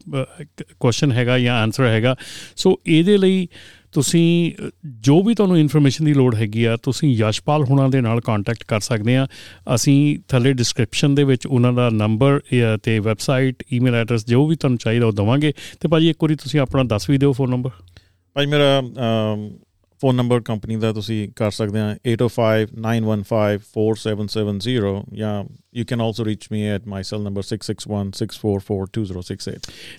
ਕੁਐਸਚਨ 0.80 1.12
ਹੈਗਾ 1.12 1.38
ਜਾਂ 1.38 1.62
ਆਨਸਰ 1.62 1.86
ਹੈਗਾ। 1.86 2.16
ਸੋ 2.56 2.80
ਇਹਦੇ 2.86 3.18
ਲਈ 3.18 3.48
ਤੁਸੀਂ 3.94 4.52
ਅ, 4.52 4.70
ਜੋ 5.00 5.22
ਵੀ 5.22 5.34
ਤੁਹਾਨੂੰ 5.34 5.58
ਇਨਫੋਰਮੇਸ਼ਨ 5.58 6.04
ਦੀ 6.04 6.14
ਲੋੜ 6.14 6.34
ਹੈਗੀ 6.34 6.64
ਆ 6.64 6.76
ਤੁਸੀਂ 6.76 7.14
ਯਸ਼ਪਾਲ 7.14 7.64
ਹੁਣਾਂ 7.64 7.88
ਦੇ 7.88 8.00
ਨਾਲ 8.00 8.20
ਕੰਟੈਕਟ 8.20 8.64
ਕਰ 8.64 8.80
ਸਕਦੇ 8.80 9.16
ਆ। 9.16 9.26
ਅਸੀਂ 9.74 10.18
ਥੱਲੇ 10.28 10.52
ਡਿਸਕ੍ਰਿਪਸ਼ਨ 10.52 11.14
ਦੇ 11.14 11.24
ਵਿੱਚ 11.24 11.46
ਉਹਨਾਂ 11.46 11.72
ਦਾ 11.72 11.90
ਨੰਬਰ 11.90 12.40
ਤੇ 12.82 12.98
ਵੈਬਸਾਈਟ 12.98 13.62
ਈਮੇਲ 13.72 13.94
ਐਡਰੈਸ 13.94 14.26
ਜੋ 14.26 14.46
ਵੀ 14.46 14.56
ਤੁਹਾਨੂੰ 14.56 14.78
ਚਾਹੀਦਾ 14.78 15.06
ਉਹ 15.06 15.12
ਦਵਾਂਗੇ। 15.12 15.52
ਤੇ 15.80 15.88
ਭਾਜੀ 15.88 16.10
ਇੱਕ 16.10 16.18
ਵਾਰੀ 16.22 16.34
ਤੁਸੀਂ 16.34 16.60
ਆਪਣਾ 16.60 16.82
ਦੱਸ 16.82 17.10
ਵੀ 17.10 17.18
ਦਿਓ 17.18 17.32
ਫੋਨ 17.32 17.50
ਨੰਬਰ 17.50 17.70
ਭਾਈ 18.34 18.46
ਮੇਰਾ 18.46 18.82
ਫੋਨ 20.00 20.14
ਨੰਬਰ 20.14 20.40
ਕੰਪਨੀ 20.40 20.76
ਦਾ 20.76 20.92
ਤੁਸੀਂ 20.92 21.28
ਕਰ 21.36 21.50
ਸਕਦੇ 21.50 21.80
ਆ। 21.80 21.96
8059154770 22.06 25.02
ਜਾਂ 25.14 25.44
you 25.78 25.84
can 25.84 26.04
also 26.04 26.26
reach 26.26 26.44
me 26.54 26.60
at 26.76 26.82
my 26.92 27.00
cell 27.08 27.24
number 27.24 27.44
661-644-2068 27.44 29.56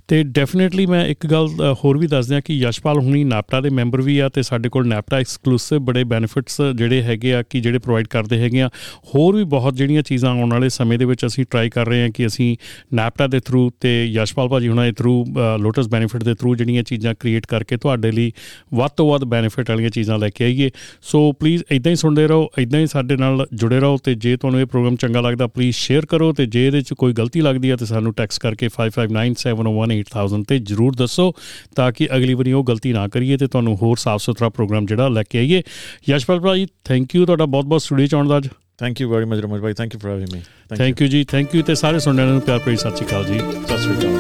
ਤੇ 0.08 0.24
ਡੈਫੀਨਿਟਲੀ 0.24 0.86
ਮੈਂ 0.86 1.08
ਇੱਕ 1.08 1.28
ਗੱਲ 1.28 1.48
ਅ, 1.48 1.74
ਹੋਰ 1.74 1.98
ਵੀ 1.98 2.08
ਦੱਸ 2.08 2.28
ਦਿਆਂ 2.28 2.42
ਕਿ 2.42 2.54
ਯਸ਼ਪਾਲ 2.54 3.00
ਹੁਣੀ 3.00 3.24
ਨਾਪਟਾ 3.24 3.62
ਦੇ 3.62 3.70
ਮੈਂਬਰ 3.70 4.02
ਵੀ 4.02 4.20
ਆ 4.20 4.30
ਤੇ 4.30 4.44
ਸਾਡੇ 4.44 4.70
ਕੋਲ 4.70 4.88
ਨਾਪਟਾ 4.88 5.18
ਐਕਸਕਲੂਸਿਵ 5.18 5.80
ਬੜੇ 5.80 6.04
ਬੈਨੀਫਿਟਸ 6.04 6.62
ਜਿਹੜੇ 6.76 7.04
ਹੈਗੇ 7.04 7.36
ਆ 7.36 7.44
ਕਿ 7.44 7.60
ਜਿਹੜੇ 7.60 7.80
ਪ੍ਰੋਵਾਈਡ 7.80 8.08
ਕਰਦੇ 8.08 8.40
ਹੈਗੇ 8.40 8.62
ਆ। 8.62 8.70
ਹੋਰ 9.16 9.36
ਵੀ 9.36 9.44
ਬਹੁਤ 9.44 9.76
ਜਿਹੜੀਆਂ 9.76 10.02
ਚੀਜ਼ਾਂ 10.02 10.32
ਆਉਣ 10.32 10.52
ਵਾਲੇ 10.52 10.70
ਸਮੇਂ 10.70 11.00
ਦੇ 11.00 11.06
ਵਿੱਚ 11.06 11.26
ਅਸੀਂ 11.26 11.46
ਟਰਾਈ 11.50 11.70
ਕਰ 11.70 11.88
ਰਹੇ 11.88 12.02
ਹਾਂ 12.02 12.10
ਕਿ 12.10 12.28
ਅਸੀਂ 12.28 12.58
ਨਾਪਟਾ 12.94 13.28
ਦੇ 13.28 13.40
ਥਰੂ 13.40 13.72
ਤੇ 13.80 14.06
ਯਸ਼ਪਾਲ 14.06 14.48
ਭਾਜੀ 14.48 14.68
ਹੁਣਾਂ 14.68 14.86
ਦੇ 14.86 14.92
ਥਰੂ 14.92 15.26
ਲੋਟਸ 15.60 15.88
ਬੈਨੀਫਿਟ 15.88 16.24
ਦੇ 16.24 16.36
ਥਰੂ 16.36 16.56
ਜਿਹੜੀਆਂ 16.56 16.84
ਚੀਜ਼ਾਂ 16.84 17.16
ਕ੍ਰੀਏਟ 17.20 17.46
ਕਰਕੇ 17.46 17.78
ਤੁਹਾਡੇ 17.78 18.12
ਲਈ 18.12 18.32
ਵੱਧ 18.74 18.92
ਤੋਂ 18.92 19.10
ਵੱਧ 19.10 19.24
ਬੈਨੀਫਿਟ 19.24 19.70
ਵਾਲੀਆਂ 19.70 19.90
ਚੀਜ਼ਾਂ 19.90 20.20
ਲੈ 20.20 20.30
ਕੇ 20.30 20.46
ਆਈਏ। 20.46 20.72
ਸੋ 21.02 21.32
ਪਲੀਜ਼ 21.32 21.64
ਇਦਾਂ 21.72 21.92
ਹੀ 21.92 21.96
ਸੁਣਦੇ 21.96 22.28
ਰਹੋ 22.28 22.50
ਇਦਾਂ 22.58 22.80
ਹੀ 22.80 22.88
ਸਾਡੇ 22.88 23.18
ਨਾਲ 23.18 23.48
ਜੁੜੇ 23.54 23.80
ਰਹੋ 23.80 23.98
ਤੇ 23.98 24.16
ਜੇ 24.16 24.38
ਤੁਹਾਨੂੰ 24.38 24.62
ਇਹ 24.62 24.66
ਪ੍ਰੋਗਰਾਮ 24.66 24.96
ਚੰਗਾ 24.96 25.22
ਲੱਗਦਾ 25.22 25.48
ਪਲੀਜ਼ 25.66 25.78
ਸ਼ੇਅਰ 25.78 26.06
ਕਰੋ 26.06 26.34
ਤੇ 26.34 26.46
ਜੇ 26.46 26.68
ਇਹਦੇ 26.68 26.82
'ਚ 26.82 26.94
ਕੋਈ 26.94 27.14
ਗਲਤੀ 27.14 27.42
ਲੱਗਦੀ 27.42 27.72
ਹੈ 27.72 27.76
ਤੇ 27.76 27.86
ਸਾਨੂੰ 27.86 28.14
ਟੈਕਸਟ 28.14 28.42
ਕਰਕੇ 28.42 28.70
5597018000 28.76 30.44
ਤੇ 30.48 30.60
ਜਰੂਰ 30.60 30.96
ਦੱਸੋ 30.96 31.34
ਤਾਂ 31.76 31.92
ਕਿ 31.92 32.08
ਅਗਲੀ 32.16 32.34
ਵਾਰੀ 32.34 32.52
ਉਹ 32.52 32.64
ਗਲਤੀ 32.64 32.94
ਨਾ 32.94 33.08
ਕਰੀਏ 33.08 33.38
ਤੇ 33.38 33.48
ਤੁਹਾਨੂੰ 33.48 33.76
ਹੋਰ 33.76 33.98
ਸਾਫ਼ 33.98 34.24
ਸੁਥਰਾ 34.24 34.50
ਪ੍ਰੋਗਰਾਮ 34.50 34.86
ਜਿਹੜਾ 34.86 35.08
ਲੈ 35.08 35.24
ਕੇ 35.30 35.40
ਆਈਏ। 35.40 35.64
ਯਸ਼ਪਾਲ 36.10 36.40
ਭਾਜੀ 36.40 36.68
ਥੈਂਕ 36.84 37.16
ਯੂ 37.16 37.26
ਤੁਹਾਡਾ 37.26 37.46
ਬਹੁਤ 37.46 37.66
ਬਹੁਤ 37.66 37.82
ਸਟੂਡੀਓ 37.82 38.08
ਚ 38.08 38.16
ਆਉਣ 38.16 38.28
ਦਾ 38.28 38.38
ਅੱਜ। 38.38 38.48
Thank 38.80 39.02
you 39.02 39.10
very 39.10 39.26
much 39.26 39.40
Raman 39.40 39.62
Bhai. 39.62 39.74
Thank 39.74 39.94
you 39.94 40.00
for 40.00 40.12
having 40.12 40.30
me 40.34 40.42
thank 40.78 41.02
you 41.02 41.08
ਜੀ 41.08 41.24
ਥੈਂਕ 41.24 41.56
ਯੂ 41.56 41.64
ਤੇ 41.64 41.76
ਸਾਰੇ 41.76 42.00
ਸੁਣਨ 42.00 42.18
ਵਾਲਿਆਂ 42.18 42.34
ਨੂੰ 42.34 42.42
ਪਿਆਰ 42.42 42.60
ਭਰੀ 42.60 42.78
ਸਤਿ 42.78 42.96
ਸ਼੍ਰੀ 42.96 43.08
ਅਕਾਲ 43.08 43.26
ਜੀ। 43.26 43.40
ਸਤਿ 43.40 43.78
ਸ਼੍ਰੀ 43.78 43.98
ਅਕਾਲ। 43.98 44.16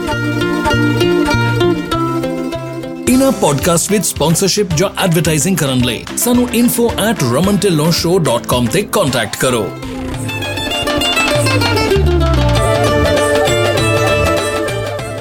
ਇਨਾ 3.09 3.31
ਪੋਡਕਾਸਟ 3.31 3.91
ਵਿੱਚ 3.91 4.05
ਸਪਾਂਸਰਸ਼ਿਪ 4.05 4.67
ਜਾਂ 4.77 5.03
ਐਡਵਰਟਾਈਜ਼ਿੰਗ 5.03 5.57
ਕਰਨ 5.57 5.85
ਲਈ 5.85 6.05
ਸਾਨੂੰ 6.17 6.49
info@ramantillonshow.com 6.49 8.71
ਤੇ 8.71 8.81
ਕੰਟੈਕਟ 8.81 9.35
ਕਰੋ। 9.35 9.71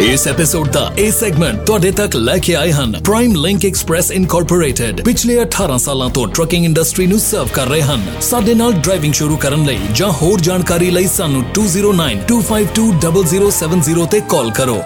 ਇਸ 0.00 0.28
ਐਪੀਸੋਡ 0.28 0.68
ਦਾ 0.68 0.92
ਇਹ 0.98 1.12
ਸੈਗਮੈਂਟ 1.12 1.66
ਤੁਹਾਡੇ 1.66 1.90
ਤੱਕ 1.90 2.16
ਲੈ 2.16 2.38
ਕੇ 2.38 2.54
ਆਏ 2.54 2.72
ਹਨ 2.72 3.00
ਪ੍ਰਾਈਮ 3.04 3.34
ਲਿੰਕ 3.34 3.64
ਐਕਸਪ੍ਰੈਸ 3.64 4.10
ਇਨਕੋਰਪੋਰੇਟਡ 4.10 5.00
ਪਿਛਲੇ 5.00 5.42
18 5.42 5.78
ਸਾਲਾਂ 5.78 6.10
ਤੋਂ 6.10 6.28
ਟਰੱਕਿੰਗ 6.28 6.64
ਇੰਡਸਟਰੀ 6.64 7.06
ਨੂੰ 7.06 7.18
ਸਰਵ 7.18 7.48
ਕਰ 7.52 7.66
ਰਹੇ 7.66 7.82
ਹਨ। 7.82 8.06
ਸਾਡੇ 8.20 8.54
ਨਾਲ 8.54 8.72
ਡਰਾਈਵਿੰਗ 8.72 9.14
ਸ਼ੁਰੂ 9.14 9.36
ਕਰਨ 9.36 9.64
ਲਈ 9.64 9.78
ਜਾਂ 9.94 10.12
ਹੋਰ 10.12 10.40
ਜਾਣਕਾਰੀ 10.40 10.90
ਲਈ 10.90 11.06
ਸਾਨੂੰ 11.06 11.44
2092520070 11.58 14.06
ਤੇ 14.10 14.20
ਕਾਲ 14.28 14.50
ਕਰੋ। 14.50 14.82